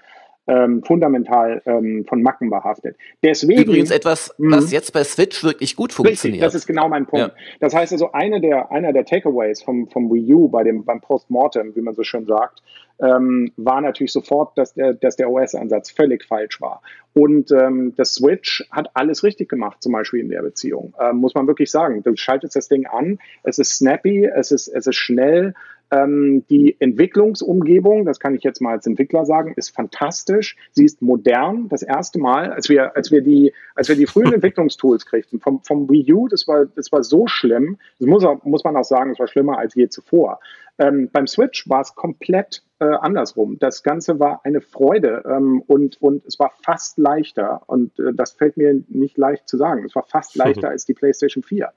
[0.48, 2.98] ähm, fundamental ähm, von Macken behaftet.
[3.24, 4.72] Deswegen, Übrigens etwas, was mhm.
[4.72, 6.42] jetzt bei Switch wirklich gut funktioniert.
[6.42, 7.36] Richtig, das ist genau mein Punkt.
[7.36, 7.44] Ja.
[7.60, 11.00] Das heißt also, eine der, einer der Takeaways vom, vom Wii U bei dem, beim
[11.00, 12.64] Postmortem, wie man so schön sagt,
[13.00, 16.82] ähm, war natürlich sofort, dass der, dass der OS-Ansatz völlig falsch war.
[17.14, 20.94] Und ähm, das Switch hat alles richtig gemacht, zum Beispiel in der Beziehung.
[21.00, 22.04] Ähm, muss man wirklich sagen.
[22.04, 25.54] Du schaltest das Ding an, es ist snappy, es ist, es ist schnell,
[25.92, 30.56] ähm, die Entwicklungsumgebung, das kann ich jetzt mal als Entwickler sagen, ist fantastisch.
[30.72, 31.68] Sie ist modern.
[31.68, 35.62] Das erste Mal, als wir, als wir die, als wir die frühen Entwicklungstools kriegten vom,
[35.64, 37.78] vom Wii U, das war, das war so schlimm.
[38.00, 40.40] Das muss, auch, muss man auch sagen, es war schlimmer als je zuvor.
[40.78, 43.60] Ähm, beim Switch war es komplett äh, andersrum.
[43.60, 47.64] Das Ganze war eine Freude ähm, und, und es war fast leichter.
[47.68, 49.84] Und äh, das fällt mir nicht leicht zu sagen.
[49.86, 51.72] Es war fast leichter als die PlayStation 4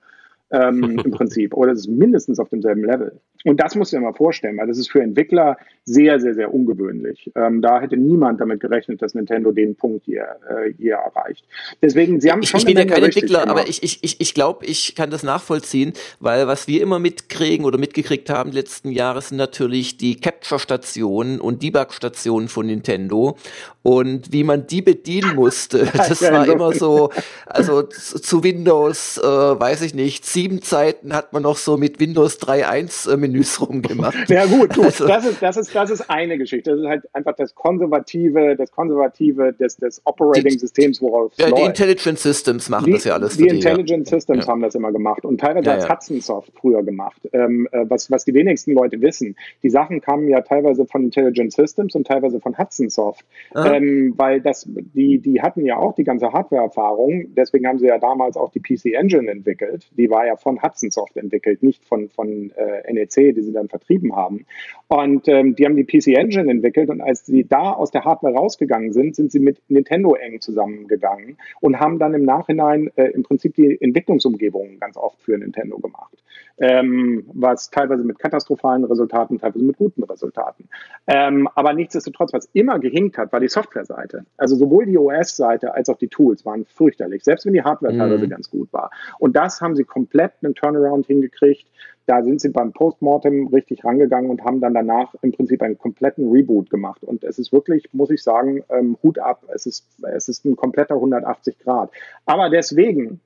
[0.50, 1.54] ähm, im Prinzip.
[1.54, 3.20] Oder es ist mindestens auf demselben Level.
[3.44, 6.52] Und das musst du dir mal vorstellen, weil das ist für Entwickler sehr, sehr, sehr
[6.52, 7.30] ungewöhnlich.
[7.34, 11.44] Ähm, da hätte niemand damit gerechnet, dass Nintendo den Punkt hier, äh, hier erreicht.
[11.82, 12.58] Deswegen, sie haben schon.
[12.58, 13.60] Ich bin ja kein Entwickler, gemacht.
[13.60, 17.66] aber ich, ich, ich, ich glaube, ich kann das nachvollziehen, weil was wir immer mitkriegen
[17.66, 23.36] oder mitgekriegt haben letzten Jahre sind natürlich die Capture-Stationen und Debug-Stationen von Nintendo
[23.82, 25.88] und wie man die bedienen musste.
[26.04, 27.10] Das war immer so,
[27.46, 32.40] also zu Windows, äh, weiß ich nicht, sieben Zeiten hat man noch so mit Windows
[32.40, 34.30] 3.1 äh, Menüs rumgemacht.
[34.30, 34.84] Ja gut, gut.
[34.84, 36.70] Also, das, ist, das, ist, das ist eine Geschichte.
[36.70, 42.18] Das ist halt einfach das Konservative, das Konservative des, des Operating-Systems, worauf ja, Die Intelligent
[42.18, 43.36] Systems machen die, das ja alles.
[43.36, 44.16] Die, die Intelligent ja.
[44.16, 44.52] Systems ja.
[44.52, 47.20] haben das immer gemacht und teilweise ja, hat Hudson Soft früher gemacht.
[47.32, 49.36] Ähm, äh, was, was die wenigsten Leute wissen.
[49.62, 53.24] Die Sachen kamen ja teilweise von Intelligent Systems und teilweise von Hudson Soft.
[53.56, 57.34] Ähm, weil das, die, die hatten ja auch die ganze Hardware-Erfahrung.
[57.36, 59.88] Deswegen haben sie ja damals auch die PC Engine entwickelt.
[59.96, 63.68] Die war ja von Hudson Soft entwickelt, nicht von, von äh, NEC, die sie dann
[63.68, 64.46] vertrieben haben.
[64.88, 68.34] Und ähm, die haben die PC Engine entwickelt und als sie da aus der Hardware
[68.34, 73.22] rausgegangen sind, sind sie mit Nintendo eng zusammengegangen und haben dann im Nachhinein äh, im
[73.22, 76.22] Prinzip die Entwicklungsumgebung ganz oft für Nintendo gemacht.
[76.58, 80.68] Ähm, was teilweise mit katastrophalen Resultaten, teilweise mit guten Resultaten.
[81.06, 84.24] Ähm, aber nichtsdestotrotz, was immer gehinkt hat, war die Softwareseite.
[84.36, 87.98] Also sowohl die OS-Seite als auch die Tools waren fürchterlich, selbst wenn die Hardware mhm.
[87.98, 88.90] teilweise ganz gut war.
[89.18, 91.66] Und das haben sie komplett einen Turnaround hingekriegt.
[92.06, 96.30] Da sind sie beim Postmortem richtig rangegangen und haben dann danach im Prinzip einen kompletten
[96.30, 97.02] Reboot gemacht.
[97.02, 99.44] Und es ist wirklich, muss ich sagen, ähm, Hut ab.
[99.54, 101.90] Es ist, es ist ein kompletter 180 Grad.
[102.26, 103.20] Aber deswegen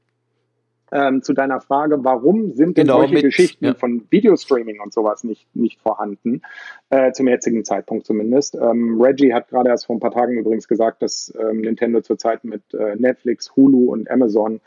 [0.90, 3.74] ähm, zu deiner Frage, warum sind denn Genau, solche mit- Geschichten ja.
[3.74, 6.40] von Videostreaming und sowas nicht, nicht vorhanden,
[6.88, 8.54] äh, zum jetzigen Zeitpunkt zumindest.
[8.54, 12.42] Ähm, Reggie hat gerade erst vor ein paar Tagen übrigens gesagt, dass ähm, Nintendo zurzeit
[12.44, 14.60] mit äh, Netflix, Hulu und Amazon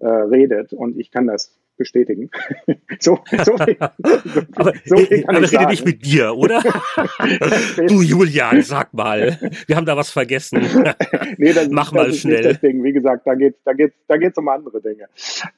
[0.00, 2.30] äh, redet und ich kann das bestätigen.
[3.00, 3.76] so, so, viel-
[4.56, 5.70] Aber, so viel kann aber ich rede sagen.
[5.70, 6.62] nicht mit dir, oder?
[7.88, 9.38] du Julian, sag mal.
[9.66, 10.60] Wir haben da was vergessen.
[11.38, 12.34] nee, das, Mach das mal schnell.
[12.36, 12.84] Nicht das Ding.
[12.84, 15.06] Wie gesagt, da geht's, da geht's, da geht's um andere Dinge.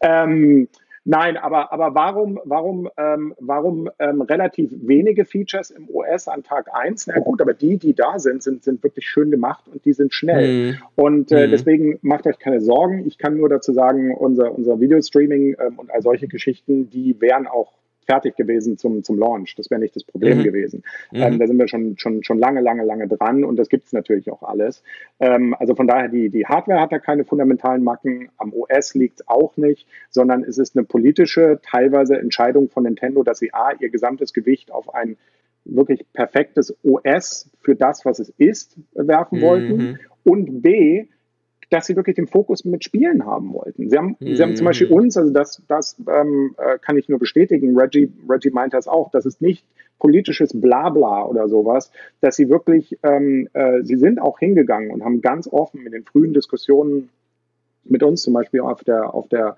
[0.01, 0.69] Ähm,
[1.05, 6.68] nein, aber, aber warum, warum, ähm, warum ähm, relativ wenige Features im OS an Tag
[6.72, 7.06] 1?
[7.09, 10.14] Na gut, aber die, die da sind, sind, sind wirklich schön gemacht und die sind
[10.14, 10.72] schnell.
[10.72, 10.78] Mhm.
[10.97, 11.51] Und äh, Mhm.
[11.51, 13.06] deswegen macht euch keine Sorgen.
[13.06, 17.47] Ich kann nur dazu sagen, unser, unser Videostreaming ähm, und all solche Geschichten, die wären
[17.47, 17.80] auch
[18.11, 19.55] fertig gewesen zum, zum Launch.
[19.57, 20.43] Das wäre nicht das Problem Mhm.
[20.43, 20.82] gewesen.
[21.12, 21.23] Mhm.
[21.23, 23.93] Ähm, da sind wir schon, schon, schon lange, lange, lange dran und das gibt es
[23.93, 24.82] natürlich auch alles.
[25.20, 29.20] Ähm, also von daher, die, die Hardware hat da keine fundamentalen Macken, am OS liegt
[29.20, 33.73] es auch nicht, sondern es ist eine politische, teilweise Entscheidung von Nintendo, dass sie A,
[33.78, 35.16] ihr gesamtes Gewicht auf ein
[35.65, 39.43] wirklich perfektes OS für das, was es ist, werfen Mhm.
[39.43, 41.07] wollten und B,
[41.71, 43.89] dass sie wirklich den Fokus mit Spielen haben wollten.
[43.89, 44.69] Sie haben, sie haben zum Mhm.
[44.69, 48.89] Beispiel uns, also das, das ähm, äh, kann ich nur bestätigen, Reggie, Reggie meint das
[48.89, 49.65] auch, das ist nicht
[50.01, 55.21] politisches Blabla oder sowas, dass sie wirklich, ähm, äh, sie sind auch hingegangen und haben
[55.21, 57.11] ganz offen in den frühen Diskussionen
[57.85, 59.57] mit uns, zum Beispiel auf der, auf der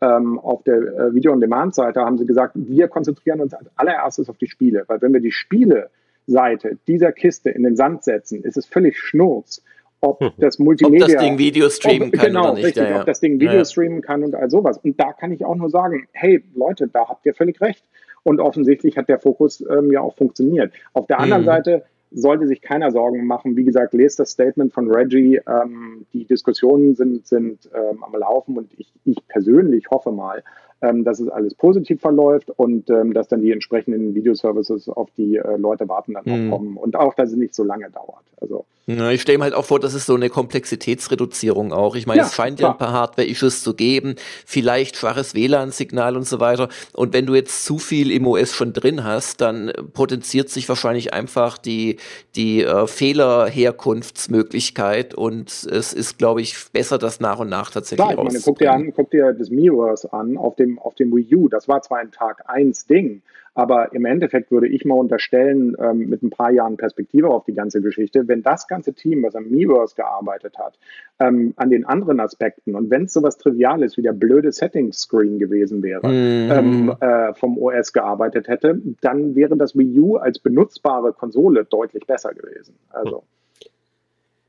[0.00, 4.48] ähm, auf der äh, Video-on-Demand-Seite haben sie gesagt, wir konzentrieren uns als allererstes auf die
[4.48, 8.98] Spiele, weil wenn wir die Spiele-Seite dieser Kiste in den Sand setzen, ist es völlig
[8.98, 9.62] Schnurz,
[10.02, 12.66] ob das Ob Multimedia das Ding Video streamen ob, kann genau, oder nicht.
[12.66, 13.00] richtig, ja, ja.
[13.00, 13.64] ob das Ding Video ja.
[13.64, 14.78] streamen kann und all sowas.
[14.78, 17.84] Und da kann ich auch nur sagen, hey Leute, da habt ihr völlig recht.
[18.24, 20.72] Und offensichtlich hat der Fokus ähm, ja auch funktioniert.
[20.92, 21.46] Auf der anderen Mhm.
[21.46, 23.56] Seite sollte sich keiner Sorgen machen.
[23.56, 25.40] Wie gesagt, lest das Statement von Reggie.
[25.48, 30.42] Ähm, die Diskussionen sind, sind ähm, am Laufen und ich, ich persönlich hoffe mal,
[30.82, 35.36] ähm, dass es alles positiv verläuft und ähm, dass dann die entsprechenden Videoservices auf die
[35.36, 36.52] äh, Leute warten dann Mhm.
[36.52, 38.22] auch kommen und auch, dass es nicht so lange dauert.
[38.40, 41.94] Also Ja, ich stelle mir halt auch vor, das ist so eine Komplexitätsreduzierung auch.
[41.94, 42.90] Ich meine, Ja, es scheint ja ein klar.
[42.90, 46.68] paar Hardware-Issues zu geben, vielleicht schwaches WLAN-Signal und so weiter.
[46.92, 51.14] Und wenn du jetzt zu viel im OS schon drin hast, dann potenziert sich wahrscheinlich
[51.14, 51.98] einfach die,
[52.34, 58.18] die äh, Fehlerherkunftsmöglichkeit und es ist, glaube ich, besser, das nach und nach tatsächlich Klar,
[58.18, 61.34] ich meine, guck dir an, guck dir das Miiverse an auf dem, auf dem Wii
[61.36, 61.48] U.
[61.48, 63.22] Das war zwar ein Tag 1 Ding,
[63.54, 67.52] aber im Endeffekt würde ich mal unterstellen, ähm, mit ein paar Jahren Perspektive auf die
[67.54, 70.78] ganze Geschichte, wenn das ganze Team, was am Miiverse gearbeitet hat,
[71.18, 75.82] ähm, an den anderen Aspekten und wenn es sowas Triviales wie der blöde Settings-Screen gewesen
[75.82, 76.50] wäre, Mhm.
[76.50, 82.06] ähm, äh, vom OS gearbeitet hätte, dann wäre das Wii U als benutzbare Konsole deutlich
[82.06, 82.74] besser gewesen.
[82.90, 83.24] Also.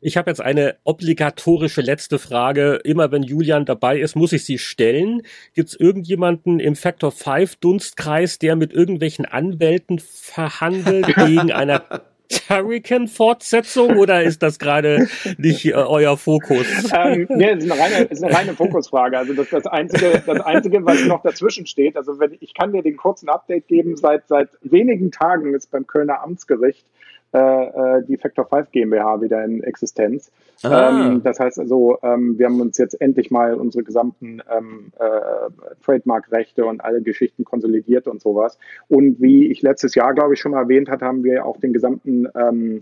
[0.06, 2.82] Ich habe jetzt eine obligatorische letzte Frage.
[2.84, 5.22] Immer wenn Julian dabei ist, muss ich sie stellen.
[5.54, 11.84] Gibt es irgendjemanden im Factor 5 Dunstkreis, der mit irgendwelchen Anwälten verhandelt wegen einer
[12.28, 15.08] Turrican-Fortsetzung oder ist das gerade
[15.38, 16.68] nicht äh, euer Fokus?
[16.94, 19.18] ähm, nee, es ist eine reine, ist eine reine Fokusfrage.
[19.18, 21.96] Also das, das einzige, das einzige, was noch dazwischen steht.
[21.96, 23.96] Also wenn ich kann dir den kurzen Update geben.
[23.96, 26.86] Seit seit wenigen Tagen ist beim Kölner Amtsgericht
[27.34, 30.32] die Factor 5 GmbH wieder in Existenz.
[30.62, 31.08] Ah.
[31.08, 35.50] Ähm, das heißt also, ähm, wir haben uns jetzt endlich mal unsere gesamten ähm, äh,
[35.84, 38.58] Trademark-Rechte und alle Geschichten konsolidiert und sowas.
[38.88, 41.74] Und wie ich letztes Jahr, glaube ich, schon mal erwähnt hat, haben wir auch den
[41.74, 42.28] gesamten,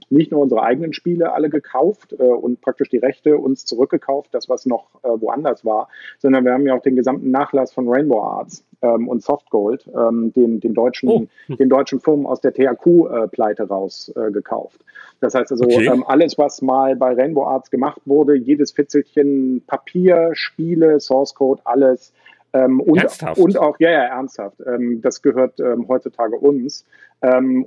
[0.10, 4.50] nicht nur unsere eigenen Spiele alle gekauft äh, und praktisch die Rechte uns zurückgekauft, das
[4.50, 8.22] was noch äh, woanders war, sondern wir haben ja auch den gesamten Nachlass von Rainbow
[8.22, 11.26] Arts ähm, und Softgold, ähm, den, den, deutschen, Oh.
[11.56, 14.82] den deutschen Firmen aus der THQ-Pleite raus äh, gekauft.
[15.20, 15.88] Das heißt also, Okay.
[15.88, 21.62] ähm, alles, was mal bei Rainbow Arts gemacht wurde, jedes Fitzelchen Papier, Spiele, Source Code,
[21.66, 22.12] alles.
[22.54, 23.40] Ähm, und, Ernsthaft?
[23.40, 24.58] und auch, ja, ja, ernsthaft.
[24.66, 26.86] Ähm, das gehört ähm, heutzutage uns.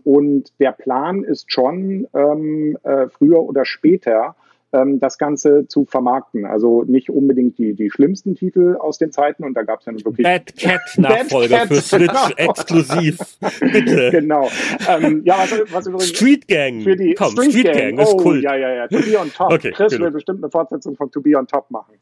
[0.02, 4.34] Und der Plan ist schon, äh, früher oder später
[4.74, 6.44] ähm, das Ganze zu vermarkten.
[6.44, 9.44] Also nicht unbedingt die, die schlimmsten Titel aus den Zeiten.
[9.44, 12.28] Und da gab es dann wirklich Bad Cat Nachfolger Bad für Cat, Switch genau.
[12.36, 13.18] exklusiv.
[13.60, 14.10] Bitte.
[14.10, 14.50] genau.
[14.88, 16.82] Ähm, ja, was, was übrigens Street Gang.
[16.82, 18.42] für die Komm, Street, Gang, ist oh, cool.
[18.42, 18.88] Ja, ja, ja.
[18.88, 19.52] To be on top.
[19.52, 20.06] Okay, Chris genau.
[20.06, 21.94] will bestimmt eine Fortsetzung von To be on top machen.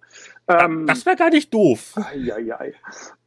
[0.49, 1.95] Ähm, Das wäre gar nicht doof.
[1.97, 2.73] ai, ai.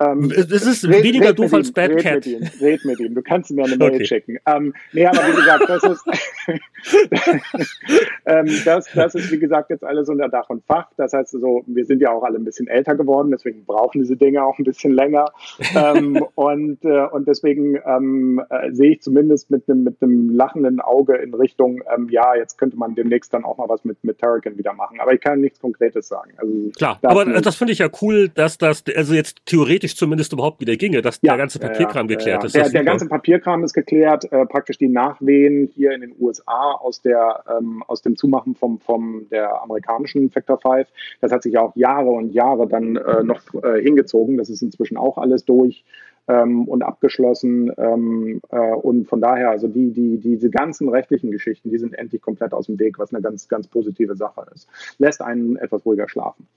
[0.01, 2.15] Ähm, Es ist red- weniger red doof als Bad red Cat.
[2.15, 3.15] Mit ihm, red mit ihm.
[3.15, 4.05] Du kannst mir eine Mail Okay.
[4.05, 4.37] schicken.
[4.45, 6.03] Ähm, nee, aber wie gesagt, das ist,
[8.25, 10.87] ähm, das, das ist wie gesagt, jetzt alles unter Dach und Fach.
[10.97, 14.15] Das heißt also, wir sind ja auch alle ein bisschen älter geworden, deswegen brauchen diese
[14.15, 15.31] Dinge auch ein bisschen länger.
[15.75, 20.79] ähm, und, äh, und deswegen ähm, äh, sehe ich zumindest mit einem mit einem lachenden
[20.79, 24.19] Auge in Richtung, ähm, ja, jetzt könnte man demnächst dann auch mal was mit, mit
[24.19, 24.99] Turrican wieder machen.
[24.99, 26.31] Aber ich kann nichts Konkretes sagen.
[26.37, 30.61] Also, Klar, aber das finde ich ja cool, dass das, also jetzt theoretisch zumindest überhaupt
[30.61, 32.55] wieder ginge, dass ja, der ganze Papierkram ja, geklärt ja, ist.
[32.55, 37.01] Der, der ganze Papierkram ist geklärt, äh, praktisch die Nachwehen hier in den USA aus
[37.01, 40.87] der ähm, aus dem Zumachen vom, vom der amerikanischen Factor 5.
[41.21, 44.37] Das hat sich auch Jahre und Jahre dann äh, noch äh, hingezogen.
[44.37, 45.83] Das ist inzwischen auch alles durch.
[46.27, 47.71] Ähm, und abgeschlossen.
[47.77, 52.19] Ähm, äh, und von daher, also die, die, diese ganzen rechtlichen Geschichten, die sind endlich
[52.23, 54.67] komplett aus dem Weg, was eine ganz, ganz positive Sache ist.
[54.97, 56.47] Lässt einen etwas ruhiger schlafen.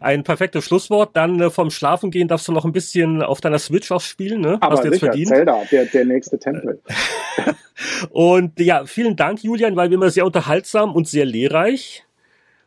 [0.00, 1.16] Ein perfektes Schlusswort.
[1.16, 4.40] Dann äh, vom Schlafen gehen darfst du noch ein bisschen auf deiner Switch auch spielen,
[4.40, 4.58] ne?
[4.60, 5.28] Aber Hast du jetzt sicher, verdient.
[5.28, 6.80] Zelda, der, der nächste Tempel.
[8.10, 12.03] und ja, vielen Dank, Julian, weil wir immer sehr unterhaltsam und sehr lehrreich.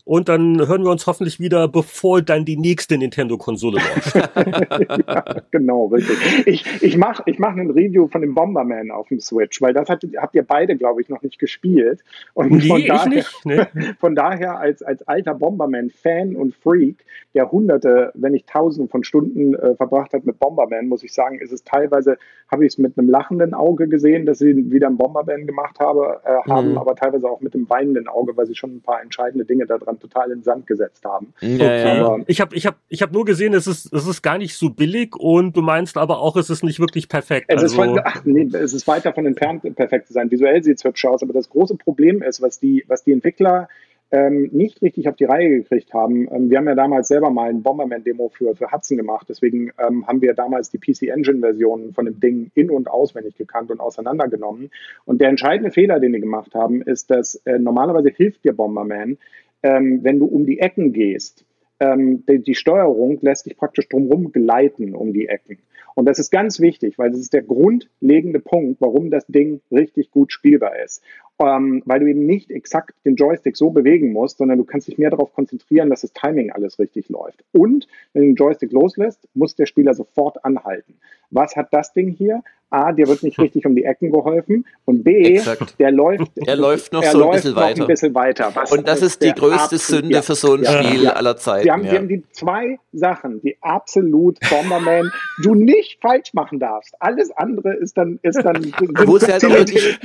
[0.08, 4.16] Und dann hören wir uns hoffentlich wieder, bevor dann die nächste Nintendo-Konsole läuft.
[4.16, 6.16] ja, genau, richtig.
[6.46, 9.90] Ich, ich mache ich mach ein Review von dem Bomberman auf dem Switch, weil das
[9.90, 12.06] hat, habt ihr beide, glaube ich, noch nicht gespielt.
[12.34, 13.46] Und nee, von daher, nicht.
[13.46, 13.66] Nee.
[14.00, 17.04] Von daher als, als alter Bomberman-Fan und Freak,
[17.34, 21.40] der hunderte, wenn nicht tausende von Stunden äh, verbracht hat mit Bomberman, muss ich sagen,
[21.40, 22.18] ist es teilweise,
[22.50, 26.22] habe ich es mit einem lachenden Auge gesehen, dass sie wieder ein Bomberman gemacht habe,
[26.24, 26.78] äh, haben, mhm.
[26.78, 29.97] aber teilweise auch mit einem weinenden Auge, weil sie schon ein paar entscheidende Dinge daran
[30.00, 31.34] total in den Sand gesetzt haben.
[31.42, 32.18] Ja, ja.
[32.28, 34.70] ich habe ich hab, ich hab nur gesehen, es ist, es ist gar nicht so
[34.70, 37.46] billig und du meinst aber auch, es ist nicht wirklich perfekt.
[37.50, 40.32] Es, also, ist, von, ach, nee, es ist weit davon entfernt, perfekt zu sein.
[40.32, 43.68] Visuell sieht es hübsch aus, aber das große Problem ist, was die, was die Entwickler
[44.12, 46.28] ähm, nicht richtig auf die Reihe gekriegt haben.
[46.32, 49.28] Ähm, wir haben ja damals selber mal ein Bomberman-Demo für, für Hudson gemacht.
[49.30, 53.70] Deswegen ähm, haben wir damals die PC Engine-Version von dem Ding in- und auswendig gekannt
[53.70, 54.72] und auseinandergenommen.
[55.06, 59.18] Und der entscheidende Fehler, den die gemacht haben, ist, dass äh, normalerweise hilft dir Bomberman,
[59.64, 61.46] ähm, wenn du um die Ecken gehst.
[61.80, 65.60] Ähm, die, die, Steuerung lässt dich praktisch drumherum gleiten um die Ecken.
[65.94, 70.12] Und das ist ganz wichtig, weil das ist der grundlegende Punkt, warum das Ding richtig
[70.12, 71.04] gut spielbar ist
[71.40, 74.98] ähm, weil du eben nicht exakt den Joystick so bewegen musst, sondern du kannst dich
[74.98, 77.44] mehr darauf konzentrieren, dass das Timing alles richtig läuft.
[77.52, 80.96] Und wenn du den Joystick loslässt, muss der Spieler sofort anhalten.
[81.30, 82.42] Was hat das Ding hier?
[82.70, 83.44] A, dir wird nicht hm.
[83.44, 85.80] richtig um die Ecken geholfen und B, Exakt.
[85.80, 87.84] der läuft, er läuft noch so ein bisschen weiter.
[87.84, 90.84] Ein bisschen weiter und das ist die größte absolut, Sünde ja, für so ein ja,
[90.84, 91.14] Spiel ja.
[91.14, 91.64] aller Zeiten.
[91.64, 95.12] Wir haben, wir haben die zwei Sachen, die absolut Bomberman
[95.44, 96.94] du nicht falsch machen darfst.
[97.00, 98.74] Alles andere ist dann, ist dann,
[99.06, 99.98] Wo es halt wirklich,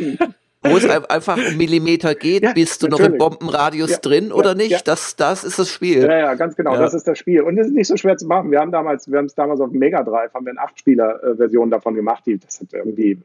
[0.63, 3.19] wo es einfach um Millimeter geht, ja, bist du natürlich.
[3.19, 4.87] noch im Bombenradius ja, drin ja, oder nicht?
[4.87, 6.03] Das, das ist das Spiel.
[6.03, 7.43] Ja, ja, ganz genau, das ist das Spiel.
[7.43, 8.51] Und es ist nicht so schwer zu machen.
[8.51, 11.95] Wir haben damals, wir haben es damals auf Mega Drive, haben wir eine Acht-Spieler-Version davon
[11.95, 12.25] gemacht.
[12.27, 13.17] Die, das hat irgendwie, äh,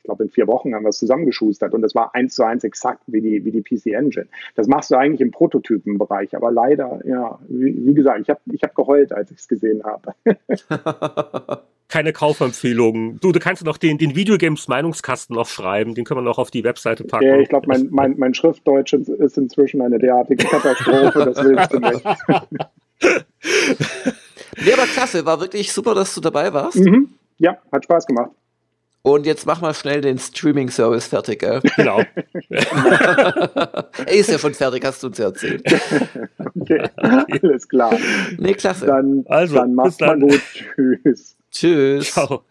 [0.00, 2.64] ich glaube, in vier Wochen haben wir es zusammengeschustert und das war eins zu eins
[2.64, 4.28] exakt wie die, wie die PC Engine.
[4.54, 8.62] Das machst du eigentlich im Prototypenbereich, aber leider, ja, wie, wie gesagt, ich habe ich
[8.62, 10.14] hab geheult, als ich es gesehen habe.
[11.88, 13.18] keine Kaufempfehlungen.
[13.20, 16.64] Du, du kannst noch den, den Videogames-Meinungskasten noch schreiben, den können wir noch auf die
[16.64, 17.26] Webseite packen.
[17.26, 21.78] Ja, ich glaube, mein, mein, mein Schriftdeutsch ist inzwischen eine derartige Katastrophe, das willst du
[21.80, 22.04] nicht.
[24.64, 26.76] nee, aber klasse, war wirklich super, dass du dabei warst.
[26.76, 27.10] Mhm.
[27.38, 28.30] Ja, hat Spaß gemacht.
[29.02, 31.62] Und jetzt mach mal schnell den Streaming-Service fertig, gell?
[31.76, 32.02] Genau.
[32.50, 35.62] er ist ja schon fertig, hast du uns ja erzählt.
[36.60, 37.96] okay, alles klar.
[38.38, 38.84] Nee, klasse.
[38.86, 40.42] Dann, also, dann mach's mal gut.
[40.76, 41.36] Tschüss.
[41.50, 42.10] Tschüss.
[42.12, 42.44] Ciao.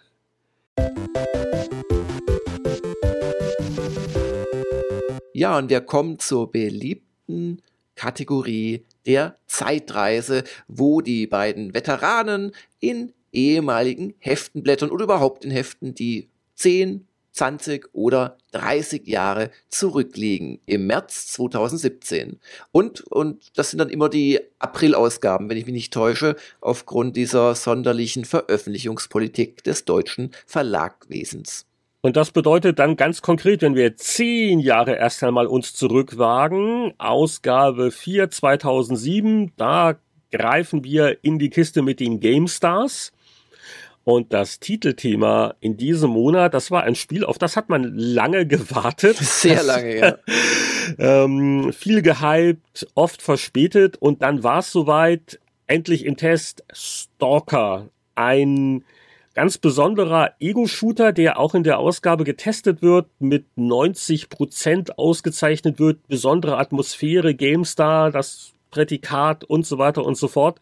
[5.33, 7.61] Ja, und wir kommen zur beliebten
[7.95, 15.93] Kategorie der Zeitreise, wo die beiden Veteranen in ehemaligen Heften blättern oder überhaupt in Heften,
[15.93, 16.27] die
[16.59, 22.39] 10, 20 oder 30 Jahre zurückliegen im März 2017.
[22.71, 27.55] Und, und das sind dann immer die April-Ausgaben, wenn ich mich nicht täusche, aufgrund dieser
[27.55, 31.65] sonderlichen Veröffentlichungspolitik des deutschen Verlagwesens.
[32.01, 37.91] Und das bedeutet dann ganz konkret, wenn wir zehn Jahre erst einmal uns zurückwagen, Ausgabe
[37.91, 39.97] 4 2007, da
[40.31, 43.11] greifen wir in die Kiste mit den GameStars.
[44.03, 48.47] Und das Titelthema in diesem Monat, das war ein Spiel, auf das hat man lange
[48.47, 49.17] gewartet.
[49.21, 50.17] Sehr lange, ja.
[50.97, 58.83] ähm, viel gehypt, oft verspätet und dann war es soweit, endlich im Test Stalker, ein
[59.35, 66.05] ganz besonderer Ego-Shooter, der auch in der Ausgabe getestet wird, mit 90 Prozent ausgezeichnet wird,
[66.07, 70.59] besondere Atmosphäre, GameStar, das Prädikat und so weiter und so fort.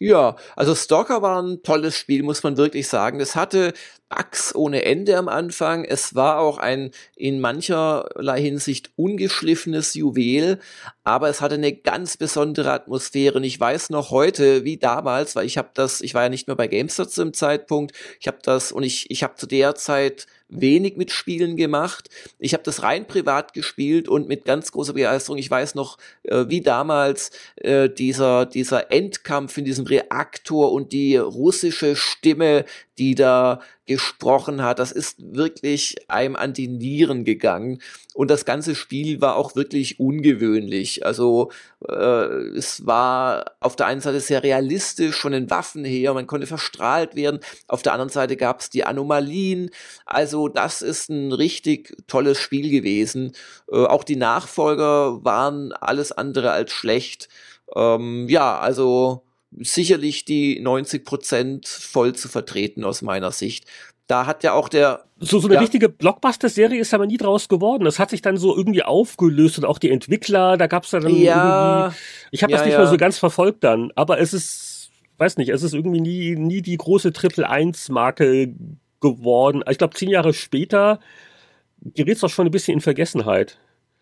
[0.00, 3.18] Ja, also Stalker war ein tolles Spiel, muss man wirklich sagen.
[3.18, 3.72] Es hatte
[4.08, 5.84] Bugs ohne Ende am Anfang.
[5.84, 10.58] Es war auch ein in mancherlei Hinsicht ungeschliffenes Juwel,
[11.04, 13.36] aber es hatte eine ganz besondere Atmosphäre.
[13.36, 16.46] Und ich weiß noch heute, wie damals, weil ich habe das, ich war ja nicht
[16.46, 20.26] mehr bei GameStar zum Zeitpunkt, ich habe das und ich, ich habe zu der Zeit
[20.48, 22.08] wenig mit Spielen gemacht.
[22.38, 25.38] Ich habe das rein privat gespielt und mit ganz großer Begeisterung.
[25.38, 31.16] Ich weiß noch, äh, wie damals äh, dieser, dieser Endkampf in diesem Reaktor und die
[31.16, 32.64] russische Stimme,
[32.98, 37.80] die da gesprochen hat, das ist wirklich einem an die Nieren gegangen.
[38.14, 41.06] Und das ganze Spiel war auch wirklich ungewöhnlich.
[41.06, 41.50] Also
[41.88, 46.46] äh, es war auf der einen Seite sehr realistisch von den Waffen her, man konnte
[46.46, 47.40] verstrahlt werden.
[47.66, 49.70] Auf der anderen Seite gab es die Anomalien.
[50.04, 53.32] Also das ist ein richtig tolles Spiel gewesen.
[53.72, 57.30] Äh, auch die Nachfolger waren alles andere als schlecht.
[57.74, 59.22] Ähm, ja, also
[59.56, 63.66] sicherlich die 90 Prozent voll zu vertreten aus meiner Sicht.
[64.06, 65.04] Da hat ja auch der.
[65.18, 65.60] So, so eine ja.
[65.60, 67.84] richtige Blockbuster-Serie ist aber nie draus geworden.
[67.84, 71.14] Das hat sich dann so irgendwie aufgelöst und auch die Entwickler, da gab's da dann
[71.14, 71.98] ja, irgendwie.
[72.30, 72.80] Ich habe ja, das nicht ja.
[72.80, 76.62] mehr so ganz verfolgt dann, aber es ist, weiß nicht, es ist irgendwie nie, nie
[76.62, 78.54] die große Triple-1-Marke
[79.00, 79.62] geworden.
[79.68, 81.00] Ich glaube, zehn Jahre später
[81.80, 83.58] gerät es doch schon ein bisschen in Vergessenheit.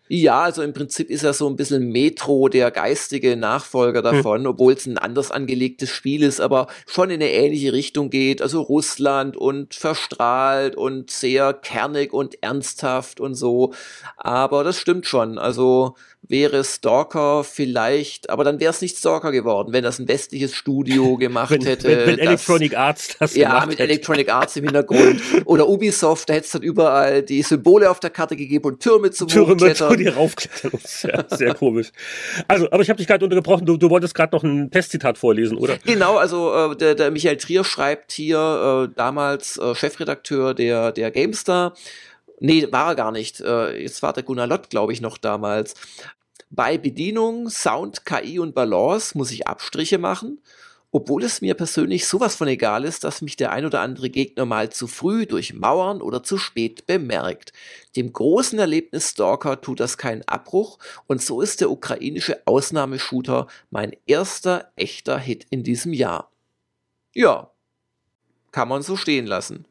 [0.09, 4.03] Ja, also im Prinzip ist er so ein bisschen Metro, der geistige Nachfolger hm.
[4.03, 4.47] davon, hm.
[4.47, 8.41] obwohl es ein anders angelegtes Spiel ist, aber schon in eine ähnliche Richtung geht.
[8.41, 13.73] Also Russland und verstrahlt und sehr kernig und ernsthaft und so.
[14.17, 15.37] Aber das stimmt schon.
[15.37, 15.95] Also
[16.29, 21.15] wäre Stalker vielleicht, aber dann wäre es nicht Stalker geworden, wenn das ein westliches Studio
[21.17, 21.87] gemacht wenn, hätte.
[21.87, 23.83] Wenn, wenn Electronic Arts das Ja, mit hätte.
[23.83, 25.21] Electronic Arts im Hintergrund.
[25.45, 29.11] Oder Ubisoft, da hätte es dann überall die Symbole auf der Karte gegeben und Türme
[29.11, 29.97] zum Türme, Hochklettern.
[29.97, 30.79] die raufklettern.
[30.83, 31.91] Sehr, sehr komisch.
[32.47, 35.57] Also, aber ich habe dich gerade untergebrochen, du, du wolltest gerade noch ein Testzitat vorlesen,
[35.57, 35.77] oder?
[35.85, 41.11] Genau, also äh, der, der Michael Trier schreibt hier, äh, damals äh, Chefredakteur der, der
[41.11, 41.73] GameStar,
[42.39, 43.41] Nee, war er gar nicht.
[43.41, 45.73] Äh, jetzt war der Gunnar Lott, glaube ich, noch damals.
[46.49, 50.41] Bei Bedienung, Sound, KI und Balance muss ich Abstriche machen,
[50.91, 54.45] obwohl es mir persönlich sowas von egal ist, dass mich der ein oder andere Gegner
[54.45, 57.51] mal zu früh durchmauern oder zu spät bemerkt.
[57.97, 63.93] Dem großen Erlebnis Stalker tut das keinen Abbruch und so ist der ukrainische Ausnahmeshooter mein
[64.05, 66.31] erster echter Hit in diesem Jahr.
[67.13, 67.51] Ja,
[68.51, 69.66] kann man so stehen lassen.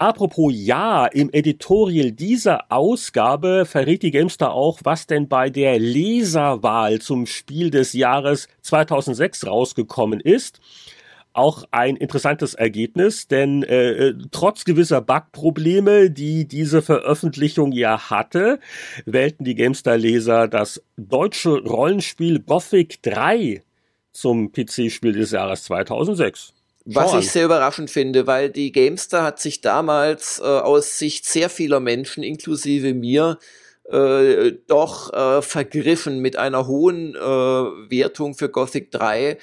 [0.00, 7.02] Apropos ja, im Editorial dieser Ausgabe verrät die Gamestar auch, was denn bei der Leserwahl
[7.02, 10.58] zum Spiel des Jahres 2006 rausgekommen ist.
[11.34, 18.58] Auch ein interessantes Ergebnis, denn äh, äh, trotz gewisser Bugprobleme, die diese Veröffentlichung ja hatte,
[19.04, 23.62] wählten die Gamestar-Leser das deutsche Rollenspiel Gothic 3
[24.12, 26.54] zum PC-Spiel des Jahres 2006.
[26.84, 31.50] Was ich sehr überraschend finde, weil die Gamestar hat sich damals äh, aus Sicht sehr
[31.50, 33.38] vieler Menschen, inklusive mir,
[33.90, 39.36] äh, doch äh, vergriffen mit einer hohen äh, Wertung für Gothic 3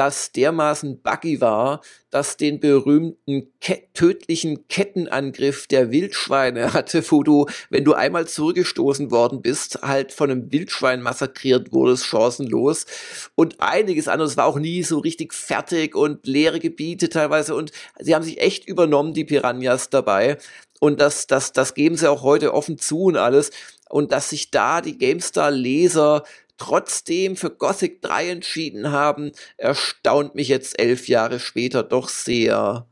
[0.00, 7.44] das dermaßen buggy war, dass den berühmten ke tödlichen Kettenangriff der Wildschweine hatte, wo du,
[7.68, 12.86] wenn du einmal zurückgestoßen worden bist, halt von einem Wildschwein massakriert wurdest, chancenlos.
[13.34, 17.54] Und einiges anderes war auch nie so richtig fertig und leere Gebiete teilweise.
[17.54, 20.38] Und sie haben sich echt übernommen, die Piranhas dabei.
[20.80, 23.50] Und das, das, das geben sie auch heute offen zu und alles.
[23.90, 26.24] Und dass sich da die GameStar-Leser
[26.60, 32.86] trotzdem für Gothic 3 entschieden haben, erstaunt mich jetzt elf Jahre später doch sehr.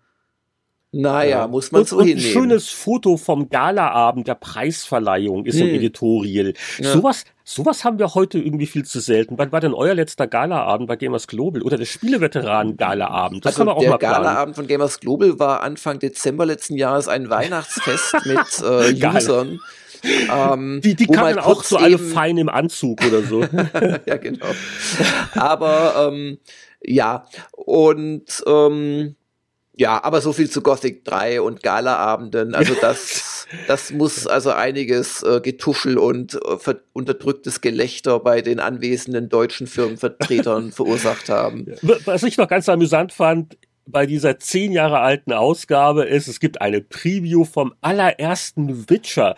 [0.91, 1.47] Naja, ja.
[1.47, 2.27] muss man und, so und hinnehmen.
[2.27, 5.69] Ein schönes Foto vom Galaabend der Preisverleihung ist hm.
[5.69, 6.55] im Editorial.
[6.79, 6.93] Ja.
[6.93, 9.37] Sowas, sowas haben wir heute irgendwie viel zu selten.
[9.37, 13.45] Wann war denn euer letzter Galaabend bei Gamers Global oder der Spieleveteranen Galaabend?
[13.45, 16.79] Das also kann man auch der mal Galaabend von Gamers Global war Anfang Dezember letzten
[16.79, 19.61] Jahres ein Weihnachtsfest mit äh, Usern.
[20.31, 23.43] Ähm, die die kamen auch so alle fein im Anzug oder so.
[24.07, 24.47] ja, genau.
[25.35, 26.39] Aber ähm,
[26.83, 29.17] ja, und ähm,
[29.79, 32.55] ja, aber so viel zu Gothic 3 und Galaabenden.
[32.55, 39.29] Also das, das muss also einiges äh, Getuschel und äh, unterdrücktes Gelächter bei den anwesenden
[39.29, 41.67] deutschen Firmenvertretern verursacht haben.
[42.05, 43.57] Was ich noch ganz amüsant fand,
[43.87, 49.37] bei dieser zehn Jahre alten Ausgabe ist, es gibt eine Preview vom allerersten Witcher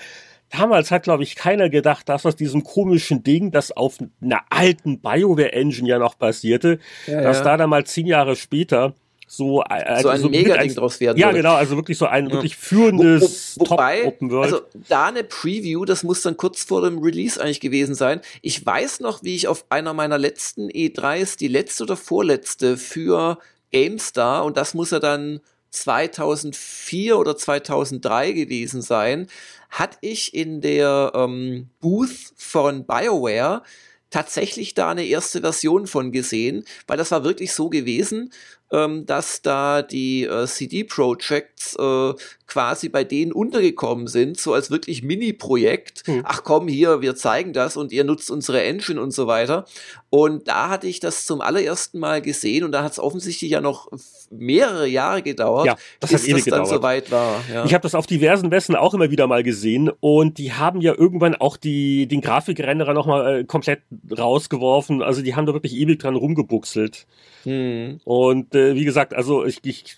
[0.50, 5.00] damals hat, glaube ich, keiner gedacht, dass aus diesem komischen Ding, das auf einer alten
[5.00, 7.44] BioWare-Engine ja noch basierte, ja, dass ja.
[7.44, 8.94] da dann mal zehn Jahre später
[9.32, 11.38] so, also so ein so Mega-Ding draus werden Ja, würde.
[11.38, 12.32] genau, also wirklich so ein ja.
[12.32, 14.44] wirklich führendes Wo, wo, wobei, Top World.
[14.52, 18.20] Also da eine Preview, das muss dann kurz vor dem Release eigentlich gewesen sein.
[18.42, 23.38] Ich weiß noch, wie ich auf einer meiner letzten E3s, die letzte oder vorletzte für
[23.70, 25.40] GameStar, und das muss ja dann
[25.70, 29.28] 2004 oder 2003 gewesen sein,
[29.70, 33.62] hatte ich in der ähm, Booth von BioWare
[34.10, 38.32] tatsächlich da eine erste Version von gesehen, weil das war wirklich so gewesen,
[38.72, 42.12] ähm, dass da die äh, CD-Projects äh,
[42.46, 46.02] quasi bei denen untergekommen sind, so als wirklich Mini-Projekt.
[46.06, 46.22] Hm.
[46.24, 49.64] Ach komm, hier, wir zeigen das und ihr nutzt unsere Engine und so weiter.
[50.10, 53.60] Und da hatte ich das zum allerersten Mal gesehen und da hat es offensichtlich ja
[53.60, 53.88] noch
[54.30, 57.42] mehrere Jahre gedauert, ja, das bis das dann soweit war.
[57.52, 57.64] Ja.
[57.64, 60.94] Ich habe das auf diversen Messen auch immer wieder mal gesehen und die haben ja
[60.96, 63.80] irgendwann auch die, den Grafikrenderer nochmal äh, komplett
[64.16, 65.02] rausgeworfen.
[65.02, 67.06] Also die haben da wirklich ewig dran rumgebuchselt.
[67.44, 68.00] Hm.
[68.04, 69.96] Und äh, wie gesagt, also ich, ich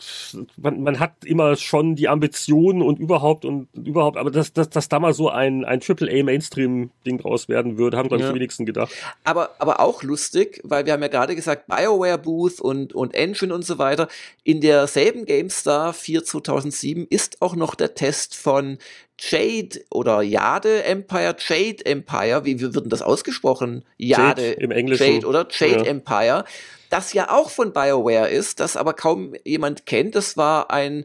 [0.56, 4.88] man, man hat immer schon die Ambitionen und überhaupt und überhaupt, aber dass, dass, dass
[4.88, 8.32] da mal so ein, ein AAA Mainstream-Ding draus werden würde, haben, glaube ich, ja.
[8.32, 8.92] die wenigsten gedacht.
[9.24, 13.54] Aber, aber auch lustig, weil wir haben ja gerade gesagt, BioWare Booth und, und Engine
[13.54, 14.08] und so weiter.
[14.44, 18.78] In derselben GameStar 4 2007 ist auch noch der Test von
[19.18, 23.84] Jade oder Jade Empire, Jade Empire, wie, wie wird denn das ausgesprochen?
[23.96, 25.06] Jade, Jade im Englischen.
[25.06, 25.90] Jade oder Jade ja.
[25.90, 26.44] Empire
[26.92, 30.14] das ja auch von BioWare ist, das aber kaum jemand kennt.
[30.14, 31.04] Das war ein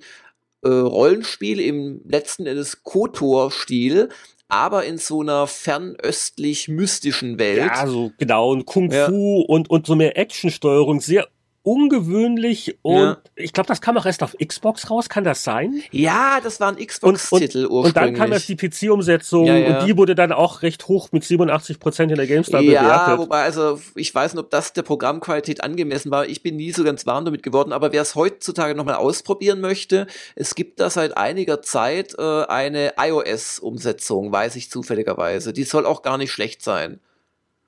[0.63, 4.09] äh, Rollenspiel im letzten Endes KOTOR-Stil,
[4.49, 7.57] aber in so einer fernöstlich mystischen Welt.
[7.57, 9.45] Ja, so genau, und Kung Fu ja.
[9.47, 11.27] und, und so mehr Actionsteuerung, sehr
[11.67, 13.17] ungewöhnlich und ja.
[13.35, 15.83] ich glaube, das kam auch erst auf Xbox raus, kann das sein?
[15.91, 17.69] Ja, das war ein Xbox-Titel ursprünglich.
[17.69, 19.79] Und dann kam das die PC-Umsetzung ja, ja.
[19.79, 23.07] und die wurde dann auch recht hoch mit 87 Prozent in der GameStar ja, bewertet.
[23.07, 26.25] Ja, wobei, also ich weiß nicht, ob das der Programmqualität angemessen war.
[26.25, 30.07] Ich bin nie so ganz warm damit geworden, aber wer es heutzutage nochmal ausprobieren möchte,
[30.35, 35.51] es gibt da seit einiger Zeit äh, eine iOS-Umsetzung, weiß ich zufälligerweise.
[35.51, 37.01] Die soll auch gar nicht schlecht sein.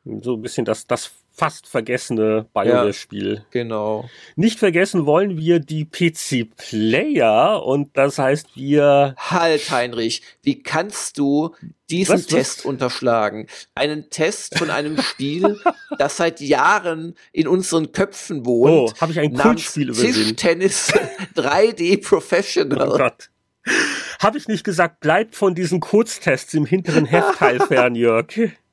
[0.05, 3.36] So ein bisschen das, das fast vergessene BioWare-Spiel.
[3.36, 4.10] Ja, genau.
[4.36, 9.16] Nicht vergessen wollen wir die PC-Player und das heißt wir...
[9.18, 11.56] Halt, Heinrich, wie kannst du
[11.90, 12.66] diesen was, Test was?
[12.66, 13.48] unterschlagen?
[13.74, 15.57] Einen Test von einem Spiel,
[15.98, 18.94] das seit Jahren in unseren Köpfen wohnt.
[18.94, 20.14] Oh, habe ich ein Kultspiel übersehen.
[20.14, 20.91] Tischtennis
[21.36, 22.90] 3D Professional.
[22.90, 23.30] Oh Gott.
[24.22, 28.28] Habe ich nicht gesagt, bleibt von diesen Kurztests im hinteren Heftteil fern, Jörg.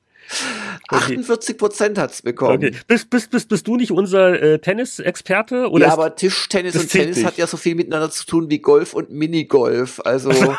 [0.89, 2.57] 48 Prozent hat's bekommen.
[2.57, 2.75] Okay.
[2.87, 5.69] Bist, bist, bist, bist du nicht unser äh, Tennisexperte?
[5.73, 7.25] Ja, aber Tischtennis und Tennis nicht.
[7.25, 10.01] hat ja so viel miteinander zu tun wie Golf und Minigolf.
[10.03, 10.31] Also.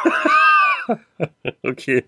[1.62, 2.04] okay.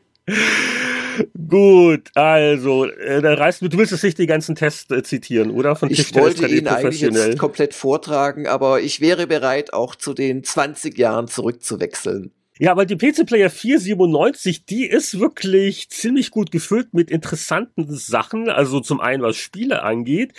[1.48, 5.76] Gut, also, äh, da reißt, du willst es nicht die ganzen Tests äh, zitieren, oder?
[5.76, 10.44] Von ich wollte ihn eigentlich jetzt komplett vortragen, aber ich wäre bereit, auch zu den
[10.44, 12.32] 20 Jahren zurückzuwechseln.
[12.62, 18.50] Ja, aber die PC Player 497, die ist wirklich ziemlich gut gefüllt mit interessanten Sachen.
[18.50, 20.34] Also zum einen, was Spiele angeht.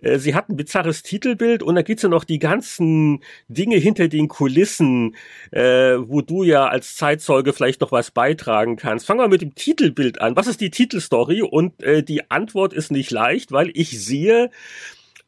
[0.00, 4.08] Äh, sie hat ein bizarres Titelbild und da gibt's ja noch die ganzen Dinge hinter
[4.08, 5.16] den Kulissen,
[5.50, 9.04] äh, wo du ja als Zeitzeuge vielleicht noch was beitragen kannst.
[9.04, 10.34] Fangen wir mit dem Titelbild an.
[10.34, 11.42] Was ist die Titelstory?
[11.42, 14.50] Und äh, die Antwort ist nicht leicht, weil ich sehe,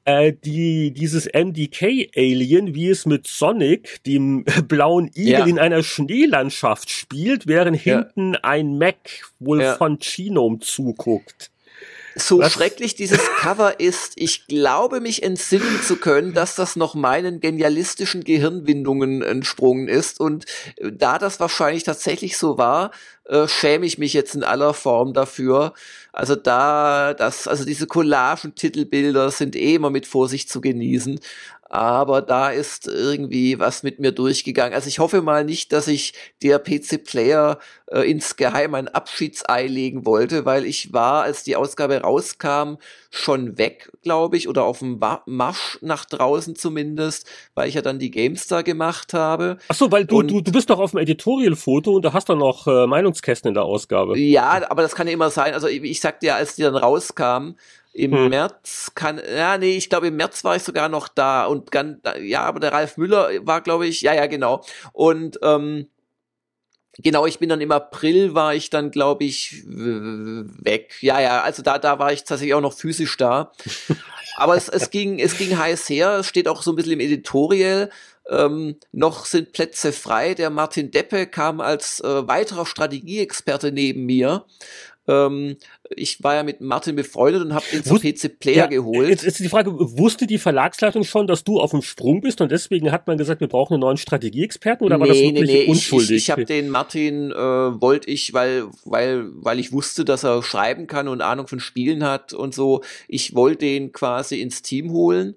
[0.09, 5.47] äh, die, dieses MDK-Alien, wie es mit Sonic, dem blauen Igel, ja.
[5.47, 7.99] in einer Schneelandschaft spielt, während ja.
[7.99, 8.97] hinten ein Mac
[9.39, 11.51] wohl von Genome zuguckt.
[12.19, 12.53] So Was?
[12.53, 18.25] schrecklich dieses Cover ist, ich glaube mich entsinnen zu können, dass das noch meinen genialistischen
[18.25, 20.21] Gehirnwindungen entsprungen ist.
[20.21, 20.45] Und
[20.77, 22.91] äh, da das wahrscheinlich tatsächlich so war,
[23.25, 25.75] äh, schäme ich mich jetzt in aller Form dafür.
[26.13, 31.21] Also da, das, also diese Collagen-Titelbilder sind eh immer mit Vorsicht zu genießen
[31.69, 34.75] aber da ist irgendwie was mit mir durchgegangen.
[34.75, 37.59] Also ich hoffe mal nicht, dass ich der PC-Player
[37.91, 42.77] äh, insgeheim ein Abschiedsei legen wollte, weil ich war, als die Ausgabe rauskam,
[43.11, 47.99] schon weg, glaube ich, oder auf dem Marsch nach draußen zumindest, weil ich ja dann
[47.99, 49.59] die GameStar gemacht habe.
[49.69, 52.29] Ach so, weil du, und, du, du bist doch auf dem Editorial-Foto und da hast
[52.29, 54.19] du noch äh, Meinungskästen in der Ausgabe.
[54.19, 55.55] Ja, aber das kann ja immer sein.
[55.55, 57.55] Also ich, ich sagte ja, als die dann rauskam,
[57.93, 58.29] im hm.
[58.29, 61.99] März kann, ja, nee, ich glaube, im März war ich sogar noch da und ganz,
[62.21, 64.65] ja, aber der Ralf Müller war, glaube ich, ja, ja, genau.
[64.93, 65.89] Und ähm,
[66.99, 70.95] genau, ich bin dann im April war ich dann, glaube ich, weg.
[71.01, 73.53] Ja, ja, also da, da war ich tatsächlich auch noch physisch da.
[74.37, 76.19] Aber es, es ging, es ging heiß her.
[76.19, 77.91] Es steht auch so ein bisschen im Editorial.
[78.29, 80.35] Ähm, noch sind Plätze frei.
[80.35, 84.45] Der Martin Deppe kam als äh, weiterer Strategieexperte neben mir.
[85.09, 85.57] Ähm,
[85.91, 89.09] ich war ja mit Martin befreundet und habe den zum PC Player ja, geholt.
[89.09, 92.53] Jetzt ist die Frage, wusste die Verlagsleitung schon, dass du auf dem Sprung bist und
[92.53, 95.65] deswegen hat man gesagt, wir brauchen einen neuen Strategieexperten oder nee, war das wirklich nee,
[95.65, 95.71] nee.
[95.71, 96.11] unschuldig?
[96.11, 100.25] Ich, ich, ich habe den Martin, äh, wollte ich, weil, weil, weil ich wusste, dass
[100.25, 104.63] er schreiben kann und Ahnung von Spielen hat und so, ich wollte den quasi ins
[104.63, 105.37] Team holen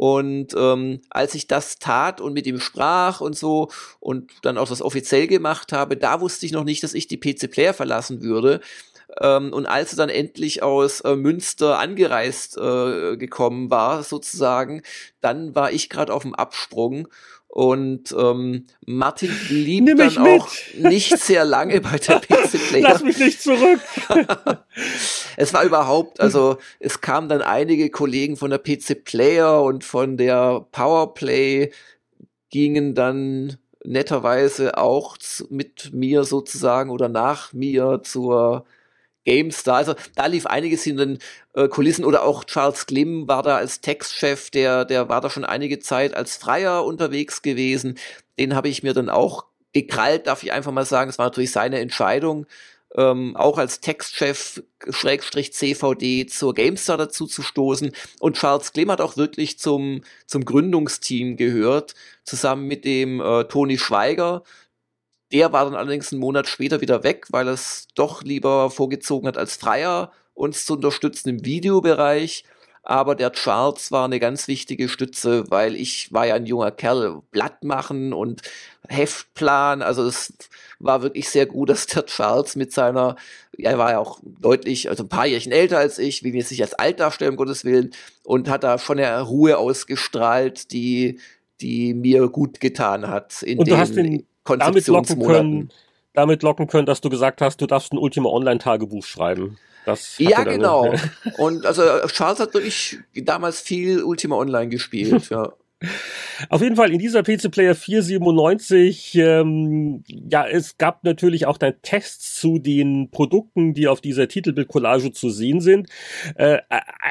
[0.00, 3.68] Und ähm, als ich das tat und mit ihm sprach und so
[3.98, 7.18] und dann auch das offiziell gemacht habe, da wusste ich noch nicht, dass ich die
[7.18, 8.62] PC Player verlassen würde.
[9.20, 14.82] Ähm, und als er dann endlich aus äh, Münster angereist äh, gekommen war, sozusagen,
[15.20, 17.08] dann war ich gerade auf dem Absprung
[17.48, 22.82] und ähm, Martin blieb Nimm dann auch nicht sehr lange bei der PC Player.
[22.82, 23.80] Lass mich nicht zurück.
[25.36, 30.16] es war überhaupt, also es kamen dann einige Kollegen von der PC Player und von
[30.16, 31.72] der Powerplay
[32.50, 35.16] gingen dann netterweise auch
[35.48, 38.64] mit mir sozusagen oder nach mir zur
[39.24, 39.76] GameStar.
[39.76, 41.18] Also da lief einiges in den
[41.54, 45.44] äh, Kulissen oder auch Charles Klim war da als Textchef, der, der war da schon
[45.44, 47.98] einige Zeit als Freier unterwegs gewesen.
[48.38, 51.10] Den habe ich mir dann auch gekrallt, darf ich einfach mal sagen.
[51.10, 52.46] Es war natürlich seine Entscheidung,
[52.96, 57.92] ähm, auch als Textchef Schrägstrich CVD zur GameStar dazu zu stoßen.
[58.18, 61.94] Und Charles Klim hat auch wirklich zum, zum Gründungsteam gehört,
[62.24, 64.42] zusammen mit dem äh, Toni Schweiger,
[65.32, 69.28] der war dann allerdings einen Monat später wieder weg, weil er es doch lieber vorgezogen
[69.28, 72.44] hat, als Freier uns zu unterstützen im Videobereich.
[72.82, 77.20] Aber der Charles war eine ganz wichtige Stütze, weil ich war ja ein junger Kerl,
[77.30, 78.40] Blatt machen und
[78.88, 79.82] Heftplan.
[79.82, 80.32] Also es
[80.78, 83.16] war wirklich sehr gut, dass der Charles mit seiner,
[83.58, 86.62] er war ja auch deutlich, also ein paar Jährchen älter als ich, wie wir sich
[86.62, 87.92] als alt darstellen, um Gottes Willen,
[88.24, 91.20] und hat da schon eine Ruhe ausgestrahlt, die,
[91.60, 93.42] die mir gut getan hat.
[93.42, 95.70] In und du hast den damit locken können,
[96.14, 99.58] damit locken können, dass du gesagt hast, du darfst ein Ultima Online Tagebuch schreiben.
[99.86, 100.92] Das ja, genau.
[101.38, 105.52] Und also Charles hat wirklich damals viel Ultima Online gespielt, ja.
[106.50, 111.74] Auf jeden Fall in dieser PC Player 497, ähm, ja, es gab natürlich auch dann
[111.80, 115.88] Tests zu den Produkten, die auf dieser Titelbildcollage zu sehen sind.
[116.34, 116.58] Äh,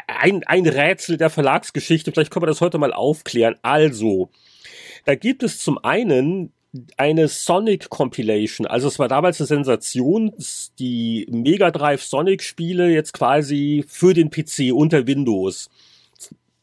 [0.08, 3.56] ein, ein Rätsel der Verlagsgeschichte, vielleicht können wir das heute mal aufklären.
[3.64, 4.30] Also,
[5.06, 6.52] da gibt es zum einen
[6.98, 8.68] eine Sonic Compilation.
[8.68, 10.34] Also es war damals eine Sensation,
[10.78, 15.70] die Mega Drive Sonic Spiele jetzt quasi für den PC unter Windows.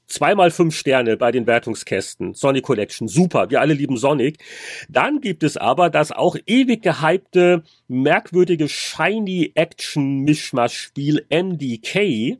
[0.07, 2.35] Zweimal fünf Sterne bei den Wertungskästen.
[2.35, 3.09] Sonic Collection.
[3.09, 3.51] Super.
[3.51, 4.39] Wir alle lieben Sonic.
[4.89, 12.39] Dann gibt es aber das auch ewig gehypte, merkwürdige Shiny Action Mischmasch Spiel MDK.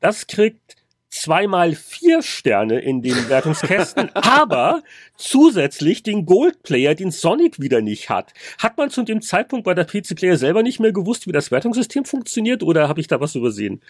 [0.00, 0.77] Das kriegt
[1.10, 4.82] zweimal vier Sterne in den Wertungskästen, aber
[5.16, 8.32] zusätzlich den Gold Player, den Sonic wieder nicht hat.
[8.58, 11.50] Hat man zu dem Zeitpunkt bei der PC Player selber nicht mehr gewusst, wie das
[11.50, 13.80] Wertungssystem funktioniert oder habe ich da was übersehen?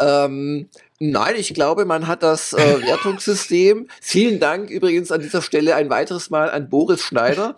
[0.00, 0.68] Ähm,
[0.98, 2.56] nein, ich glaube, man hat das äh,
[2.86, 3.88] Wertungssystem.
[4.00, 7.56] Vielen Dank übrigens an dieser Stelle ein weiteres Mal an Boris Schneider.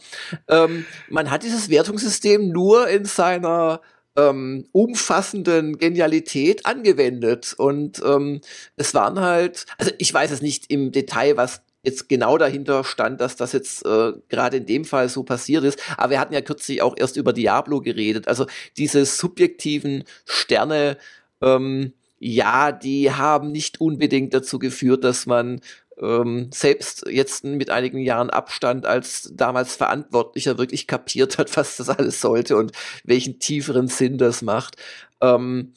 [0.49, 3.81] Ähm, man hat dieses Wertungssystem nur in seiner
[4.17, 7.55] ähm, umfassenden Genialität angewendet.
[7.57, 8.41] Und ähm,
[8.77, 13.21] es waren halt, also ich weiß es nicht im Detail, was jetzt genau dahinter stand,
[13.21, 15.81] dass das jetzt äh, gerade in dem Fall so passiert ist.
[15.97, 18.27] Aber wir hatten ja kürzlich auch erst über Diablo geredet.
[18.29, 20.99] Also diese subjektiven Sterne,
[21.41, 25.61] ähm, ja, die haben nicht unbedingt dazu geführt, dass man
[26.01, 31.89] ähm, selbst jetzt mit einigen Jahren Abstand als damals Verantwortlicher wirklich kapiert hat, was das
[31.89, 32.73] alles sollte und
[33.05, 34.77] welchen tieferen Sinn das macht.
[35.21, 35.73] Ähm,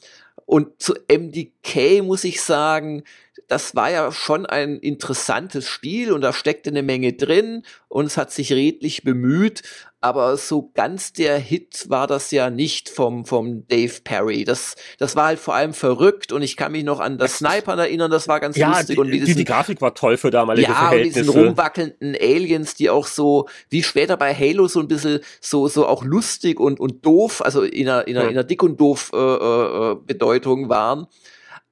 [0.46, 3.04] und zu MDK muss ich sagen,
[3.50, 8.16] das war ja schon ein interessantes Spiel und da steckte eine Menge drin und es
[8.16, 9.62] hat sich redlich bemüht,
[10.00, 14.44] aber so ganz der Hit war das ja nicht vom, vom Dave Perry.
[14.44, 17.76] Das, das war halt vor allem verrückt und ich kann mich noch an das Sniper
[17.76, 18.94] erinnern, das war ganz ja, lustig.
[18.94, 21.18] Die, und diesen, die, die Grafik war toll für damalige ja, Verhältnisse.
[21.18, 25.18] Ja, und diesen rumwackelnden Aliens, die auch so, wie später bei Halo, so ein bisschen
[25.40, 28.62] so, so auch lustig und, und doof, also in einer, in einer, in einer dick
[28.62, 31.08] und doof äh, äh, Bedeutung waren.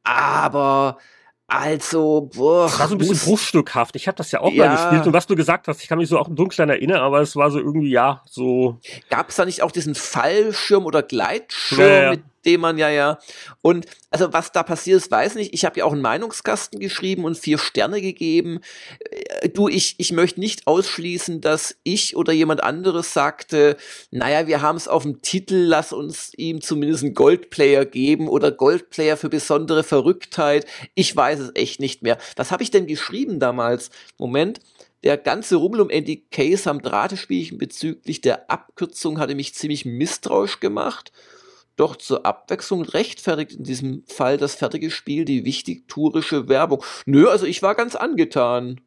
[0.03, 0.99] Aber
[1.51, 2.67] also, boah.
[2.67, 3.97] Das war so ein bisschen bruchstückhaft.
[3.97, 4.67] Ich habe das ja auch ja.
[4.67, 7.01] mal gespielt und was du gesagt hast, ich kann mich so auch im Dunkeln erinnern,
[7.01, 8.79] aber es war so irgendwie, ja, so.
[9.09, 12.11] Gab es da nicht auch diesen Fallschirm oder Gleitschirm, ja, ja.
[12.11, 13.19] mit dem man ja ja.
[13.63, 15.53] Und also was da passiert ist, weiß nicht.
[15.55, 18.61] Ich habe ja auch einen Meinungskasten geschrieben und vier Sterne gegeben.
[19.11, 23.77] Äh, du, ich, ich möchte nicht ausschließen, dass ich oder jemand anderes sagte,
[24.11, 28.51] naja, wir haben es auf dem Titel, lass uns ihm zumindest einen Goldplayer geben oder
[28.51, 30.67] Goldplayer für besondere Verrücktheit.
[30.95, 32.19] Ich weiß es echt nicht mehr.
[32.37, 33.91] Was habe ich denn geschrieben damals?
[34.17, 34.61] Moment
[35.05, 40.61] der ganze Rummel um Andy Case am Drahtespielchen bezüglich der Abkürzung hatte mich ziemlich misstrauisch
[40.61, 41.13] gemacht.
[41.79, 46.83] Doch zur Abwechslung rechtfertigt in diesem Fall das fertige Spiel die wichtig tourische Werbung.
[47.07, 48.81] Nö, also ich war ganz angetan.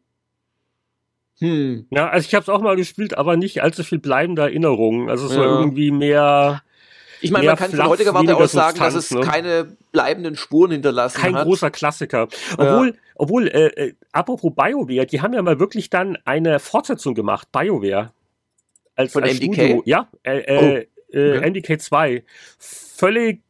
[1.40, 1.88] Hm.
[1.90, 5.10] Ja, also ich habe es auch mal gespielt, aber nicht allzu viel bleibende Erinnerungen.
[5.10, 5.40] Also es ja.
[5.40, 6.64] war irgendwie mehr.
[7.22, 9.22] Ich meine, man kann von heutiger Warte aus sagen, dass es ne?
[9.22, 11.46] keine bleibenden Spuren hinterlassen Kein hat.
[11.46, 12.28] großer Klassiker.
[12.58, 12.94] Obwohl, ja.
[13.16, 18.12] obwohl, äh, äh, apropos BioWare, die haben ja mal wirklich dann eine Fortsetzung gemacht, BioWare.
[18.96, 19.54] Als, Von als MDK?
[19.54, 19.84] Studio.
[19.86, 20.78] Ja, äh, äh, oh.
[20.78, 21.50] äh, okay.
[21.50, 22.24] MDK 2.
[22.58, 23.42] Völlig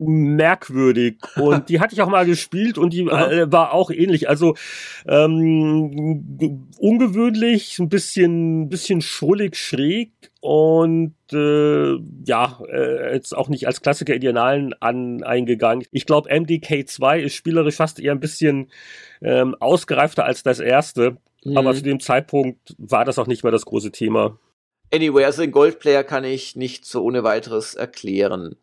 [0.00, 4.28] merkwürdig und die hatte ich auch mal gespielt und die äh, war auch ähnlich.
[4.28, 4.56] Also
[5.06, 10.10] ähm, ungewöhnlich, ein bisschen, bisschen schrullig schräg
[10.40, 11.96] und äh,
[12.26, 15.84] ja, äh, jetzt auch nicht als Klassiker Idealen an eingegangen.
[15.92, 18.70] Ich glaube, MDK2 ist spielerisch fast eher ein bisschen
[19.20, 21.58] ähm, ausgereifter als das erste, mhm.
[21.58, 24.38] aber zu dem Zeitpunkt war das auch nicht mehr das große Thema.
[24.92, 28.56] Anyway, also den Goldplayer kann ich nicht so ohne weiteres erklären.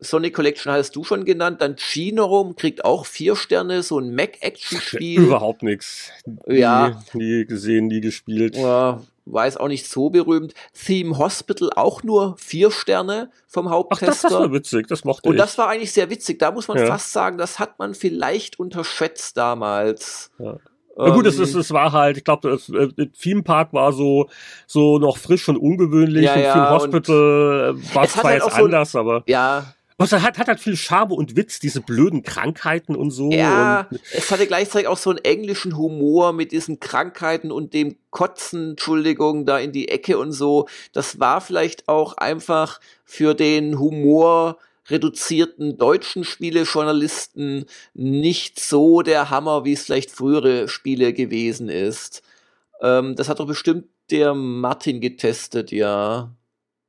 [0.00, 5.20] Sonic Collection hast du schon genannt, dann Chinorum kriegt auch vier Sterne, so ein Mac-Action-Spiel.
[5.26, 6.10] Überhaupt nichts.
[6.46, 7.02] Ja.
[7.12, 8.56] Nie, nie gesehen, nie gespielt.
[8.56, 10.54] Ja, war jetzt auch nicht so berühmt.
[10.72, 14.08] Theme Hospital auch nur vier Sterne vom Haupttester.
[14.10, 15.40] Ach, das, war witzig, das mochte Und ich.
[15.40, 16.38] das war eigentlich sehr witzig.
[16.38, 16.86] Da muss man ja.
[16.86, 20.30] fast sagen, das hat man vielleicht unterschätzt damals.
[20.38, 20.56] Ja.
[20.98, 24.28] Na gut, es, es, es war halt, ich glaube, das äh, Theme Park war so,
[24.66, 28.56] so noch frisch und ungewöhnlich ja, und ja, Theme Hospital und war zwar halt jetzt
[28.56, 29.22] so anders, aber.
[29.26, 33.32] Ja, was hat, hat halt viel Charme und Witz, diese blöden Krankheiten und so.
[33.32, 37.96] Ja, und es hatte gleichzeitig auch so einen englischen Humor mit diesen Krankheiten und dem
[38.10, 40.68] Kotzen, Entschuldigung, da in die Ecke und so.
[40.92, 44.58] Das war vielleicht auch einfach für den Humor
[44.90, 52.22] reduzierten deutschen Spielejournalisten nicht so der Hammer, wie es vielleicht frühere Spiele gewesen ist.
[52.80, 56.30] Ähm, das hat doch bestimmt der Martin getestet, ja.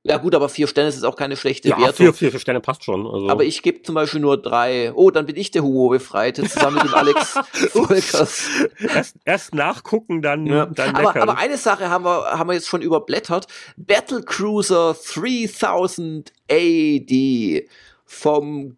[0.04, 2.06] Ja gut, aber vier Sterne ist auch keine schlechte ja, Wertung.
[2.06, 3.06] Vier, vier, vier Sterne passt schon.
[3.06, 3.30] Also.
[3.30, 4.94] Aber ich gebe zum Beispiel nur drei.
[4.94, 7.34] Oh, dann bin ich der Humor-Befreite, zusammen mit dem Alex
[7.74, 8.48] Volkers.
[8.96, 10.68] Erst, erst nachgucken, dann, Ja.
[10.68, 13.48] dann Aber, aber eine Sache haben wir, haben wir jetzt schon überblättert.
[13.76, 17.68] Battle Cruiser 3000 AD
[18.10, 18.78] vom,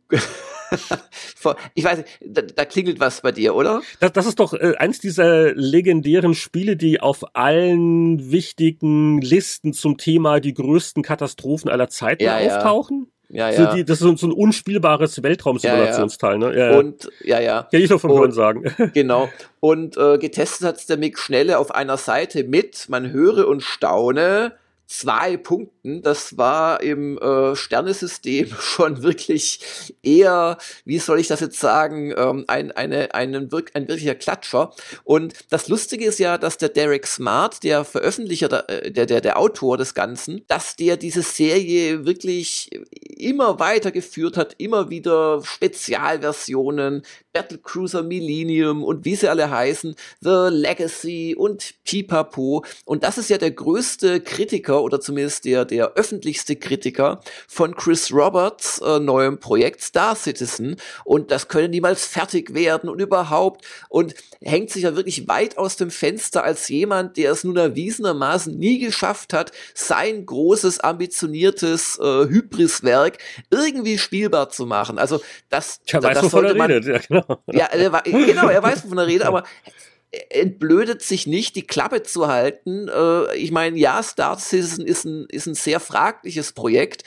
[1.74, 3.82] ich weiß nicht, da, da klingelt was bei dir, oder?
[3.99, 9.98] Das, das ist doch äh, eins dieser legendären Spiele, die auf allen wichtigen Listen zum
[9.98, 12.58] Thema die größten Katastrophen aller Zeiten Ja, ja.
[12.58, 13.08] auftauchen.
[13.30, 13.76] Ja, So ja.
[13.76, 16.58] die, das ist so, so ein unspielbares Weltraumsimulationsteil, ne?
[16.58, 16.78] Ja, ja.
[16.78, 17.68] Und, ja, ja.
[17.72, 18.64] Kann ich nur vom Hören sagen.
[18.94, 19.30] Genau.
[19.62, 24.53] Und äh, getestet hat's der Mick Schnelle auf einer Seite mit, man höre und staune,
[24.91, 26.01] zwei Punkten.
[26.01, 32.43] Das war im äh, Sternesystem schon wirklich eher, wie soll ich das jetzt sagen, ähm,
[32.47, 34.73] ein, eine, einen, wirk ein wirklicher Klatscher.
[35.03, 39.22] Und das Lustige ist ja, dass der Derek Smart, der Veröffentlicher, der, äh, der, der,
[39.22, 42.69] der Autor des Ganzen, dass der diese Serie wirklich
[43.18, 47.03] immer weitergeführt hat, immer wieder Spezialversionen,
[47.34, 52.65] Battle Cruiser Millennium und wie sie alle heißen, The Legacy und Pipapo.
[52.84, 58.12] Und das ist ja der größte Kritiker oder zumindest der, der öffentlichste Kritiker von Chris
[58.14, 60.76] Roberts äh, neuem Projekt Star Citizen.
[61.03, 63.66] Und das könne niemals fertig werden und überhaupt.
[63.90, 68.58] Und hängt sich ja wirklich weit aus dem Fenster als jemand, der es nun erwiesenermaßen
[68.58, 73.18] nie geschafft hat, sein großes, ambitioniertes äh, Hybriswerk
[73.49, 74.98] irgendwie spielbar zu machen.
[74.98, 76.88] Also das, Tja, das weiß, er sollte man, redet.
[77.10, 77.44] Ja, genau.
[77.52, 79.90] ja, er, genau, er weiß, wovon er redet, aber er
[80.29, 82.89] entblödet sich nicht, die Klappe zu halten.
[82.89, 87.03] Äh, ich meine, ja, Star Citizen ist ein, ist ein sehr fragliches Projekt.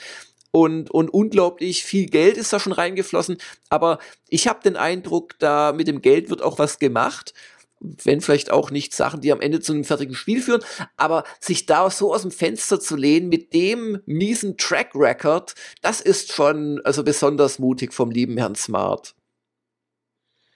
[0.51, 3.37] Und, und unglaublich viel Geld ist da schon reingeflossen.
[3.69, 3.99] Aber
[4.29, 7.33] ich habe den Eindruck, da mit dem Geld wird auch was gemacht.
[7.81, 10.63] Wenn vielleicht auch nicht Sachen, die am Ende zu einem fertigen Spiel führen.
[10.97, 16.01] Aber sich da so aus dem Fenster zu lehnen mit dem miesen Track Record, das
[16.01, 19.13] ist schon also besonders mutig vom lieben Herrn Smart.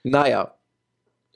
[0.02, 0.59] Naja.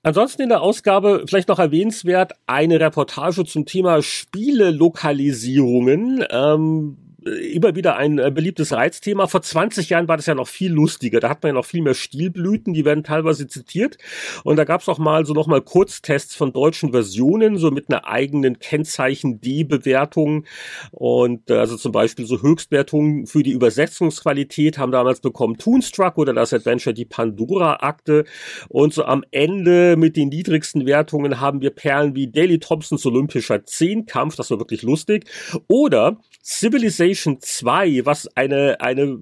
[0.05, 6.23] Ansonsten in der Ausgabe vielleicht noch erwähnenswert eine Reportage zum Thema Spielelokalisierungen.
[6.31, 9.27] Ähm, immer wieder ein äh, beliebtes Reizthema.
[9.27, 11.21] Vor 20 Jahren war das ja noch viel lustiger.
[11.21, 13.97] Da hat man ja noch viel mehr Stilblüten, die werden teilweise zitiert.
[14.45, 18.07] Und da gab es auch mal so nochmal Kurztests von deutschen Versionen, so mit einer
[18.07, 20.45] eigenen Kennzeichen D-Bewertung.
[20.91, 26.35] Und äh, also zum Beispiel so Höchstwertungen für die Übersetzungsqualität haben damals bekommen Toonstruck oder
[26.35, 28.25] das Adventure die Pandora-Akte.
[28.69, 33.65] Und so am Ende mit den niedrigsten Wertungen haben wir Perlen wie Daily Thompsons Olympischer
[33.65, 35.25] Zehnkampf, das war wirklich lustig.
[35.69, 39.21] Oder Civilization 2, was eine, eine,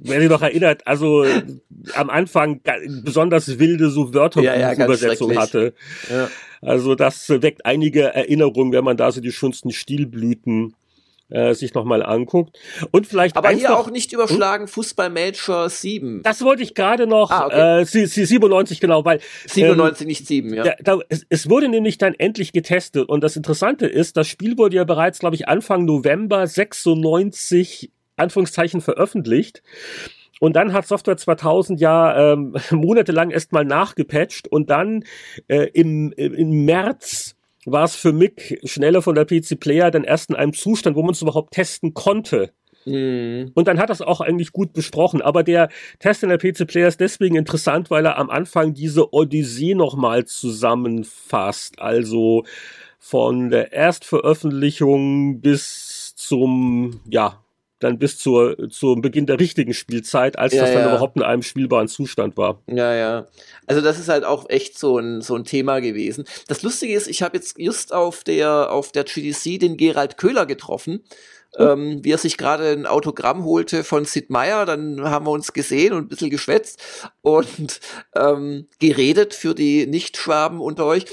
[0.00, 1.24] wer sich noch erinnert, also
[1.94, 2.60] am Anfang
[3.04, 4.12] besonders wilde so
[4.44, 5.74] Ja, ja, Wörterbuchübersetzung hatte.
[6.10, 6.28] Ja.
[6.60, 10.74] Also das weckt einige Erinnerungen, wenn man da so die schönsten Stilblüten
[11.30, 12.58] äh, sich nochmal anguckt.
[12.90, 16.22] Und vielleicht Aber hier noch, auch nicht überschlagen, Fußball Major 7.
[16.22, 17.80] das wollte ich gerade noch, Ah, okay.
[17.80, 20.64] äh, sie- sie- 97 genau, weil 97, nicht 7, ja.
[20.64, 24.56] da, da, es, es wurde nämlich dann endlich getestet und das Interessante ist, das Spiel
[24.58, 29.62] wurde ja bereits, glaube ich, Anfang November 96 Anführungszeichen veröffentlicht.
[30.40, 35.04] und dann hat Software 2000 ja ähm, monatelang erstmal nachgepatcht und dann
[35.48, 37.34] äh, im, im März
[37.72, 41.02] war es für Mick schneller von der PC Player dann erst in einem Zustand, wo
[41.02, 42.52] man es überhaupt testen konnte.
[42.84, 43.50] Mhm.
[43.54, 45.22] Und dann hat das auch eigentlich gut besprochen.
[45.22, 45.68] Aber der
[45.98, 50.24] Test in der PC Player ist deswegen interessant, weil er am Anfang diese Odyssee nochmal
[50.24, 51.80] zusammenfasst.
[51.80, 52.44] Also
[52.98, 57.42] von der Erstveröffentlichung bis zum, ja,
[57.78, 60.88] dann bis zur, zum Beginn der richtigen Spielzeit, als ja, das dann ja.
[60.88, 62.60] überhaupt in einem spielbaren Zustand war.
[62.66, 63.26] Ja, ja.
[63.66, 66.24] Also das ist halt auch echt so ein, so ein Thema gewesen.
[66.48, 70.46] Das Lustige ist, ich habe jetzt just auf der, auf der GDC den Gerald Köhler
[70.46, 71.02] getroffen
[71.56, 74.66] ähm, wie er sich gerade ein Autogramm holte von Sid Meier.
[74.66, 77.80] Dann haben wir uns gesehen und ein bisschen geschwätzt und
[78.14, 81.06] ähm, geredet für die Nicht-Schwaben unter euch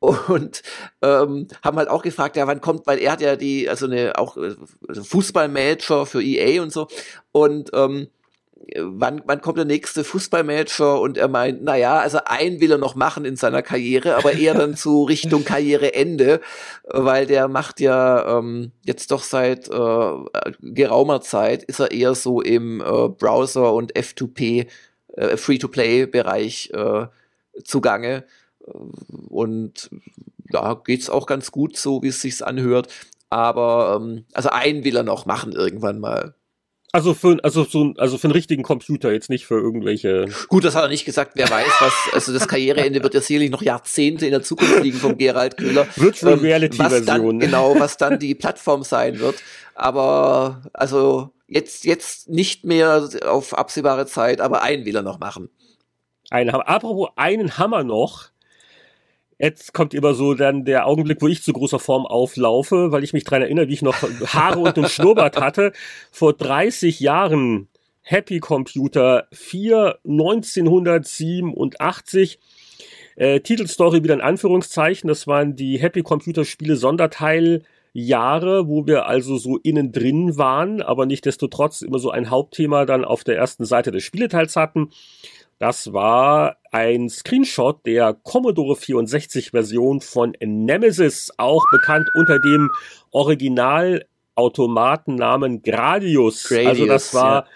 [0.00, 0.62] und
[1.02, 4.18] ähm, haben halt auch gefragt, ja, wann kommt, weil er hat ja die, also eine
[4.18, 6.88] auch also Fußballmanager für EA und so
[7.32, 8.08] und ähm,
[8.76, 11.00] wann, wann kommt der nächste Fußballmanager?
[11.00, 14.54] Und er meint, naja, also einen will er noch machen in seiner Karriere, aber eher
[14.54, 16.40] dann zu Richtung Karriereende,
[16.84, 20.12] weil der macht ja ähm, jetzt doch seit äh,
[20.60, 24.66] geraumer Zeit, ist er eher so im äh, Browser- und F2P,
[25.16, 27.06] äh, Free-to-Play-Bereich äh,
[27.64, 28.24] zugange.
[29.28, 29.90] Und
[30.52, 32.88] ja, geht's auch ganz gut so, wie es sich anhört.
[33.28, 36.34] Aber ähm, also einen will er noch machen irgendwann mal.
[36.92, 40.26] Also für, also, so, also für einen richtigen Computer, jetzt nicht für irgendwelche.
[40.48, 43.50] Gut, das hat er nicht gesagt, wer weiß, was, also das Karriereende wird ja sicherlich
[43.50, 45.86] noch Jahrzehnte in der Zukunft liegen vom Gerald Köhler.
[45.94, 47.38] Virtual ähm, Reality Version.
[47.38, 49.36] genau, was dann die Plattform sein wird.
[49.76, 55.48] Aber, also, jetzt, jetzt nicht mehr auf absehbare Zeit, aber einen will er noch machen.
[56.30, 56.50] Ein.
[56.50, 58.30] Apropos einen Hammer noch.
[59.40, 63.14] Jetzt kommt immer so dann der Augenblick, wo ich zu großer Form auflaufe, weil ich
[63.14, 65.72] mich dran erinnere, wie ich noch Haare und einen Schnurrbart hatte.
[66.10, 67.68] Vor 30 Jahren
[68.02, 72.38] Happy Computer 4 1987.
[73.16, 75.08] Äh, Titelstory wieder in Anführungszeichen.
[75.08, 77.62] Das waren die Happy Computer Spiele Sonderteil
[77.94, 82.28] Jahre, wo wir also so innen drin waren, aber nicht desto trotz immer so ein
[82.28, 84.90] Hauptthema dann auf der ersten Seite des Spieleteils hatten.
[85.60, 92.70] Das war ein Screenshot der Commodore 64 Version von Nemesis, auch bekannt unter dem
[93.10, 96.48] Originalautomatennamen Gradius.
[96.48, 96.66] Gradius.
[96.66, 97.46] Also das war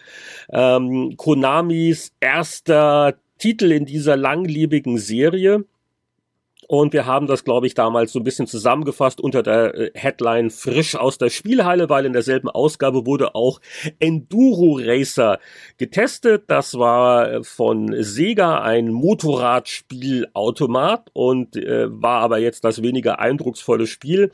[0.53, 0.77] ja.
[0.77, 5.65] ähm, Konamis erster Titel in dieser langlebigen Serie.
[6.69, 10.51] Und wir haben das, glaube ich, damals so ein bisschen zusammengefasst unter der äh, Headline
[10.51, 13.61] frisch aus der Spielhalle, weil in derselben Ausgabe wurde auch
[13.99, 15.41] Enduro Racer
[15.79, 16.45] getestet.
[16.49, 23.87] Das war äh, von Sega ein Motorradspielautomat und äh, war aber jetzt das weniger eindrucksvolle
[23.87, 24.31] Spiel.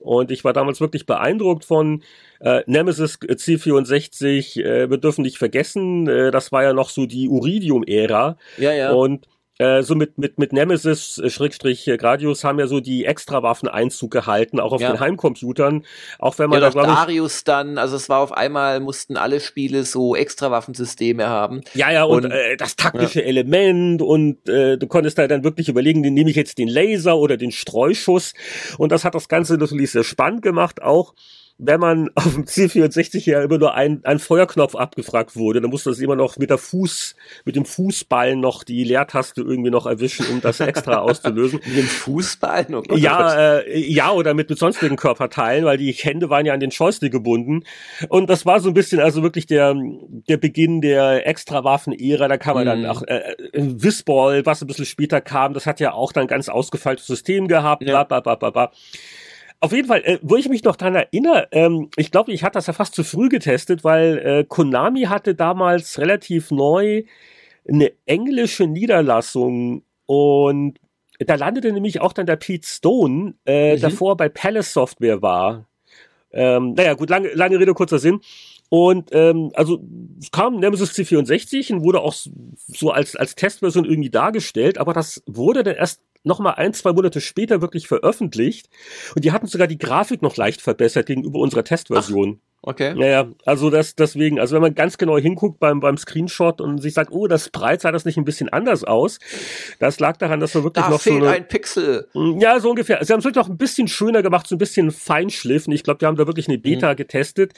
[0.00, 2.02] Und ich war damals wirklich beeindruckt von
[2.40, 4.62] äh, Nemesis C64.
[4.62, 8.36] Äh, wir dürfen nicht vergessen, äh, das war ja noch so die Uridium-Ära.
[8.58, 8.92] Ja, ja.
[8.92, 9.26] Und
[9.58, 13.68] äh, so mit, mit, mit Nemesis, äh, Schrägstrich äh, Gradius haben ja so die Extrawaffen
[13.68, 14.90] Einzug gehalten, auch auf ja.
[14.90, 15.84] den Heimcomputern.
[16.18, 19.40] Auch wenn man ja, da, glaube Darius dann, also es war auf einmal, mussten alle
[19.40, 21.60] Spiele so Extrawaffensysteme haben.
[21.74, 23.26] Ja, ja, und, und äh, das taktische ja.
[23.26, 27.16] Element und äh, du konntest da dann wirklich überlegen, den nehme ich jetzt den Laser
[27.16, 28.34] oder den Streuschuss.
[28.78, 31.14] Und das hat das Ganze natürlich sehr spannend gemacht auch
[31.58, 35.90] wenn man auf dem C64 ja immer nur ein, ein Feuerknopf abgefragt wurde, dann musste
[35.90, 37.14] das immer noch mit der Fuß,
[37.44, 41.60] mit dem Fußball noch die Leertaste irgendwie noch erwischen, um das extra auszulösen.
[41.66, 42.66] mit dem Fußball?
[42.88, 46.60] Oh ja, äh, ja, oder mit, mit sonstigen Körperteilen, weil die Hände waren ja an
[46.60, 47.64] den Joystick gebunden.
[48.08, 49.74] Und das war so ein bisschen also wirklich der,
[50.28, 52.28] der Beginn der Extrawaffen-Ära.
[52.28, 52.66] Da kam man mm.
[52.66, 52.86] dann mhm.
[52.86, 56.48] auch äh, äh, Wissball, was ein bisschen später kam, das hat ja auch dann ganz
[56.48, 58.72] ausgefeiltes System gehabt, bla bla bla bla bla.
[59.60, 62.54] Auf jeden Fall, äh, wo ich mich noch dran erinnere, ähm, ich glaube, ich hatte
[62.54, 67.04] das ja fast zu früh getestet, weil äh, Konami hatte damals relativ neu
[67.66, 70.78] eine englische Niederlassung und
[71.18, 73.80] da landete nämlich auch dann der Pete Stone, äh, mhm.
[73.80, 75.66] davor bei Palace Software war.
[76.32, 78.20] Ähm, naja, gut, lange, lange Rede, kurzer Sinn.
[78.68, 79.80] Und ähm, also
[80.20, 85.22] es kam Nemesis C64 und wurde auch so als, als Testversion irgendwie dargestellt, aber das
[85.26, 88.68] wurde dann erst nochmal ein, zwei Monate später wirklich veröffentlicht.
[89.14, 92.40] Und die hatten sogar die Grafik noch leicht verbessert gegenüber unserer Testversion.
[92.40, 92.53] Ach.
[92.66, 92.94] Okay.
[92.94, 96.94] Naja, also das deswegen, also wenn man ganz genau hinguckt beim, beim Screenshot und sich
[96.94, 99.18] sagt, oh, das Sprite sah das nicht ein bisschen anders aus,
[99.80, 102.08] das lag daran, dass wir wirklich da noch fehlt so eine, ein Pixel.
[102.12, 103.04] Hm, ja, so ungefähr.
[103.04, 105.74] Sie haben es wirklich noch ein bisschen schöner gemacht, so ein bisschen Feinschliffen.
[105.74, 106.96] Ich glaube, die haben da wirklich eine Beta mhm.
[106.96, 107.52] getestet.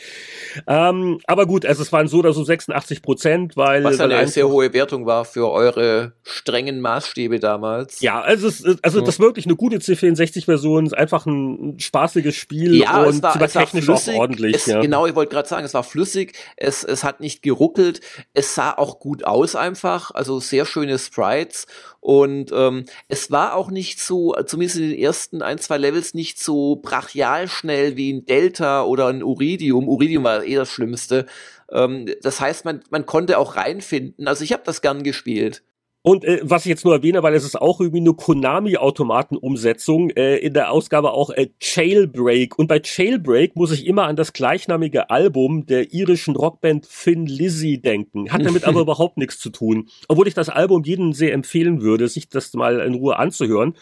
[0.67, 4.27] Ähm, aber gut, also es waren so oder so 86 Prozent, weil was ja eine
[4.27, 8.01] sehr hohe Wertung war für eure strengen Maßstäbe damals.
[8.01, 9.05] Ja, also es, also mhm.
[9.05, 14.09] das wirklich eine gute C64-Version, ist einfach ein spaßiges Spiel ja, und war, technisch auch
[14.09, 14.57] ordentlich.
[14.57, 14.81] Es, ja.
[14.81, 18.01] Genau Genau, ich wollte gerade sagen, es war flüssig, es, es hat nicht geruckelt,
[18.33, 21.67] es sah auch gut aus einfach, also sehr schöne Sprites
[22.01, 26.41] und ähm, es war auch nicht so, zumindest in den ersten ein, zwei Levels, nicht
[26.41, 29.87] so brachial schnell wie ein Delta oder ein Uridium.
[29.87, 31.27] Uridium war eh das Schlimmste.
[31.71, 34.27] Ähm, das heißt, man, man konnte auch reinfinden.
[34.27, 35.63] Also ich habe das gern gespielt.
[36.09, 40.37] Und äh, was ich jetzt nur erwähne, weil es ist auch irgendwie eine Konami-Automaten-Umsetzung, äh,
[40.37, 42.57] in der Ausgabe auch äh, Jailbreak.
[42.57, 47.83] Und bei Jailbreak muss ich immer an das gleichnamige Album der irischen Rockband Finn Lizzy
[47.83, 48.31] denken.
[48.31, 49.89] Hat damit aber überhaupt nichts zu tun.
[50.07, 53.75] Obwohl ich das Album jedem sehr empfehlen würde, sich das mal in Ruhe anzuhören.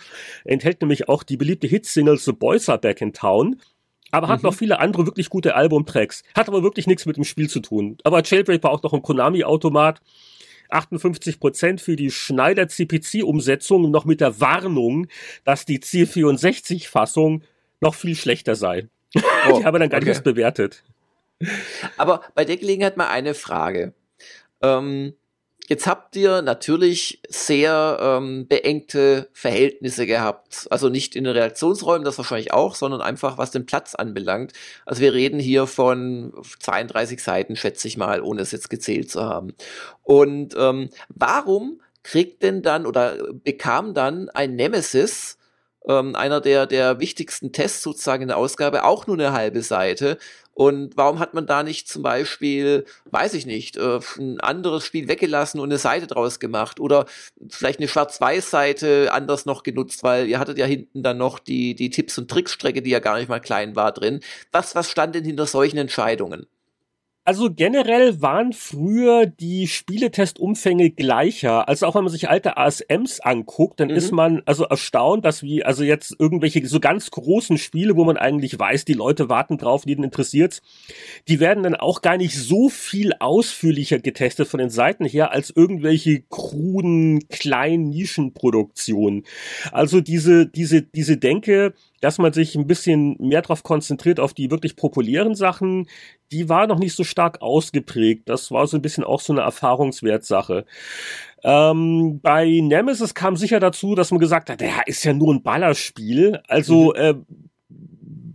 [0.46, 3.60] Enthält nämlich auch die beliebte Hitsingle The Boys Are Back in Town
[4.12, 4.46] aber hat mhm.
[4.46, 6.22] noch viele andere wirklich gute Albumtracks.
[6.36, 7.98] Hat aber wirklich nichts mit dem Spiel zu tun.
[8.04, 10.00] Aber Jailbreak war auch noch ein Konami-Automat.
[10.74, 15.06] 58 Prozent für die Schneider CPC-Umsetzung, noch mit der Warnung,
[15.44, 17.42] dass die C64-Fassung
[17.80, 18.88] noch viel schlechter sei.
[19.16, 19.20] Oh,
[19.58, 20.10] die haben dann gar okay.
[20.10, 20.82] nicht bewertet.
[21.96, 23.92] Aber bei der Gelegenheit mal eine Frage.
[24.62, 25.14] Ähm,
[25.66, 30.66] Jetzt habt ihr natürlich sehr ähm, beengte Verhältnisse gehabt.
[30.70, 34.52] Also nicht in den Reaktionsräumen, das wahrscheinlich auch, sondern einfach was den Platz anbelangt.
[34.84, 39.22] Also wir reden hier von 32 Seiten, schätze ich mal, ohne es jetzt gezählt zu
[39.22, 39.54] haben.
[40.02, 45.38] Und ähm, warum kriegt denn dann oder bekam dann ein Nemesis
[45.88, 50.18] ähm, einer der, der wichtigsten Tests sozusagen in der Ausgabe, auch nur eine halbe Seite.
[50.54, 55.08] Und warum hat man da nicht zum Beispiel, weiß ich nicht, äh, ein anderes Spiel
[55.08, 57.06] weggelassen und eine Seite draus gemacht oder
[57.48, 61.90] vielleicht eine Schwarz-Weiß-Seite anders noch genutzt, weil ihr hattet ja hinten dann noch die, die
[61.90, 64.20] Tipps- und Tricksstrecke, die ja gar nicht mal klein war drin.
[64.52, 66.46] Was, was stand denn hinter solchen Entscheidungen?
[67.26, 71.66] Also generell waren früher die Spieletestumfänge gleicher.
[71.68, 73.94] Also auch wenn man sich alte ASMs anguckt, dann mhm.
[73.94, 78.18] ist man also erstaunt, dass wie also jetzt irgendwelche so ganz großen Spiele, wo man
[78.18, 80.60] eigentlich weiß, die Leute warten drauf, jeden interessiert's,
[81.26, 85.48] die werden dann auch gar nicht so viel ausführlicher getestet von den Seiten her als
[85.48, 89.24] irgendwelche kruden kleinen Nischenproduktionen.
[89.72, 91.72] Also diese diese diese Denke,
[92.04, 95.88] dass man sich ein bisschen mehr darauf konzentriert, auf die wirklich populären Sachen,
[96.32, 98.28] die war noch nicht so stark ausgeprägt.
[98.28, 100.66] Das war so ein bisschen auch so eine Erfahrungswertsache.
[101.42, 105.42] Ähm, bei Nemesis kam sicher dazu, dass man gesagt hat, der ist ja nur ein
[105.42, 106.42] Ballerspiel.
[106.46, 107.00] Also mhm.
[107.00, 107.14] äh,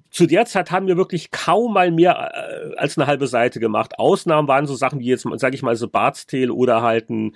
[0.09, 3.99] zu der Zeit haben wir wirklich kaum mal mehr äh, als eine halbe Seite gemacht.
[3.99, 7.35] Ausnahmen waren so Sachen wie jetzt, sage ich mal, so Bart's Tale oder halt ein,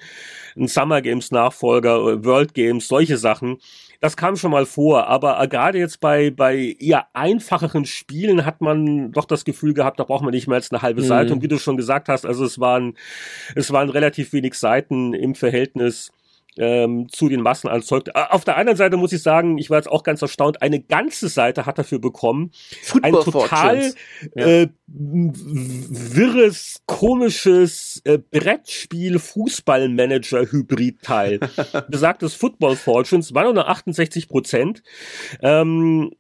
[0.58, 3.60] ein Summer Games Nachfolger, äh, World Games, solche Sachen.
[4.04, 8.60] Das kam schon mal vor, aber äh, gerade jetzt bei, bei eher einfacheren Spielen hat
[8.60, 11.06] man doch das Gefühl gehabt, da braucht man nicht mehr als eine halbe mhm.
[11.06, 11.32] Seite.
[11.32, 12.98] Und wie du schon gesagt hast, also es waren,
[13.56, 16.12] es waren relativ wenig Seiten im Verhältnis
[16.58, 18.16] ähm, zu den Massen erzeugt.
[18.16, 21.30] Auf der anderen Seite muss ich sagen, ich war jetzt auch ganz erstaunt, eine ganze
[21.30, 22.52] Seite hat dafür bekommen.
[22.84, 23.94] Football ein total
[24.36, 31.40] äh, wirres, komisches äh, Brettspiel Fußballmanager Hybrid-Teil.
[31.90, 34.84] Besagtes Football Fortunes war nur noch 68 Prozent.
[35.42, 36.12] Ähm,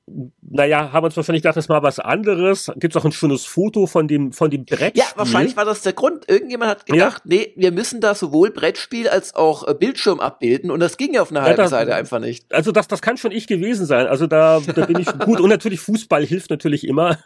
[0.42, 2.72] naja, haben uns wahrscheinlich gedacht, das ist mal was anderes.
[2.78, 5.04] Gibt's auch ein schönes Foto von dem, von dem Brettspiel.
[5.04, 6.30] Ja, wahrscheinlich war das der Grund.
[6.30, 7.36] Irgendjemand hat gedacht, ja.
[7.36, 11.22] nee, wir müssen da sowohl Brettspiel als auch äh, Bildschirm abbilden und das ging ja
[11.22, 12.52] auf einer halben ja, das, Seite einfach nicht.
[12.54, 14.08] Also das, das kann schon ich gewesen sein.
[14.08, 17.18] Also da, da bin ich gut und natürlich Fußball hilft natürlich immer.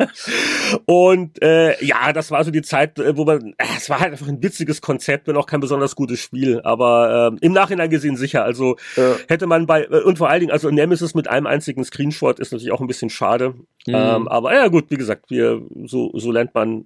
[0.86, 4.12] Und äh, ja, das war so die Zeit, äh, wo man, äh, es war halt
[4.12, 6.62] einfach ein witziges Konzept, wenn auch kein besonders gutes Spiel.
[6.64, 8.44] Aber äh, im Nachhinein gesehen sicher.
[8.44, 9.16] Also ja.
[9.28, 12.52] hätte man bei äh, und vor allen Dingen, also Nemesis mit einem einzigen Screenshot ist
[12.52, 13.54] natürlich auch ein bisschen schade.
[13.86, 13.96] Mhm.
[13.96, 16.86] Ähm, aber ja gut, wie gesagt, wir so so lernt man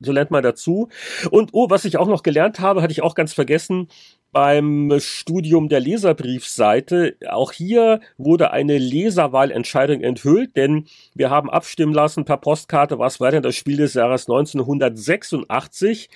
[0.00, 0.88] so lernt man dazu.
[1.30, 3.88] Und oh, was ich auch noch gelernt habe, hatte ich auch ganz vergessen
[4.32, 7.16] beim Studium der Leserbriefseite.
[7.28, 13.30] Auch hier wurde eine Leserwahlentscheidung enthüllt, denn wir haben abstimmen lassen per Postkarte, was war
[13.30, 16.08] denn das Spiel des Jahres 1986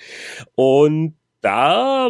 [0.55, 2.09] und da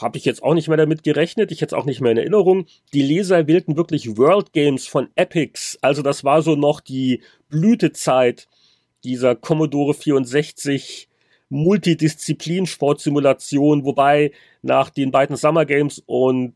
[0.00, 2.64] habe ich jetzt auch nicht mehr damit gerechnet, ich es auch nicht mehr in Erinnerung.
[2.94, 8.48] Die Leser wählten wirklich World Games von Epics, also das war so noch die Blütezeit
[9.04, 11.08] dieser Commodore 64
[11.54, 14.32] Multidisziplin-Sportsimulation, wobei
[14.62, 16.54] nach den beiden Summer Games und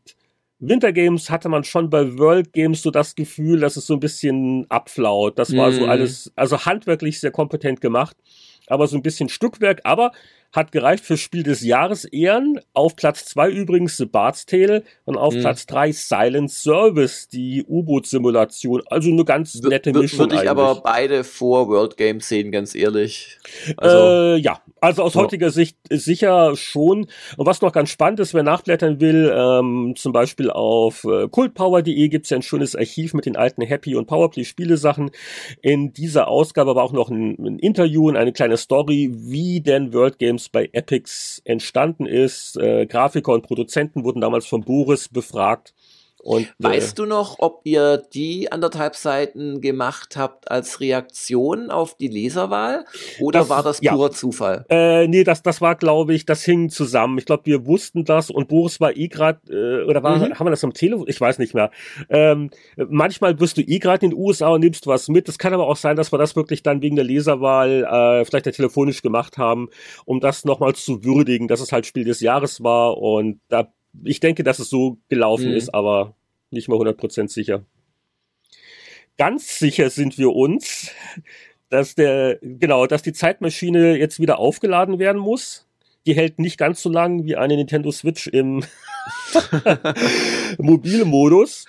[0.59, 4.01] Winter Games hatte man schon bei World Games so das Gefühl, dass es so ein
[4.01, 5.39] bisschen abflaut.
[5.39, 5.73] Das war mm.
[5.73, 5.89] so mhm.
[5.89, 8.17] alles, also handwerklich sehr kompetent gemacht,
[8.67, 10.11] aber so ein bisschen Stückwerk, aber
[10.51, 12.59] hat gereicht für Spiel des Jahres Ehren.
[12.73, 15.41] Auf Platz zwei übrigens The Bard's Tale und auf mhm.
[15.41, 18.81] Platz drei Silent Service, die U-Boot-Simulation.
[18.87, 20.19] Also eine ganz nette w Mischung.
[20.19, 20.49] Würde ich eigentlich.
[20.51, 23.37] aber beide vor World Games sehen, ganz ehrlich.
[23.77, 27.07] Also, äh, ja, also aus heutiger Sicht sicher schon.
[27.37, 32.07] Und was noch ganz spannend ist, wer nachblättern will, ähm, zum Beispiel auf äh, cultpower.de
[32.09, 35.11] gibt's ja ein schönes Archiv mit den alten Happy und Powerplay Spielesachen.
[35.61, 39.93] In dieser Ausgabe war auch noch ein, ein Interview und eine kleine Story, wie denn
[39.93, 42.55] World Games bei Epics entstanden ist.
[42.55, 45.73] Äh, Grafiker und Produzenten wurden damals von Boris befragt.
[46.21, 51.71] Und, äh, weißt äh, du noch, ob ihr die anderthalb Seiten gemacht habt als Reaktion
[51.71, 52.85] auf die Leserwahl?
[53.19, 54.11] Oder das, war das purer ja.
[54.11, 54.65] Zufall?
[54.69, 57.17] Äh, nee, das, das war, glaube ich, das hing zusammen.
[57.17, 60.33] Ich glaube, wir wussten das und Boris war eh gerade, äh, oder war, mhm.
[60.37, 61.05] haben wir das am Telefon?
[61.07, 61.71] Ich weiß nicht mehr.
[62.09, 65.29] Ähm, manchmal bist du eh gerade in den USA und nimmst was mit.
[65.29, 68.45] Es kann aber auch sein, dass wir das wirklich dann wegen der Leserwahl äh, vielleicht
[68.45, 69.69] ja telefonisch gemacht haben,
[70.05, 73.71] um das nochmal zu würdigen, dass es halt Spiel des Jahres war und da
[74.03, 75.57] ich denke, dass es so gelaufen mhm.
[75.57, 76.15] ist, aber
[76.51, 77.65] nicht mal 100% sicher.
[79.17, 80.91] Ganz sicher sind wir uns,
[81.69, 85.67] dass der, genau, dass die Zeitmaschine jetzt wieder aufgeladen werden muss.
[86.05, 88.63] Die hält nicht ganz so lang wie eine Nintendo Switch im
[90.57, 91.65] Mobilmodus.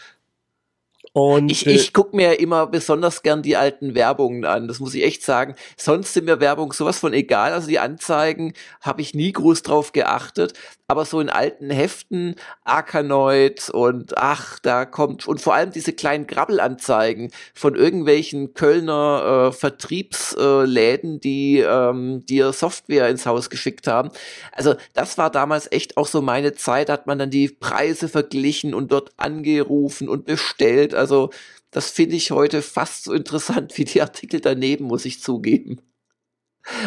[1.13, 4.95] Und, ich ich äh, gucke mir immer besonders gern die alten Werbungen an, das muss
[4.95, 5.57] ich echt sagen.
[5.77, 7.53] Sonst sind mir Werbung sowas von egal.
[7.53, 10.53] Also die Anzeigen habe ich nie groß drauf geachtet
[10.91, 12.35] aber so in alten Heften,
[12.65, 19.53] Arkanoid und ach, da kommt, und vor allem diese kleinen Grabbelanzeigen von irgendwelchen Kölner äh,
[19.53, 24.11] Vertriebsläden, äh, die ähm, dir Software ins Haus geschickt haben.
[24.51, 28.75] Also das war damals echt auch so meine Zeit, hat man dann die Preise verglichen
[28.75, 30.93] und dort angerufen und bestellt.
[30.93, 31.31] Also
[31.71, 35.81] das finde ich heute fast so interessant wie die Artikel daneben, muss ich zugeben.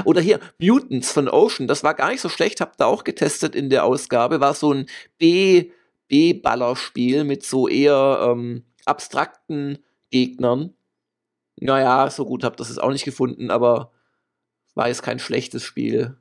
[0.06, 3.56] Oder hier, Mutants von Ocean, das war gar nicht so schlecht, habt ihr auch getestet
[3.56, 4.86] in der Ausgabe, war so ein
[5.18, 9.80] B-Ballerspiel mit so eher ähm, abstrakten
[10.12, 10.74] Gegnern.
[11.60, 13.92] Naja, so gut habt ihr es auch nicht gefunden, aber
[14.76, 16.18] war jetzt kein schlechtes Spiel.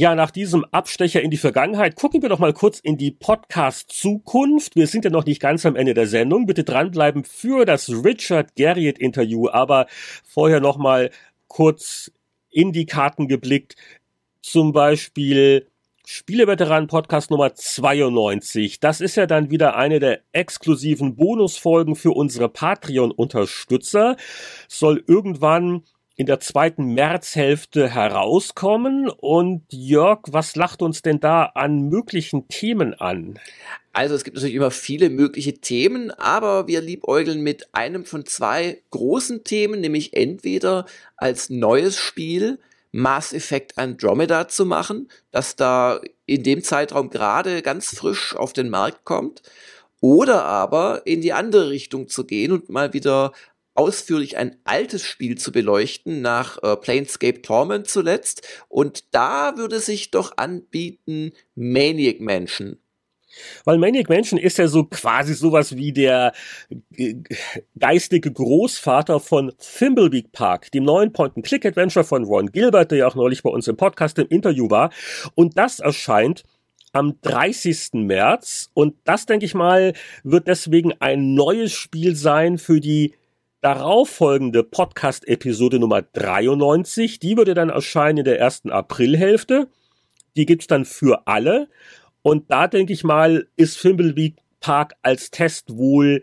[0.00, 4.74] Ja, nach diesem Abstecher in die Vergangenheit gucken wir doch mal kurz in die Podcast-Zukunft.
[4.74, 6.46] Wir sind ja noch nicht ganz am Ende der Sendung.
[6.46, 9.50] Bitte dranbleiben für das Richard Garriott-Interview.
[9.50, 9.88] Aber
[10.24, 11.10] vorher noch mal
[11.48, 12.10] kurz
[12.48, 13.76] in die Karten geblickt.
[14.40, 15.68] Zum Beispiel
[16.06, 18.80] Spieleveteranen-Podcast Nummer 92.
[18.80, 24.16] Das ist ja dann wieder eine der exklusiven Bonusfolgen für unsere Patreon-Unterstützer.
[24.66, 25.82] Soll irgendwann
[26.20, 29.08] in der zweiten Märzhälfte herauskommen.
[29.08, 33.38] Und Jörg, was lacht uns denn da an möglichen Themen an?
[33.94, 38.82] Also es gibt natürlich immer viele mögliche Themen, aber wir liebäugeln mit einem von zwei
[38.90, 40.84] großen Themen, nämlich entweder
[41.16, 42.58] als neues Spiel
[42.92, 48.68] Mass Effect Andromeda zu machen, das da in dem Zeitraum gerade ganz frisch auf den
[48.68, 49.40] Markt kommt,
[50.02, 53.32] oder aber in die andere Richtung zu gehen und mal wieder
[53.80, 58.46] ausführlich ein altes Spiel zu beleuchten, nach äh, Planescape Torment zuletzt.
[58.68, 62.76] Und da würde sich doch anbieten Maniac Mansion.
[63.64, 66.34] Weil Maniac Mansion ist ja so quasi sowas wie der
[66.94, 67.14] äh,
[67.78, 73.42] geistige Großvater von Thimbleweed Park, dem neuen Point-and-Click-Adventure von Ron Gilbert, der ja auch neulich
[73.42, 74.92] bei uns im Podcast im Interview war.
[75.34, 76.42] Und das erscheint
[76.92, 77.94] am 30.
[77.94, 78.68] März.
[78.74, 83.14] Und das, denke ich mal, wird deswegen ein neues Spiel sein für die
[83.60, 89.68] darauffolgende Podcast-Episode Nummer 93, die würde dann erscheinen in der ersten Aprilhälfte.
[90.36, 91.68] Die gibt's dann für alle.
[92.22, 96.22] Und da denke ich mal, ist Fimbleweed Park als Test wohl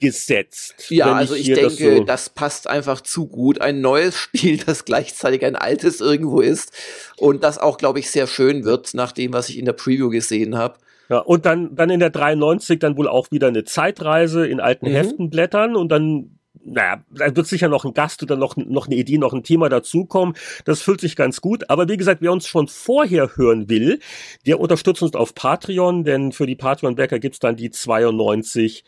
[0.00, 0.86] gesetzt.
[0.88, 3.60] Ja, also ich denke, das, so das, passt einfach zu gut.
[3.60, 6.72] Ein neues Spiel, das gleichzeitig ein altes irgendwo ist
[7.18, 10.08] und das auch, glaube ich, sehr schön wird, nach dem, was ich in der Preview
[10.08, 10.78] gesehen habe.
[11.08, 14.88] Ja, und dann, dann in der 93 dann wohl auch wieder eine Zeitreise in alten
[14.88, 14.94] mhm.
[14.94, 16.35] Heften blättern und dann
[16.66, 19.68] naja, da wird sicher noch ein Gast oder noch, noch eine Idee, noch ein Thema
[19.68, 20.34] dazukommen.
[20.64, 21.70] Das fühlt sich ganz gut.
[21.70, 24.00] Aber wie gesagt, wer uns schon vorher hören will,
[24.46, 28.84] der unterstützt uns auf Patreon, denn für die Patreon-Bäcker gibt's dann die 92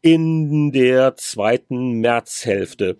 [0.00, 2.96] in der zweiten Märzhälfte.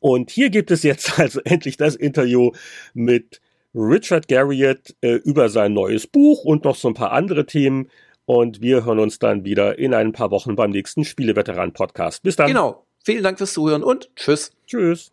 [0.00, 2.52] Und hier gibt es jetzt also endlich das Interview
[2.94, 3.40] mit
[3.74, 7.90] Richard Garriott äh, über sein neues Buch und noch so ein paar andere Themen.
[8.24, 12.22] Und wir hören uns dann wieder in ein paar Wochen beim nächsten Spieleveteran-Podcast.
[12.22, 12.46] Bis dann.
[12.46, 12.86] Genau.
[13.04, 14.50] Vielen Dank fürs Zuhören und tschüss.
[14.66, 15.12] Tschüss.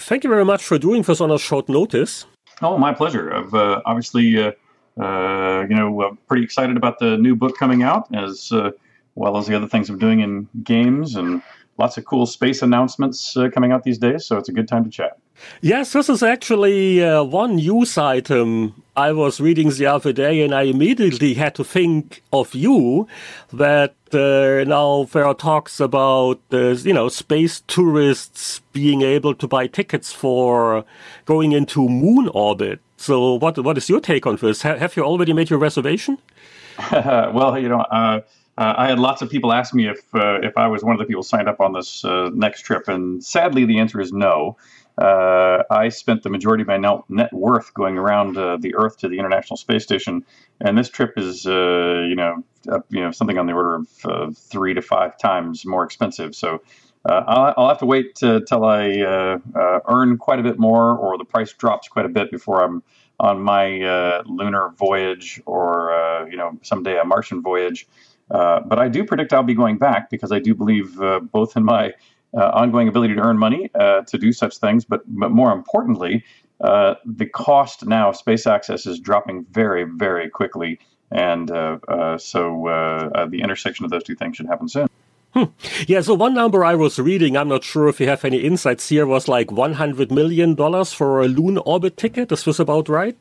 [0.00, 2.26] Thank you very much for doing this on a short notice.
[2.62, 3.30] Oh, my pleasure.
[3.30, 4.52] I've uh, obviously, uh,
[4.98, 8.06] uh, you know, uh, pretty excited about the new book coming out.
[8.14, 8.70] As uh,
[9.14, 11.42] well as the other things I'm doing in games and
[11.76, 14.24] lots of cool space announcements uh, coming out these days.
[14.24, 15.18] So it's a good time to chat.
[15.60, 20.52] Yes, this is actually uh, one news item I was reading the other day, and
[20.54, 23.06] I immediately had to think of you.
[23.52, 29.46] That uh, now there are talks about uh, you know space tourists being able to
[29.46, 30.84] buy tickets for
[31.26, 32.80] going into moon orbit.
[32.96, 34.62] So, what what is your take on this?
[34.62, 36.18] Ha have you already made your reservation?
[36.92, 37.80] well, you know.
[37.80, 38.20] Uh,
[38.58, 40.98] uh, I had lots of people ask me if uh, if I was one of
[40.98, 44.56] the people signed up on this uh, next trip, and sadly, the answer is no.
[45.00, 49.08] Uh, I spent the majority of my net worth going around uh, the Earth to
[49.08, 50.24] the International Space Station,
[50.60, 52.44] and this trip is, uh, you know,
[52.90, 56.34] you know, something on the order of three to five times more expensive.
[56.34, 56.62] So.
[57.06, 59.40] I'll, I'll, have to wait till I
[59.88, 62.82] earn quite a bit more, or the price drops quite a bit before I'm
[63.18, 67.86] on my lunar voyage, or you know, someday a Martian voyage.
[68.30, 71.56] Uh, but I do predict I'll be going back because I do believe uh, both
[71.56, 71.90] in my uh,
[72.36, 76.22] Uh, ongoing ability to earn money uh, to do such things, but, but more importantly,
[76.60, 80.78] uh, the cost now of space access is dropping very, very quickly.
[81.10, 84.88] And uh, uh, so the intersection of those two things should happen soon.
[85.34, 85.44] Hmm.
[85.86, 88.88] Yeah, so one number I was reading, I'm not sure if you have any insights
[88.88, 90.56] here, was like $100 million
[90.86, 92.30] for a Loon Orbit ticket.
[92.30, 93.16] This was about right?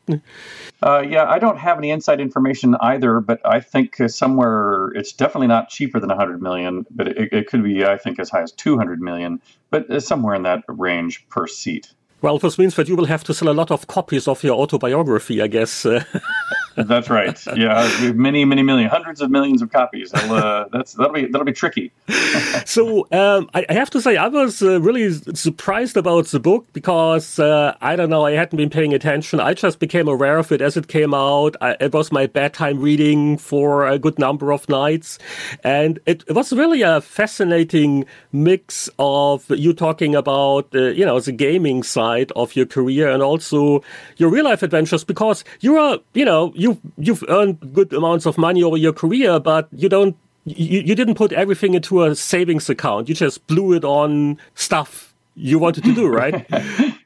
[0.81, 5.11] Uh, yeah, I don't have any inside information either, but I think uh, somewhere it's
[5.11, 8.41] definitely not cheaper than 100 million, but it, it could be, I think, as high
[8.41, 11.91] as 200 million, but uh, somewhere in that range per seat.
[12.21, 14.55] Well, this means that you will have to sell a lot of copies of your
[14.55, 15.85] autobiography, I guess.
[16.77, 17.37] that's right.
[17.55, 20.13] Yeah, many, many million, hundreds of millions of copies.
[20.13, 21.91] Uh, that's that'll be that'll be tricky.
[22.65, 26.67] so um, I, I, have to say, I was uh, really surprised about the book
[26.73, 29.39] because uh, I don't know, I hadn't been paying attention.
[29.39, 31.55] I just became aware of it as it came out.
[31.61, 35.17] I, it was my bedtime reading for a good number of nights,
[35.63, 41.19] and it, it was really a fascinating mix of you talking about uh, you know
[41.19, 43.81] the gaming side of your career and also
[44.17, 46.66] your real life adventures because you are, you know, you
[46.97, 50.15] you've earned good amounts of money over your career, but you don't
[50.45, 53.09] you, you didn't put everything into a savings account.
[53.09, 56.49] You just blew it on stuff you wanted to do, right?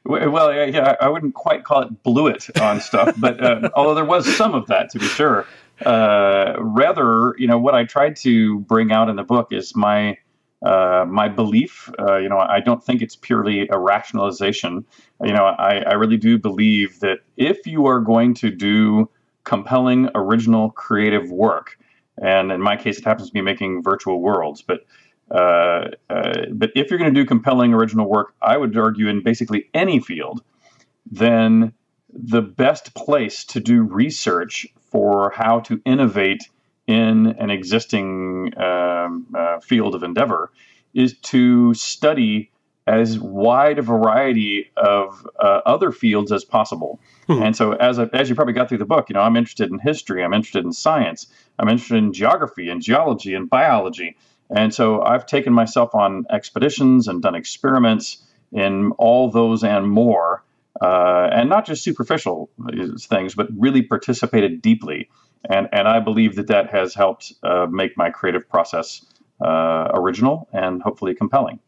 [0.04, 3.94] well, yeah, yeah, I wouldn't quite call it blew it on stuff, but uh, although
[3.94, 5.46] there was some of that to be sure.
[5.84, 10.16] Uh, rather, you know, what I tried to bring out in the book is my
[10.64, 11.90] uh, my belief.
[11.98, 14.84] Uh, you know, I don't think it's purely a rationalization.
[15.20, 19.10] You know, I, I really do believe that if you are going to do
[19.44, 21.78] compelling, original, creative work,
[22.18, 24.86] and in my case, it happens to be making virtual worlds, but
[25.30, 29.22] uh, uh, but if you're going to do compelling, original work, I would argue in
[29.22, 30.42] basically any field,
[31.10, 31.72] then
[32.12, 36.48] the best place to do research for how to innovate
[36.86, 40.52] in an existing um, uh, field of endeavor
[40.92, 42.50] is to study
[42.86, 47.00] as wide a variety of uh, other fields as possible.
[47.26, 47.42] Hmm.
[47.42, 49.78] And so, as, as you probably got through the book, you know, I'm interested in
[49.78, 51.26] history, I'm interested in science,
[51.58, 54.16] I'm interested in geography and geology and biology.
[54.50, 58.18] And so, I've taken myself on expeditions and done experiments
[58.52, 60.44] in all those and more,
[60.80, 62.50] uh, and not just superficial
[63.00, 65.08] things, but really participated deeply
[65.48, 69.04] and and I believe that that has helped uh, make my creative process
[69.40, 71.58] uh, original and hopefully compelling.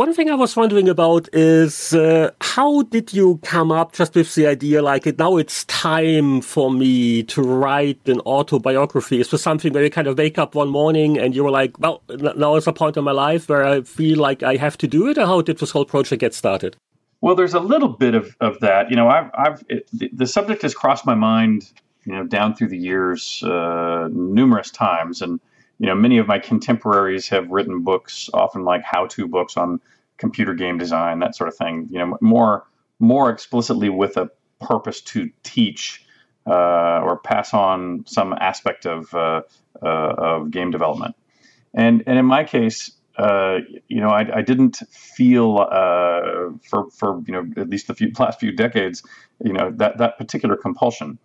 [0.00, 4.34] One thing I was wondering about is uh, how did you come up just with
[4.34, 9.20] the idea like it, now it's time for me to write an autobiography?
[9.20, 11.78] Is this something where you kind of wake up one morning and you were like,
[11.80, 14.88] well, now is a point in my life where I feel like I have to
[14.88, 16.78] do it, or how did this whole project get started?
[17.20, 18.88] Well, there's a little bit of, of that.
[18.88, 21.70] You know, I've, I've it, the, subject has crossed my mind
[22.06, 25.20] you know, down through the years uh, numerous times.
[25.20, 25.40] And,
[25.80, 29.80] you know, many of my contemporaries have written books, often like how-to books on
[30.18, 31.88] computer game design, that sort of thing.
[31.90, 32.66] You know, more
[32.98, 34.30] more explicitly with a
[34.60, 36.04] purpose to teach
[36.46, 39.40] uh, or pass on some aspect of uh,
[39.82, 41.16] uh, of game development.
[41.72, 47.22] And and in my case, uh, you know, I, I didn't feel uh, for for
[47.26, 49.02] you know at least the few, last few decades,
[49.42, 51.18] you know, that that particular compulsion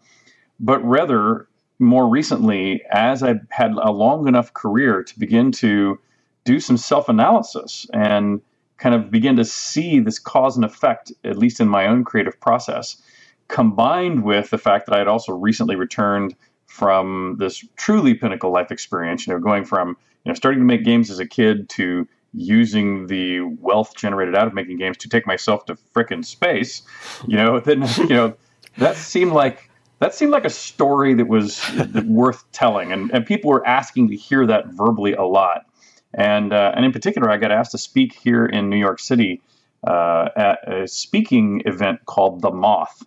[0.60, 1.48] but rather
[1.80, 6.00] more recently, as I had a long enough career to begin to
[6.44, 8.42] do some self analysis and
[8.78, 12.40] kind of begin to see this cause and effect, at least in my own creative
[12.40, 13.02] process,
[13.48, 16.36] combined with the fact that I had also recently returned
[16.66, 19.90] from this truly pinnacle life experience, you know, going from,
[20.24, 24.46] you know, starting to make games as a kid to using the wealth generated out
[24.46, 26.82] of making games to take myself to frickin' space,
[27.28, 28.36] you know, then, you know,
[28.78, 29.70] that seemed like
[30.00, 31.62] that seemed like a story that was
[32.06, 35.66] worth telling, and, and people were asking to hear that verbally a lot.
[36.14, 39.42] And uh, and in particular, I got asked to speak here in New York City
[39.86, 43.04] uh, at a speaking event called The Moth,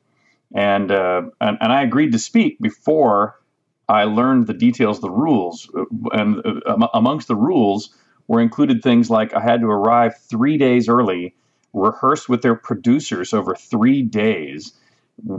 [0.55, 3.39] and, uh, and and I agreed to speak before
[3.89, 5.71] I learned the details, the rules,
[6.13, 7.91] and uh, amongst the rules
[8.27, 11.35] were included things like I had to arrive three days early,
[11.73, 14.75] rehearse with their producers over three days,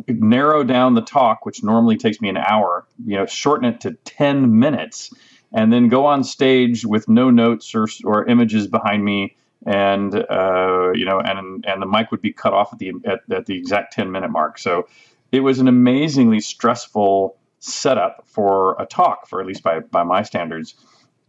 [0.08, 3.94] narrow down the talk, which normally takes me an hour, you know, shorten it to
[4.06, 5.14] 10 minutes,
[5.54, 9.36] and then go on stage with no notes or, or images behind me.
[9.66, 13.20] And uh, you know, and and the mic would be cut off at the at,
[13.30, 14.58] at the exact ten minute mark.
[14.58, 14.88] So
[15.34, 20.24] it was an amazingly stressful setup for a talk, for at least by by my
[20.24, 20.76] standards.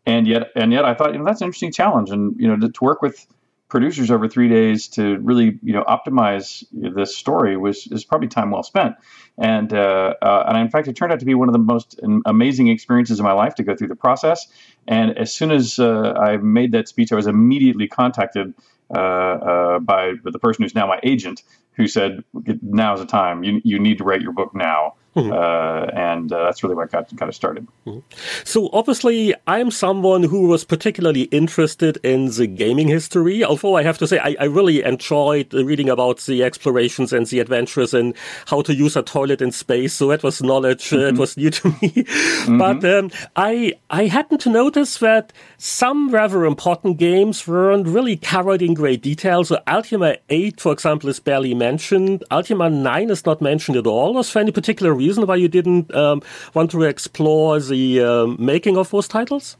[0.06, 2.56] And yet, and yet, I thought you know that's an interesting challenge, and you know
[2.56, 3.26] to, to work with
[3.70, 8.50] producers over three days to really you know optimize this story was is probably time
[8.50, 8.96] well spent.
[9.38, 11.98] And uh, uh, and in fact it turned out to be one of the most
[12.26, 14.48] amazing experiences of my life to go through the process.
[14.86, 18.52] And as soon as uh, I made that speech I was immediately contacted
[18.94, 21.42] uh, uh, by the person who's now my agent
[21.72, 22.24] who said
[22.60, 23.44] now is the time.
[23.44, 25.32] You, you need to write your book now Mm-hmm.
[25.32, 27.66] Uh, and uh, that's really what got got us started.
[27.84, 27.98] Mm-hmm.
[28.44, 33.42] So obviously, I'm someone who was particularly interested in the gaming history.
[33.42, 37.40] Although I have to say, I, I really enjoyed reading about the explorations and the
[37.40, 38.14] adventures and
[38.46, 39.94] how to use a toilet in space.
[39.94, 41.02] So that was knowledge mm-hmm.
[41.02, 42.06] uh, it was new to me.
[42.40, 42.58] Mm-hmm.
[42.58, 48.62] But um, I I happened to notice that some rather important games weren't really covered
[48.62, 49.42] in great detail.
[49.42, 52.22] So Ultima 8, for example, is barely mentioned.
[52.30, 54.14] Ultima 9 is not mentioned at all.
[54.14, 56.22] Was there any particular reason why you didn't um,
[56.54, 59.56] want to explore the um, making of those titles?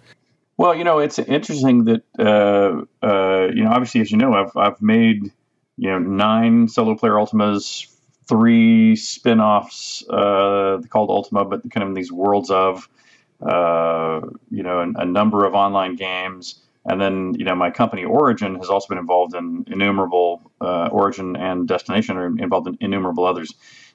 [0.57, 4.57] Well, you know, it's interesting that uh, uh, you know, obviously, as you know, I've
[4.57, 5.33] I've made
[5.77, 7.89] you know nine solo player Ultimas,
[8.29, 12.89] three spin-offs uh, called Ultima, but kind of in these worlds of
[13.43, 16.61] uh, you know a, a number of online games.
[16.87, 21.37] And then, you know, my company Origin has also been involved in innumerable uh, Origin
[21.37, 23.53] and Destination are involved in innumerable others.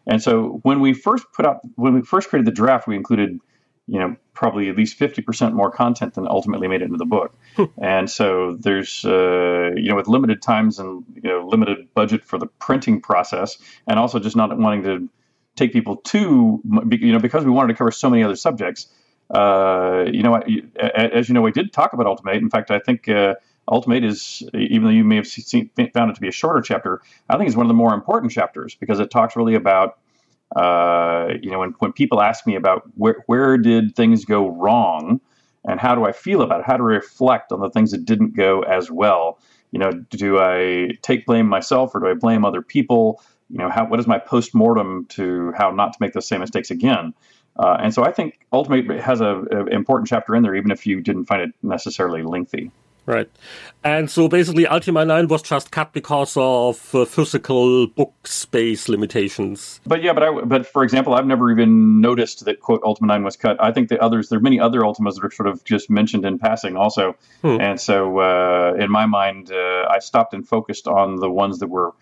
[0.08, 3.40] And so when we first put up, when we first created the draft, we included,
[3.88, 7.36] you know, probably at least 50% more content than ultimately made it into the book.
[7.56, 7.64] Hmm.
[7.82, 12.38] and so there's, uh, you know, with limited times and, you know, limited budget for
[12.38, 13.58] the printing process,
[13.88, 15.10] and also just not wanting to
[15.56, 16.62] take people to,
[16.92, 18.88] you know, because we wanted to cover so many other subjects.
[19.30, 20.35] Uh, you know,
[20.77, 22.38] as you know, we did talk about Ultimate.
[22.38, 23.35] In fact, I think uh,
[23.72, 27.02] Ultimate is, even though you may have seen, found it to be a shorter chapter,
[27.30, 29.97] I think it's one of the more important chapters because it talks really about,
[30.56, 35.19] uh, you know, when, when people ask me about where, where did things go wrong
[35.68, 38.35] and how do I feel about it, how to reflect on the things that didn't
[38.35, 39.39] go as well.
[39.72, 43.22] You know, do I take blame myself or do I blame other people?
[43.49, 46.41] You know, how, what is my post mortem to how not to make those same
[46.41, 47.14] mistakes again?
[47.57, 51.02] Uh, and so I think Ultimate has an important chapter in there, even if you
[51.02, 52.72] didn't find it necessarily lengthy.
[53.06, 53.30] Right.
[53.84, 59.80] And so basically Ultima 9 was just cut because of uh, physical book space limitations.
[59.86, 63.23] But yeah, but I, but for example, I've never even noticed that quote Ultima 9
[63.23, 63.57] was cut.
[63.61, 66.26] I think the others, there are many other Ultimas that are sort of just mentioned
[66.26, 67.15] in passing also.
[67.44, 67.61] Hmm.
[67.61, 71.68] And so uh, in my mind, uh, I stopped and focused on the ones that
[71.68, 71.94] were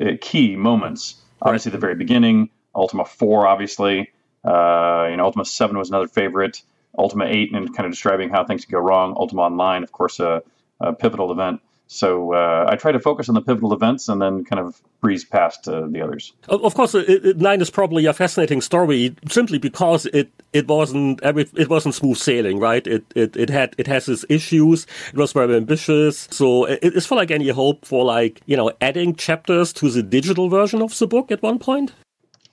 [0.00, 1.14] uh, key moments.
[1.42, 1.76] Obviously, right.
[1.76, 4.10] the very beginning, Ultima 4, obviously.
[4.44, 6.62] Uh, you know, Ultima 7 was another favorite.
[6.98, 9.14] Ultima 8 and kind of describing how things can go wrong.
[9.16, 10.42] Ultima Online, of course, a,
[10.80, 11.60] a pivotal event.
[11.92, 15.24] So uh, I try to focus on the pivotal events and then kind of breeze
[15.24, 16.32] past uh, the others.
[16.48, 21.18] Of course, it, it, Nine is probably a fascinating story simply because it, it wasn't
[21.24, 22.86] it wasn't smooth sailing, right?
[22.86, 24.86] It, it it had it has its issues.
[25.12, 26.28] It was very ambitious.
[26.30, 30.48] So is for like any hope for like you know adding chapters to the digital
[30.48, 31.92] version of the book at one point?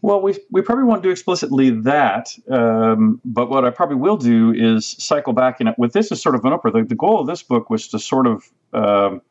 [0.02, 4.54] Well, we, we probably won't do explicitly that, um, but what I probably will do
[4.54, 5.60] is cycle back.
[5.60, 7.88] And with this as sort of an upper, the, the goal of this book was
[7.90, 9.22] to sort of um,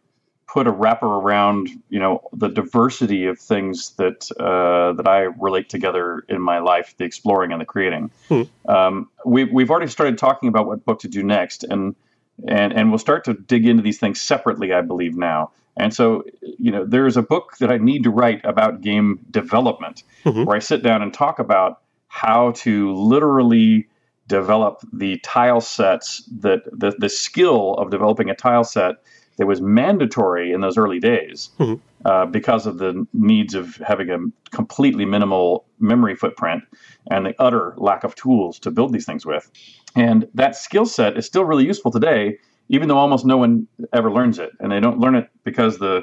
[0.48, 5.68] put a wrapper around, you know, the diversity of things that uh, that I relate
[5.68, 8.10] together in my life, the exploring and the creating.
[8.28, 8.42] Hmm.
[8.68, 11.94] Um, we, we've already started talking about what book to do next, and
[12.48, 15.52] and and we'll start to dig into these things separately, I believe now.
[15.76, 20.02] And so, you know, there's a book that I need to write about game development
[20.24, 20.44] mm-hmm.
[20.44, 23.88] where I sit down and talk about how to literally
[24.26, 28.96] develop the tile sets that the, the skill of developing a tile set
[29.36, 31.74] that was mandatory in those early days mm-hmm.
[32.06, 34.18] uh, because of the needs of having a
[34.50, 36.64] completely minimal memory footprint
[37.10, 39.50] and the utter lack of tools to build these things with.
[39.94, 44.10] And that skill set is still really useful today even though almost no one ever
[44.10, 46.02] learns it, and they don't learn it because the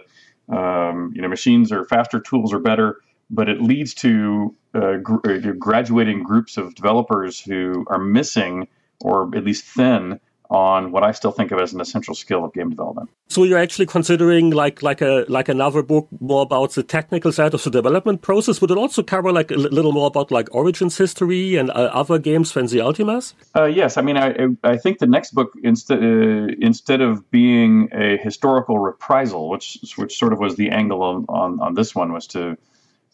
[0.49, 5.31] um, you know machines are faster, tools are better, but it leads to uh, gr-
[5.31, 8.67] uh, graduating groups of developers who are missing
[9.01, 10.19] or at least thin
[10.53, 13.09] on what I still think of as an essential skill of game development.
[13.27, 17.55] So you're actually considering like like a like another book more about the technical side
[17.55, 18.61] of the development process.
[18.61, 22.19] Would it also cover like a little more about like Origins history and uh, other
[22.19, 23.33] games than the Ultimas?
[23.55, 27.89] Uh, yes, I mean I I think the next book instead uh, instead of being
[27.91, 32.13] a historical reprisal, which which sort of was the angle on on, on this one
[32.13, 32.57] was to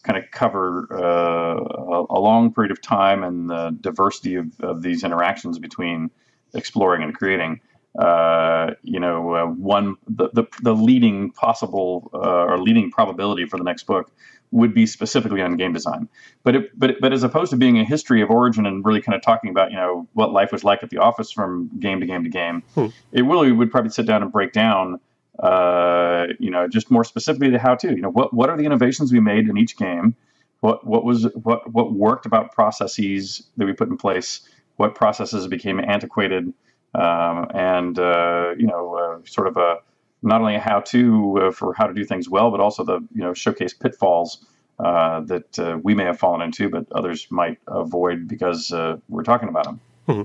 [0.02, 4.80] kind of cover uh, a, a, long period of time and the diversity of, of
[4.80, 6.10] these interactions between
[6.54, 7.60] exploring and creating.
[7.98, 13.56] Uh, you know, uh, one the, the, the leading possible uh, or leading probability for
[13.56, 14.12] the next book
[14.52, 16.08] would be specifically on game design.
[16.42, 19.16] But it, but but as opposed to being a history of origin and really kind
[19.16, 22.06] of talking about you know what life was like at the office from game to
[22.06, 22.86] game to game, hmm.
[23.12, 25.00] it really would probably sit down and break down.
[25.38, 27.88] Uh, you know, just more specifically the how to.
[27.88, 30.14] You know, what what are the innovations we made in each game?
[30.60, 34.40] What what was what what worked about processes that we put in place?
[34.80, 36.52] What processes became antiquated,
[36.94, 39.76] um, and uh, you know, uh, sort of a
[40.22, 43.22] not only a how-to uh, for how to do things well, but also the you
[43.22, 44.46] know showcase pitfalls
[44.78, 48.72] uh, that we may have fallen into, but others might avoid because
[49.08, 49.80] we're talking about them.
[50.10, 50.22] Mm-hmm.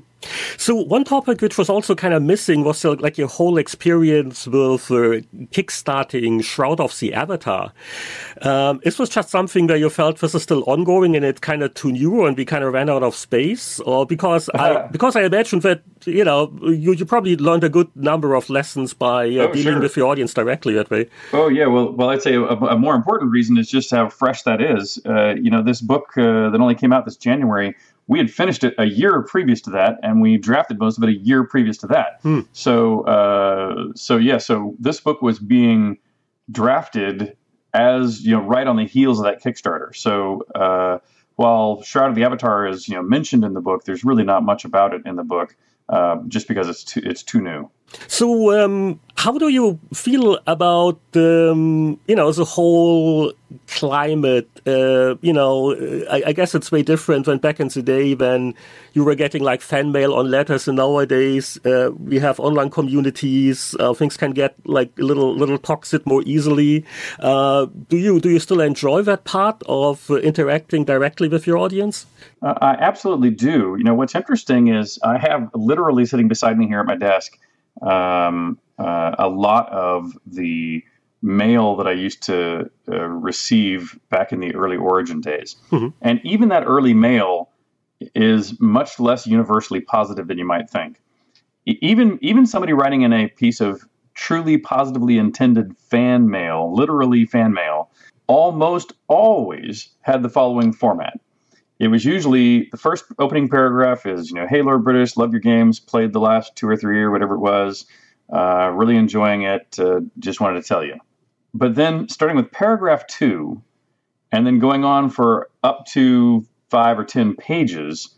[0.58, 4.48] So one topic which was also kind of missing was uh, like your whole experience
[4.48, 5.22] with uh,
[5.52, 7.72] kickstarting Shroud of the Avatar.
[8.42, 11.62] Um, this was just something where you felt this is still ongoing and it kind
[11.62, 15.16] of too new and we kind of ran out of space, or because I because
[15.16, 19.26] I imagine that you know you, you probably learned a good number of lessons by
[19.26, 19.82] uh, oh, dealing sure.
[19.82, 21.08] with your audience directly that way.
[21.34, 24.42] Oh yeah, well well I'd say a, a more important reason is just how fresh
[24.44, 25.00] that is.
[25.06, 27.76] Uh, you know this book uh, that only came out this January
[28.08, 31.10] we had finished it a year previous to that, and we drafted most of it
[31.10, 32.20] a year previous to that.
[32.22, 32.42] Hmm.
[32.54, 35.98] So, uh, so yeah, so this book was being
[36.52, 37.36] drafted
[37.74, 39.96] as you know right on the heels of that Kickstarter.
[39.96, 41.00] So, uh,
[41.36, 44.44] while Shroud of the Avatar is you know mentioned in the book, there's really not
[44.44, 45.56] much about it in the book,
[45.90, 47.70] uh, just because it's too, it's too new.
[48.08, 53.34] So, um, how do you feel about um, you know the whole
[53.68, 54.50] climate?
[54.68, 55.74] Uh, you know,
[56.10, 58.54] I, I, guess it's way different than back in the day when
[58.94, 63.76] you were getting like fan mail on letters, and nowadays uh, we have online communities.
[63.80, 66.86] Uh, things can get like a little little toxic more easily.
[67.20, 72.06] Uh, do you do you still enjoy that part of interacting directly with your audience?
[72.42, 73.76] Uh, I absolutely do.
[73.78, 77.40] You know, what's interesting is I have literally sitting beside me here at my desk
[77.82, 80.84] um, uh, a lot of the
[81.22, 85.56] mail that I used to uh, receive back in the early origin days.
[85.72, 85.88] Mm-hmm.
[86.02, 87.50] And even that early mail
[88.14, 91.02] is much less universally positive than you might think.
[91.66, 97.54] Even even somebody writing in a piece of truly positively intended fan mail, literally fan
[97.54, 97.90] mail,
[98.28, 101.20] almost always had the following format.
[101.80, 105.42] It was usually the first opening paragraph is, you know, hey, Lord British, love your
[105.42, 107.86] games, played the last two or three or whatever it was,
[108.32, 110.96] uh, really enjoying it, uh, just wanted to tell you.
[111.54, 113.62] But then starting with paragraph two
[114.32, 118.16] and then going on for up to five or 10 pages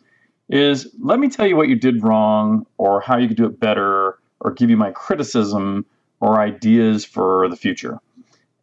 [0.50, 3.60] is let me tell you what you did wrong or how you could do it
[3.60, 5.86] better or give you my criticism
[6.20, 8.00] or ideas for the future.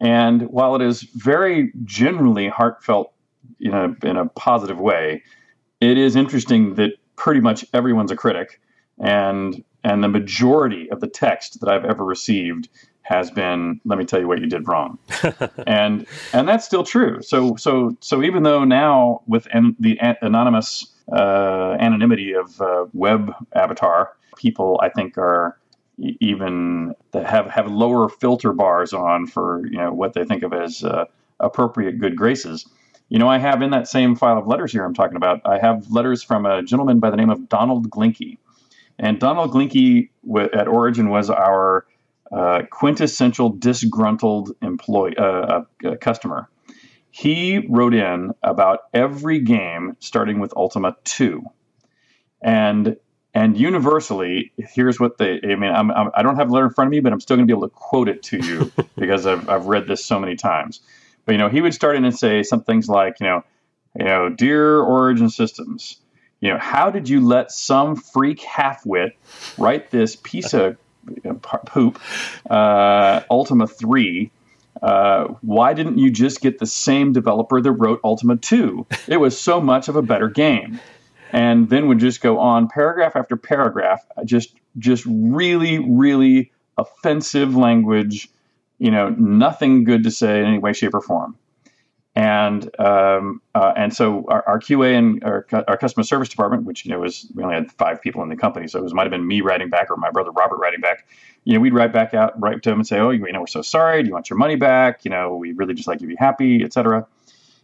[0.01, 3.14] And while it is very generally heartfelt
[3.65, 5.23] in a in a positive way,
[5.81, 8.61] it is interesting that pretty much everyone's a critic,
[8.99, 12.69] and and the majority of the text that I've ever received
[13.03, 14.99] has been let me tell you what you did wrong.
[15.67, 17.21] And and that's still true.
[17.23, 23.33] So so so even though now with an, the anonymous uh, anonymity of uh, web
[23.55, 25.59] avatar people i think are
[25.99, 30.53] even that have have lower filter bars on for you know what they think of
[30.53, 31.05] as uh,
[31.41, 32.67] appropriate good graces
[33.15, 35.61] you know, I have in that same file of letters here I'm talking about, I
[35.61, 38.39] have letters from a gentleman by the name of Donald Glinky.
[38.99, 40.11] And Donald Glinky
[40.53, 41.87] at Origin was our
[42.33, 46.51] uh, quintessential disgruntled employee uh, uh, uh, customer.
[47.13, 51.45] He wrote in about every game starting with Ultima 2.
[52.43, 52.97] And
[53.33, 55.41] and universally, here's what they.
[55.41, 57.13] I mean, I'm, I'm, I do not have the letter in front of me, but
[57.13, 59.87] I'm still going to be able to quote it to you because I've, I've read
[59.87, 60.81] this so many times.
[61.25, 63.45] But you know, he would start in and say some things like, you know,
[63.99, 65.99] you know, dear Origin Systems,
[66.41, 69.13] you know, how did you let some freak halfwit
[69.57, 70.77] write this piece of
[71.67, 72.01] poop,
[72.51, 74.31] uh, Ultima Three?
[74.83, 78.87] Uh, why didn't you just get the same developer that wrote Ultima 2?
[79.07, 80.81] It was so much of a better game.
[81.33, 88.29] And then would just go on paragraph after paragraph, just just really, really offensive language
[88.79, 91.37] you know, nothing good to say in any way, shape, or form.
[92.17, 96.85] and um, uh, and so our, our, QA and our, our customer service department, which
[96.85, 99.03] you know was we only had five people in the company, so it was might
[99.03, 101.07] have been me writing back or my brother Robert writing back.
[101.45, 103.47] You know, we'd write back out, write to him and say, "Oh, you know, we're
[103.47, 104.03] so sorry.
[104.03, 105.05] Do you want your money back?
[105.05, 107.07] You know, we really just like you to be happy, etc."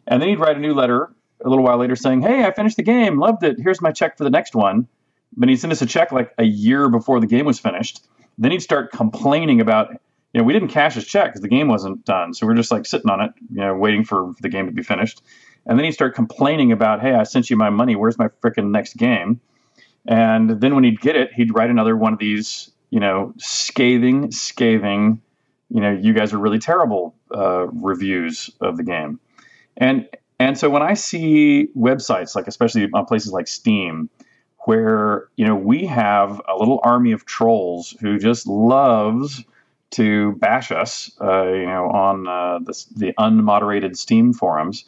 [0.06, 1.12] And then he'd write a new letter
[1.44, 3.56] a little while later saying, "Hey, I finished the game, loved it.
[3.60, 4.88] Here's my check for the next one."
[5.36, 8.04] But he'd send us a check like a year before the game was finished.
[8.36, 10.00] Then he'd start complaining about
[10.32, 12.34] you know, we didn't cash his check because the game wasn't done.
[12.34, 14.82] So we're just like sitting on it, you know, waiting for the game to be
[14.82, 15.22] finished.
[15.66, 17.96] And then he'd start complaining about, hey, I sent you my money.
[17.96, 19.40] Where's my freaking next game?
[20.06, 24.30] And then when he'd get it, he'd write another one of these, you know, scathing,
[24.30, 25.20] scathing,
[25.68, 29.20] you know, you guys are really terrible uh, reviews of the game.
[29.76, 30.08] And
[30.38, 34.08] and so when I see websites like, especially on places like Steam,
[34.64, 39.44] where you know we have a little army of trolls who just loves
[39.92, 44.84] to bash us, uh, you know, on uh, the, the unmoderated Steam forums.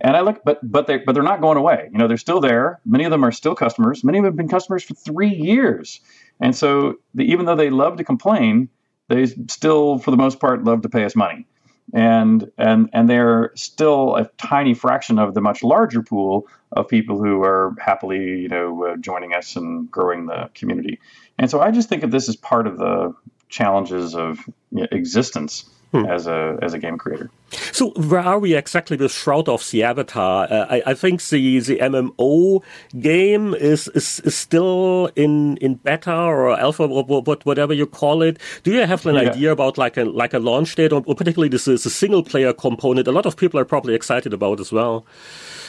[0.00, 1.88] And I look, but but they but they're not going away.
[1.92, 2.80] You know, they're still there.
[2.84, 4.04] Many of them are still customers.
[4.04, 6.00] Many of them have been customers for three years.
[6.40, 8.68] And so, the, even though they love to complain,
[9.08, 11.46] they still, for the most part, love to pay us money.
[11.92, 17.22] And and and they're still a tiny fraction of the much larger pool of people
[17.22, 20.98] who are happily, you know, uh, joining us and growing the community.
[21.38, 23.14] And so, I just think of this as part of the
[23.48, 24.38] challenges of
[24.70, 25.64] you know, existence
[25.94, 26.04] hmm.
[26.06, 27.30] as a as a game creator.
[27.72, 30.48] So where are we exactly with Shroud of the Avatar?
[30.50, 32.62] Uh, I, I, think the the MMO
[33.00, 38.38] game is, is, is still in in beta or alpha or whatever you call it.
[38.64, 39.30] Do you have an yeah.
[39.30, 42.24] idea about like a like a launch date or, or particularly this is a single
[42.24, 43.06] player component?
[43.06, 45.06] A lot of people are probably excited about as well.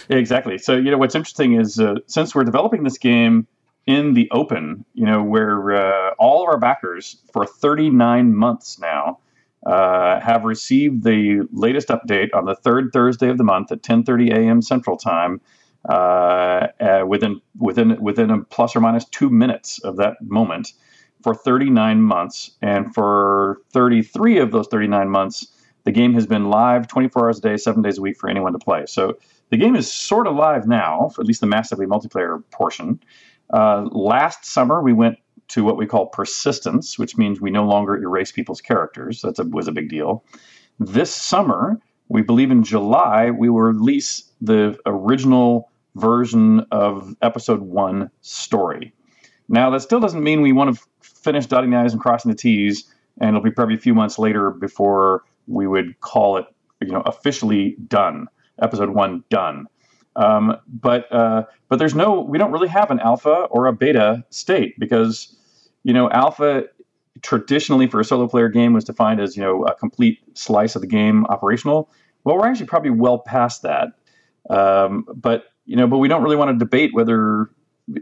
[0.09, 0.57] exactly.
[0.57, 3.47] So you know what's interesting is uh, since we're developing this game
[3.85, 9.19] in the open, you know, where uh, all of our backers for 39 months now
[9.65, 14.31] uh, have received the latest update on the third Thursday of the month at 10:30
[14.31, 14.61] a.m.
[14.61, 15.41] Central Time.
[15.87, 20.73] Uh, uh, within within within a plus or minus two minutes of that moment
[21.21, 25.47] for 39 months, and for 33 of those 39 months,
[25.83, 28.53] the game has been live 24 hours a day, seven days a week for anyone
[28.53, 28.85] to play.
[28.87, 29.17] So
[29.49, 32.99] the game is sort of live now, for at least the massively multiplayer portion.
[33.51, 35.17] Uh, last summer, we went
[35.49, 39.21] to what we call persistence, which means we no longer erase people's characters.
[39.21, 40.23] That was a big deal.
[40.79, 48.09] This summer, we believe in July, we will release the original version of episode one
[48.21, 48.93] story.
[49.47, 52.37] Now, that still doesn't mean we want to finish dotting the I's and crossing the
[52.37, 52.91] T's,
[53.21, 56.45] and it'll be probably a few months later before we would call it,
[56.81, 58.27] you know, officially done.
[58.61, 59.67] Episode one done.
[60.15, 64.23] Um, but uh, but there's no we don't really have an alpha or a beta
[64.29, 65.35] state because
[65.83, 66.65] you know alpha
[67.21, 70.81] traditionally for a solo player game was defined as you know a complete slice of
[70.81, 71.89] the game operational.
[72.23, 73.89] Well, we're actually probably well past that.
[74.49, 77.49] Um, but you know, but we don't really want to debate whether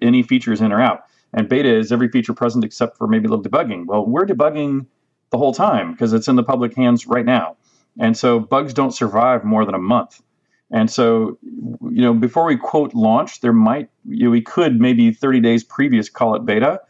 [0.02, 1.06] any feature is in or out.
[1.34, 3.85] And beta is every feature present except for maybe a little debugging.
[3.85, 4.85] Well, we're debugging
[5.31, 7.57] the whole time because it's in the public hands right now.
[7.99, 10.22] And so bugs don't survive more than a month.
[10.73, 15.11] And so, you know, before we quote launch, there might you know, we could maybe
[15.11, 16.81] 30 days previous call it beta,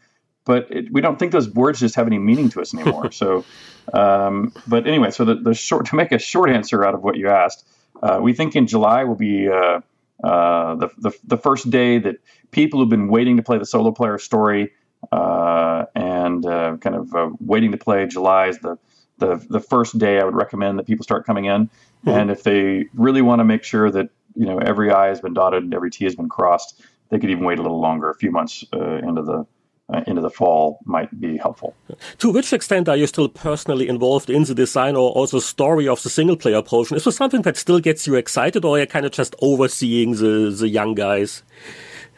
[0.46, 3.12] but it, we don't think those words just have any meaning to us anymore.
[3.12, 3.44] so,
[3.92, 7.16] um, but anyway, so the, the short to make a short answer out of what
[7.16, 7.68] you asked,
[8.02, 9.80] uh, we think in July will be uh,
[10.24, 12.16] uh, the, the the first day that
[12.52, 14.72] people who've been waiting to play the solo player story
[15.12, 18.78] uh, and uh, kind of uh, waiting to play July is the
[19.18, 21.66] the the first day I would recommend that people start coming in.
[21.66, 22.08] Mm-hmm.
[22.08, 25.34] And if they really want to make sure that you know every I has been
[25.34, 28.10] dotted and every T has been crossed, they could even wait a little longer.
[28.10, 29.46] A few months uh, into the
[29.92, 31.74] uh, into the fall might be helpful.
[32.18, 36.02] To which extent are you still personally involved in the design or also story of
[36.02, 36.96] the single player portion?
[36.96, 40.12] Is this something that still gets you excited, or are you kind of just overseeing
[40.12, 41.42] the the young guys?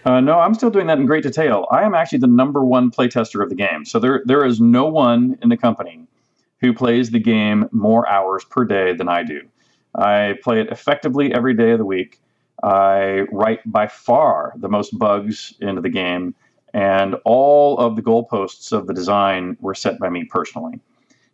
[0.05, 1.67] Uh, no, I'm still doing that in great detail.
[1.73, 3.85] I am actually the number one playtester of the game.
[3.85, 6.07] So there, there is no one in the company
[6.61, 9.43] who plays the game more hours per day than I do.
[9.95, 12.21] I play it effectively every day of the week.
[12.63, 16.35] I write by far the most bugs into the game,
[16.73, 20.81] and all of the goalposts of the design were set by me personally.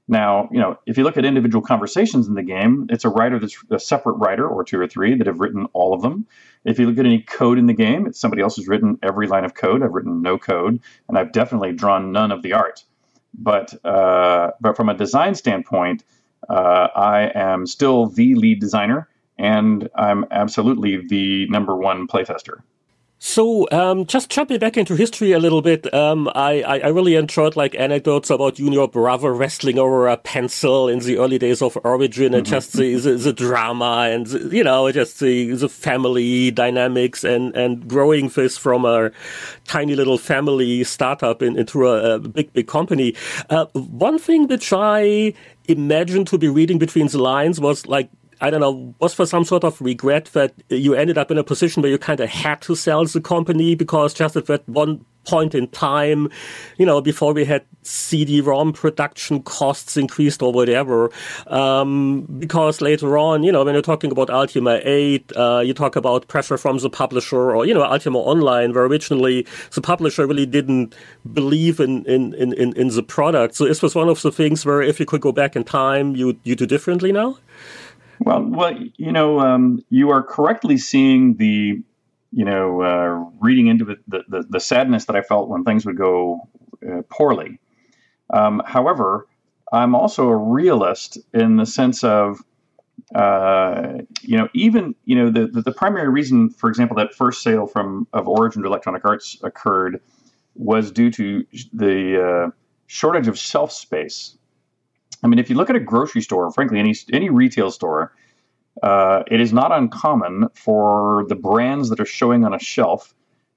[0.08, 3.38] Now, you know, if you look at individual conversations in the game, it's a writer
[3.38, 6.26] that's a separate writer or two or three that have written all of them.
[6.64, 9.28] If you look at any code in the game, it's somebody else who's written every
[9.28, 9.82] line of code.
[9.82, 12.84] I've written no code, and I've definitely drawn none of the art.
[13.34, 16.04] But uh, but from a design standpoint,
[16.48, 22.62] uh, I am still the lead designer, and I'm absolutely the number one playtester.
[23.24, 27.14] So, um, just jumping back into history a little bit, um, I, I, I, really
[27.14, 31.38] enjoyed like anecdotes about you and your brother wrestling over a pencil in the early
[31.38, 32.52] days of Origin and mm-hmm.
[32.52, 37.54] just the, the, the, drama and, the, you know, just the, the family dynamics and,
[37.54, 39.12] and growing this from a
[39.68, 43.14] tiny little family startup in, into a, a big, big company.
[43.48, 45.32] Uh, one thing which I
[45.68, 48.10] imagined to be reading between the lines was like
[48.42, 51.44] I don't know, was for some sort of regret that you ended up in a
[51.44, 55.04] position where you kind of had to sell the company because just at that one
[55.24, 56.28] point in time,
[56.76, 61.12] you know, before we had CD-ROM production costs increased or whatever.
[61.46, 65.94] Um, because later on, you know, when you're talking about Ultima 8, uh, you talk
[65.94, 70.46] about pressure from the publisher or, you know, Ultima Online, where originally the publisher really
[70.46, 70.96] didn't
[71.32, 73.54] believe in, in, in, in, the product.
[73.54, 76.16] So this was one of the things where if you could go back in time,
[76.16, 77.38] you, you do differently now?
[78.24, 81.82] Well, well, you know, um, you are correctly seeing the,
[82.30, 83.96] you know, uh, reading into the,
[84.28, 86.48] the, the sadness that I felt when things would go
[86.88, 87.58] uh, poorly.
[88.32, 89.26] Um, however,
[89.72, 92.40] I'm also a realist in the sense of,
[93.14, 97.42] uh, you know, even you know the, the, the primary reason, for example, that first
[97.42, 100.00] sale from of Origin to Electronic Arts occurred
[100.54, 102.50] was due to the uh,
[102.86, 104.36] shortage of shelf space
[105.22, 108.12] I mean, if you look at a grocery store, frankly, any any retail store,
[108.82, 113.14] uh, it is not uncommon for the brands that are showing on a shelf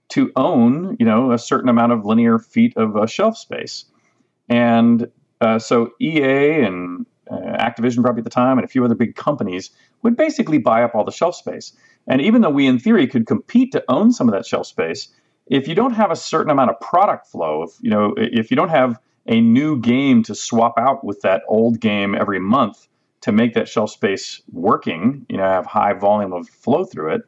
[0.09, 3.85] to own, you know, a certain amount of linear feet of shelf space.
[4.49, 5.09] And
[5.41, 9.15] uh, so EA and uh, Activision, probably at the time, and a few other big
[9.15, 9.71] companies
[10.03, 11.73] would basically buy up all the shelf space.
[12.07, 15.07] And even though we, in theory, could compete to own some of that shelf space,
[15.47, 18.57] if you don't have a certain amount of product flow, if you know, if you
[18.57, 22.87] don't have a new game to swap out with that old game every month
[23.21, 27.21] to make that shelf space working, you know, have high volume of flow through it,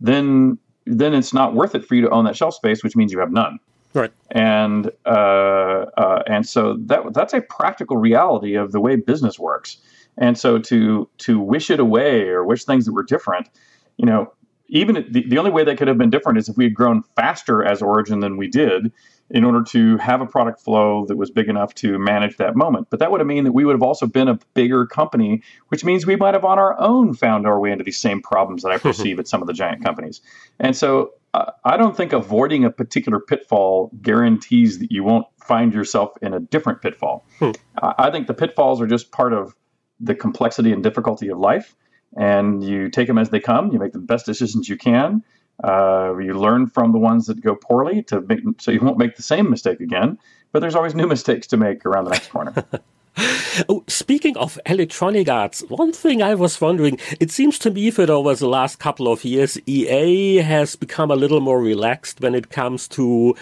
[0.00, 3.12] then then it's not worth it for you to own that shelf space, which means
[3.12, 3.58] you have none.
[3.94, 4.12] Right.
[4.32, 9.76] And uh, uh, and so that that's a practical reality of the way business works.
[10.18, 13.48] And so to to wish it away or wish things that were different,
[13.96, 14.32] you know,
[14.68, 17.02] even the, the only way that could have been different is if we had grown
[17.14, 18.92] faster as Origin than we did
[19.30, 22.88] in order to have a product flow that was big enough to manage that moment.
[22.90, 25.84] But that would have mean that we would have also been a bigger company, which
[25.84, 28.70] means we might have on our own found our way into these same problems that
[28.70, 30.20] I perceive at some of the giant companies.
[30.60, 35.72] And so uh, I don't think avoiding a particular pitfall guarantees that you won't find
[35.72, 37.26] yourself in a different pitfall.
[37.38, 37.50] Hmm.
[37.82, 39.54] I think the pitfalls are just part of
[40.00, 41.74] the complexity and difficulty of life.
[42.16, 43.72] And you take them as they come.
[43.72, 45.24] You make the best decisions you can.
[45.62, 49.16] Uh, you learn from the ones that go poorly to make, so you won't make
[49.16, 50.18] the same mistake again.
[50.52, 52.52] But there's always new mistakes to make around the next corner.
[53.68, 58.10] oh, speaking of Electronic Arts, one thing I was wondering, it seems to me that
[58.10, 62.50] over the last couple of years, EA has become a little more relaxed when it
[62.50, 63.36] comes to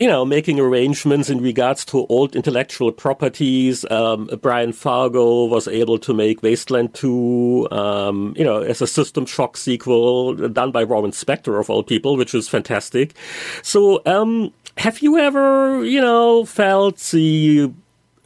[0.00, 3.88] you know, making arrangements in regards to old intellectual properties.
[3.90, 9.24] Um, Brian Fargo was able to make Wasteland 2, um, you know, as a System
[9.24, 13.14] Shock sequel done by Warren Spector of all people, which is fantastic.
[13.62, 17.72] So, um, have you ever, you know, felt the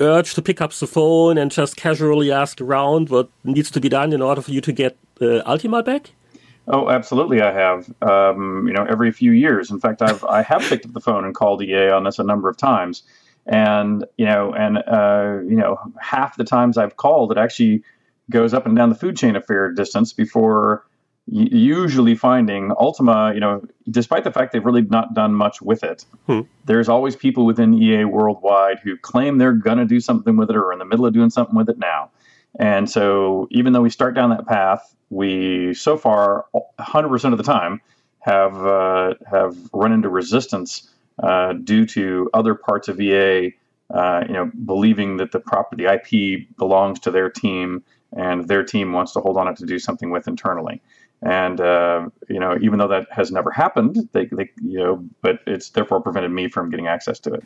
[0.00, 3.90] urge to pick up the phone and just casually ask around what needs to be
[3.90, 6.12] done in order for you to get uh, Ultima back?
[6.70, 7.90] Oh, absolutely, I have.
[8.02, 9.70] Um, you know, every few years.
[9.70, 12.24] In fact, I've I have picked up the phone and called EA on this a
[12.24, 13.02] number of times,
[13.46, 17.82] and you know, and uh, you know, half the times I've called, it actually
[18.30, 20.84] goes up and down the food chain a fair distance before
[21.30, 26.04] usually finding Ultima, you know, despite the fact they've really not done much with it,
[26.26, 26.40] hmm.
[26.64, 30.56] there's always people within EA worldwide who claim they're going to do something with it
[30.56, 32.10] or are in the middle of doing something with it now.
[32.58, 36.46] And so even though we start down that path, we so far
[36.78, 37.80] 100% of the time
[38.20, 40.90] have uh, have run into resistance
[41.22, 43.54] uh, due to other parts of EA,
[43.92, 47.82] uh, you know, believing that the property IP belongs to their team
[48.16, 50.80] and their team wants to hold on it to do something with internally.
[51.22, 55.40] And uh, you know, even though that has never happened, they, they you know, but
[55.46, 57.44] it's therefore prevented me from getting access to it.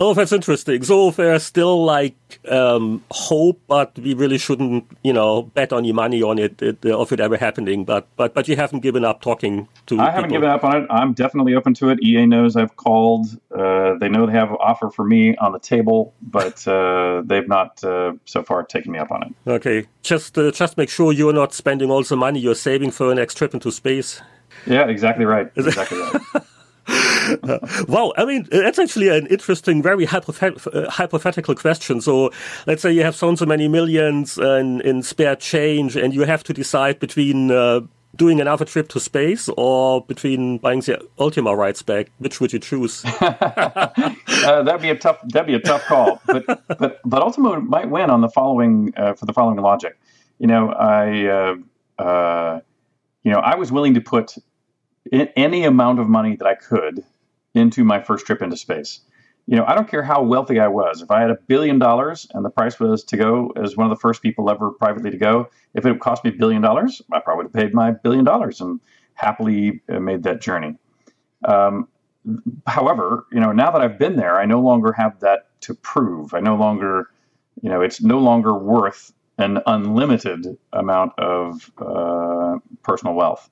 [0.00, 0.82] Oh, that's interesting.
[0.82, 2.16] So there's still like
[2.50, 6.84] um, hope, but we really shouldn't, you know, bet on your money on it, it
[6.84, 7.84] of it ever happening.
[7.84, 10.00] But but but you haven't given up talking to.
[10.00, 10.86] I haven't given up on it.
[10.90, 12.02] I'm definitely open to it.
[12.02, 13.26] EA knows I've called.
[13.56, 17.48] Uh, they know they have an offer for me on the table, but uh, they've
[17.48, 19.50] not uh, so far taken me up on it.
[19.50, 23.12] Okay, just uh, just make sure you're not spending all the money you're saving for
[23.12, 24.20] an next trip into space.
[24.66, 25.50] Yeah, exactly right.
[25.56, 25.98] Exactly
[26.34, 26.42] right.
[27.88, 32.00] wow, I mean, that's actually an interesting, very uh, hypothetical question.
[32.00, 32.30] So,
[32.66, 36.22] let's say you have so and so many millions in, in spare change, and you
[36.22, 37.80] have to decide between uh,
[38.16, 42.10] doing another trip to space or between buying the Ultima rights back?
[42.18, 43.02] Which would you choose?
[43.20, 45.18] uh, that'd be a tough.
[45.28, 46.20] That'd be a tough call.
[46.26, 49.98] But but but Ultima might win on the following for the following logic.
[50.38, 51.06] You know, I
[53.22, 54.36] you know I was willing to put
[55.12, 57.04] any amount of money that I could
[57.54, 59.00] into my first trip into space.
[59.46, 61.02] You know, I don't care how wealthy I was.
[61.02, 63.90] If I had a billion dollars and the price was to go as one of
[63.90, 67.20] the first people ever privately to go, if it cost me a billion dollars, I
[67.20, 68.80] probably would have paid my billion dollars and
[69.14, 70.76] happily uh, made that journey.
[71.44, 71.88] Um,
[72.66, 76.32] however, you know, now that I've been there, I no longer have that to prove.
[76.32, 77.10] I no longer,
[77.62, 83.50] you know, it's no longer worth an unlimited amount of uh, personal wealth.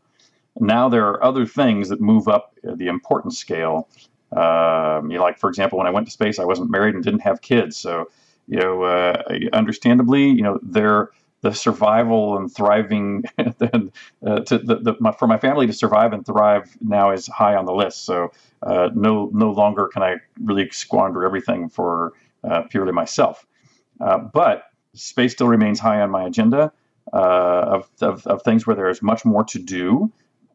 [0.61, 3.89] Now there are other things that move up the importance scale.
[4.33, 7.05] Um, you know, like for example, when I went to space, I wasn't married and
[7.05, 8.11] didn't have kids, so
[8.49, 9.23] you know, uh,
[9.53, 11.11] understandably, you know, there
[11.43, 16.25] the survival and thriving uh, to the, the, my, for my family to survive and
[16.25, 18.05] thrive now is high on the list.
[18.05, 18.33] So
[18.63, 22.13] uh, no no longer can I really squander everything for
[22.45, 23.45] uh, purely myself.
[24.01, 24.65] Uh, but
[24.95, 26.73] space still remains high on my agenda
[27.13, 30.13] uh, of, of, of things where there is much more to do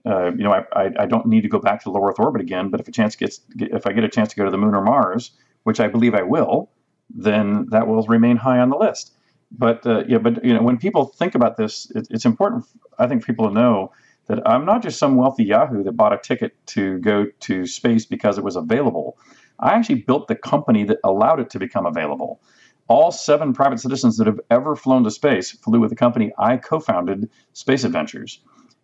[0.08, 2.42] uh, you know, I, I, I, don't need to go back to low Earth orbit
[2.42, 2.70] again.
[2.70, 4.74] But if a chance gets, if I get a chance to go to the moon
[4.74, 5.32] or Mars,
[5.64, 6.70] which I believe I will,
[7.10, 9.14] then that will remain high on the list.
[9.52, 12.66] But uh, yeah, but you know, when people think about this, it, it's important.
[13.00, 13.92] I think for people to know
[14.28, 18.06] that I'm not just some wealthy Yahoo that bought a ticket to go to space
[18.06, 19.18] because it was available.
[19.60, 22.42] I actually built the company that allowed it to become available.
[22.90, 26.58] All seven private citizens that have ever flown to space flew with the company I
[26.58, 28.40] co-founded, Space Adventures.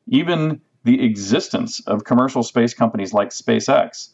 [0.08, 4.10] Even the existence of commercial space companies like SpaceX,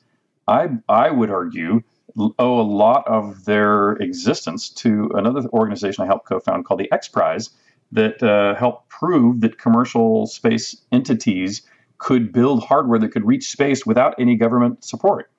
[0.47, 1.81] I, I would argue,
[2.17, 6.91] owe a lot of their existence to another organization I helped co found called the
[6.91, 7.49] X Prize
[7.91, 11.63] that uh, helped prove that commercial space entities
[11.97, 15.31] could build hardware that could reach space without any government support.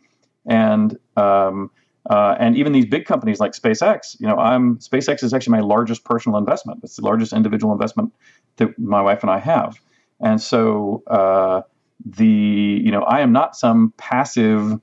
[0.46, 1.70] And um,
[2.08, 5.60] uh, and even these big companies like SpaceX, you know, I'm SpaceX is actually my
[5.60, 6.80] largest personal investment.
[6.82, 8.12] It's the largest individual investment
[8.56, 9.78] that my wife and I have.
[10.20, 11.62] And so uh,
[12.04, 14.80] the you know I am not some passive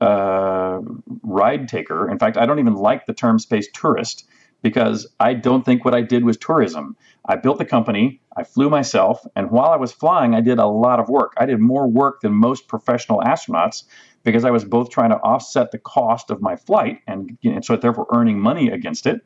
[0.00, 0.80] uh,
[1.22, 2.10] ride taker.
[2.10, 4.26] In fact, I don't even like the term space tourist
[4.62, 6.96] because I don't think what I did was tourism.
[7.26, 10.66] I built the company, I flew myself, and while I was flying, I did a
[10.66, 11.34] lot of work.
[11.36, 13.84] I did more work than most professional astronauts
[14.24, 17.76] because I was both trying to offset the cost of my flight and, know, so
[17.76, 19.20] therefore earning money against it.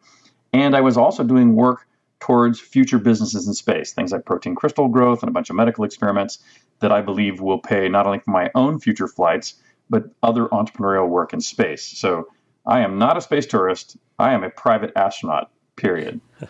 [0.53, 1.87] And I was also doing work
[2.23, 5.83] towards future businesses in space, things like protein crystal growth and a bunch of medical
[5.83, 6.39] experiments
[6.79, 9.55] that I believe will pay not only for my own future flights,
[9.91, 11.83] but other entrepreneurial work in space.
[11.83, 12.29] So
[12.65, 13.97] I am not a space tourist.
[14.21, 16.21] I am a private astronaut, period.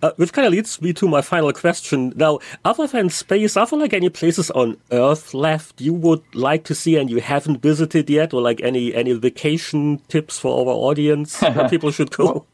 [0.00, 2.10] Uh, which kind of leads me to my final question.
[2.16, 6.64] Now, other than space, are there like any places on Earth left you would like
[6.64, 10.74] to see and you haven't visited yet, or like any any vacation tips for our
[10.74, 12.24] audience where people should go?
[12.24, 12.46] well,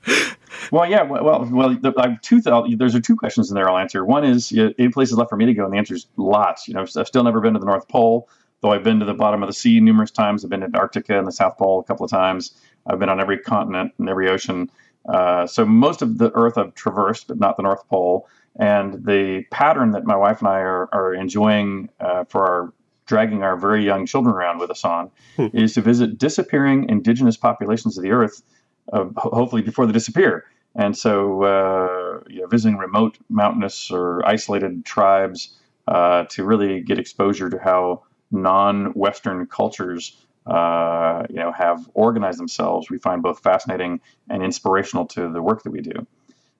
[0.71, 1.03] well, yeah.
[1.03, 2.41] Well, well, the, I've two.
[2.41, 3.69] There's are two questions in there.
[3.69, 4.05] I'll answer.
[4.05, 6.07] One is you know, any places left for me to go, and the answer is
[6.17, 6.69] lots.
[6.69, 8.29] You know, I've still never been to the North Pole,
[8.61, 10.45] though I've been to the bottom of the sea numerous times.
[10.45, 12.57] I've been to Antarctica and the South Pole a couple of times.
[12.87, 14.71] I've been on every continent and every ocean.
[15.09, 18.29] Uh, so most of the Earth I've traversed, but not the North Pole.
[18.59, 22.73] And the pattern that my wife and I are, are enjoying uh, for our
[23.09, 25.47] dragging our very young children around with us on hmm.
[25.55, 28.43] is to visit disappearing indigenous populations of the Earth
[28.93, 30.45] uh, hopefully before they disappear.
[30.75, 35.57] And so, uh, you know, visiting remote mountainous or isolated tribes
[35.89, 42.91] uh, to really get exposure to how non-Western cultures, uh, you know, have organized themselves,
[42.91, 46.07] we find both fascinating and inspirational to the work that we do.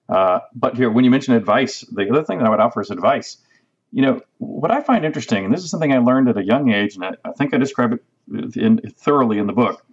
[0.09, 2.89] Uh, but here, when you mention advice, the other thing that I would offer is
[2.89, 3.37] advice.
[3.91, 6.71] You know, what I find interesting, and this is something I learned at a young
[6.71, 9.85] age, and I think I describe it in, thoroughly in the book,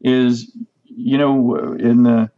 [0.00, 0.52] is
[0.98, 2.30] you know, in the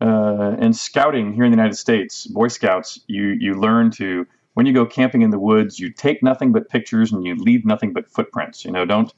[0.00, 4.64] uh, in scouting here in the United States, Boy Scouts, you you learn to when
[4.64, 7.92] you go camping in the woods, you take nothing but pictures and you leave nothing
[7.92, 8.64] but footprints.
[8.64, 9.12] You know, don't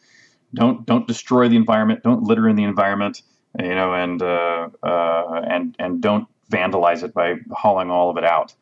[0.55, 3.23] don't don't destroy the environment, don't litter in the environment.
[3.59, 8.25] You know, and uh, uh, and and don't vandalize it by hauling all of it
[8.25, 8.55] out.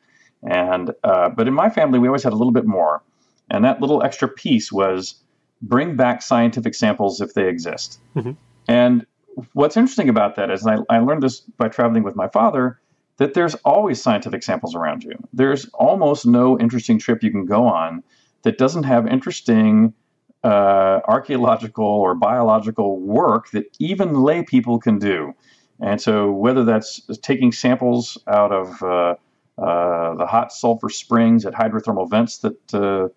[0.42, 3.02] And uh, but in my family, we always had a little bit more,
[3.50, 5.14] and that little extra piece was
[5.62, 8.00] bring back scientific samples if they exist.
[8.14, 8.32] Mm-hmm.
[8.68, 9.06] And
[9.52, 12.80] what's interesting about that is I, I learned this by traveling with my father
[13.18, 15.14] that there's always scientific samples around you.
[15.32, 18.02] There's almost no interesting trip you can go on
[18.42, 19.94] that doesn't have interesting
[20.44, 25.34] uh, archaeological or biological work that even lay people can do.
[25.80, 29.16] And so, whether that's taking samples out of uh,
[29.58, 33.08] uh, the hot sulfur springs at hydrothermal vents that uh,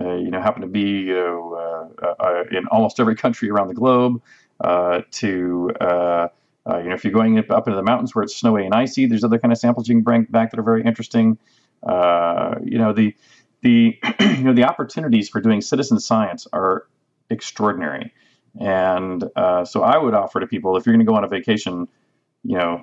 [0.00, 4.20] uh, you know happen to be uh, in almost every country around the globe.
[4.60, 6.28] Uh, to uh,
[6.68, 9.06] uh, you know, if you're going up, into the mountains where it's snowy and icy,
[9.06, 11.38] there's other kind of samples you can bring back that are very interesting.
[11.84, 13.14] you know, the
[13.62, 16.86] the you know the opportunities for doing citizen science are
[17.30, 18.12] extraordinary,
[18.60, 21.28] and uh, so I would offer to people if you're going to go on a
[21.28, 21.88] vacation,
[22.42, 22.82] you know,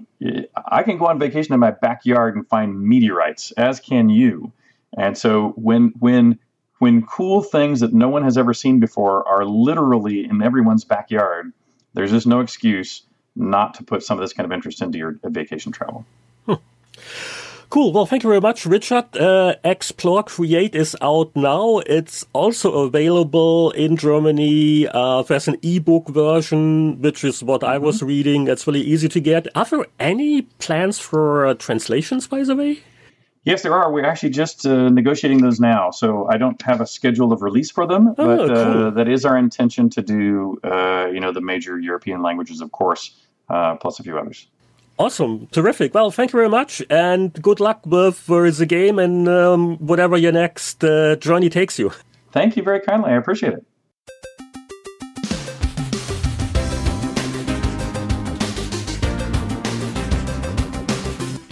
[0.65, 4.51] I can go on vacation in my backyard and find meteorites, as can you.
[4.97, 6.39] And so when when
[6.79, 11.53] when cool things that no one has ever seen before are literally in everyone's backyard,
[11.95, 13.01] there's just no excuse
[13.35, 16.05] not to put some of this kind of interest into your vacation travel.
[16.45, 16.53] Hmm.
[17.69, 17.91] Cool.
[17.91, 19.17] Well, thank you very much, Richard.
[19.17, 21.79] Uh, Explore Create is out now.
[21.79, 24.87] It's also available in Germany.
[24.87, 28.07] Uh, there's an ebook version, which is what I was mm-hmm.
[28.07, 28.47] reading.
[28.47, 29.47] It's really easy to get.
[29.55, 32.79] Are there any plans for uh, translations, by the way?
[33.45, 33.91] Yes, there are.
[33.91, 35.91] We're actually just uh, negotiating those now.
[35.91, 38.91] So I don't have a schedule of release for them, oh, but uh, cool.
[38.91, 40.59] that is our intention to do.
[40.63, 43.15] Uh, you know, the major European languages, of course,
[43.47, 44.47] plus a few others.
[44.97, 45.93] Awesome, terrific.
[45.93, 50.15] Well, thank you very much, and good luck with uh, the game and um, whatever
[50.15, 51.91] your next uh, journey takes you.
[52.31, 53.11] Thank you very kindly.
[53.11, 53.65] I appreciate it.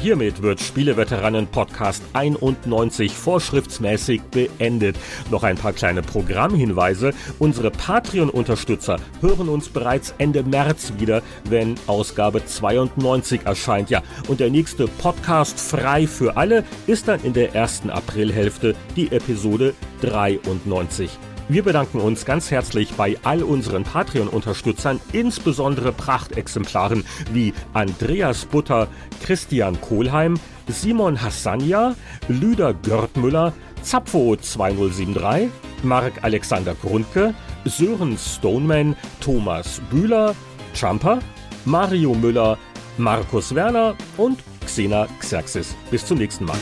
[0.04, 4.98] Hiermit wird Spieleveteranen Podcast 91 vorschriftsmäßig beendet.
[5.32, 7.14] Noch ein paar kleine Programmhinweise.
[7.40, 13.90] Unsere Patreon-Unterstützer hören uns bereits Ende März wieder, wenn Ausgabe 92 erscheint.
[13.90, 19.10] Ja, und der nächste Podcast frei für alle ist dann in der ersten Aprilhälfte die
[19.10, 21.12] Episode 93.
[21.50, 28.88] Wir bedanken uns ganz herzlich bei all unseren Patreon-Unterstützern, insbesondere Prachtexemplaren wie Andreas Butter,
[29.24, 31.96] Christian Kohlheim, Simon Hassania,
[32.30, 35.50] Lüder Görtmüller, Zapfo 2073,
[35.84, 37.34] Marc Alexander Grundke,
[37.66, 40.34] Sören Stoneman, Thomas Bühler,
[40.74, 41.20] Trumper,
[41.66, 42.58] Mario Müller,
[42.98, 45.76] Markus Werner und Xena Xerxes.
[45.92, 46.58] Bis zum nächsten Mal.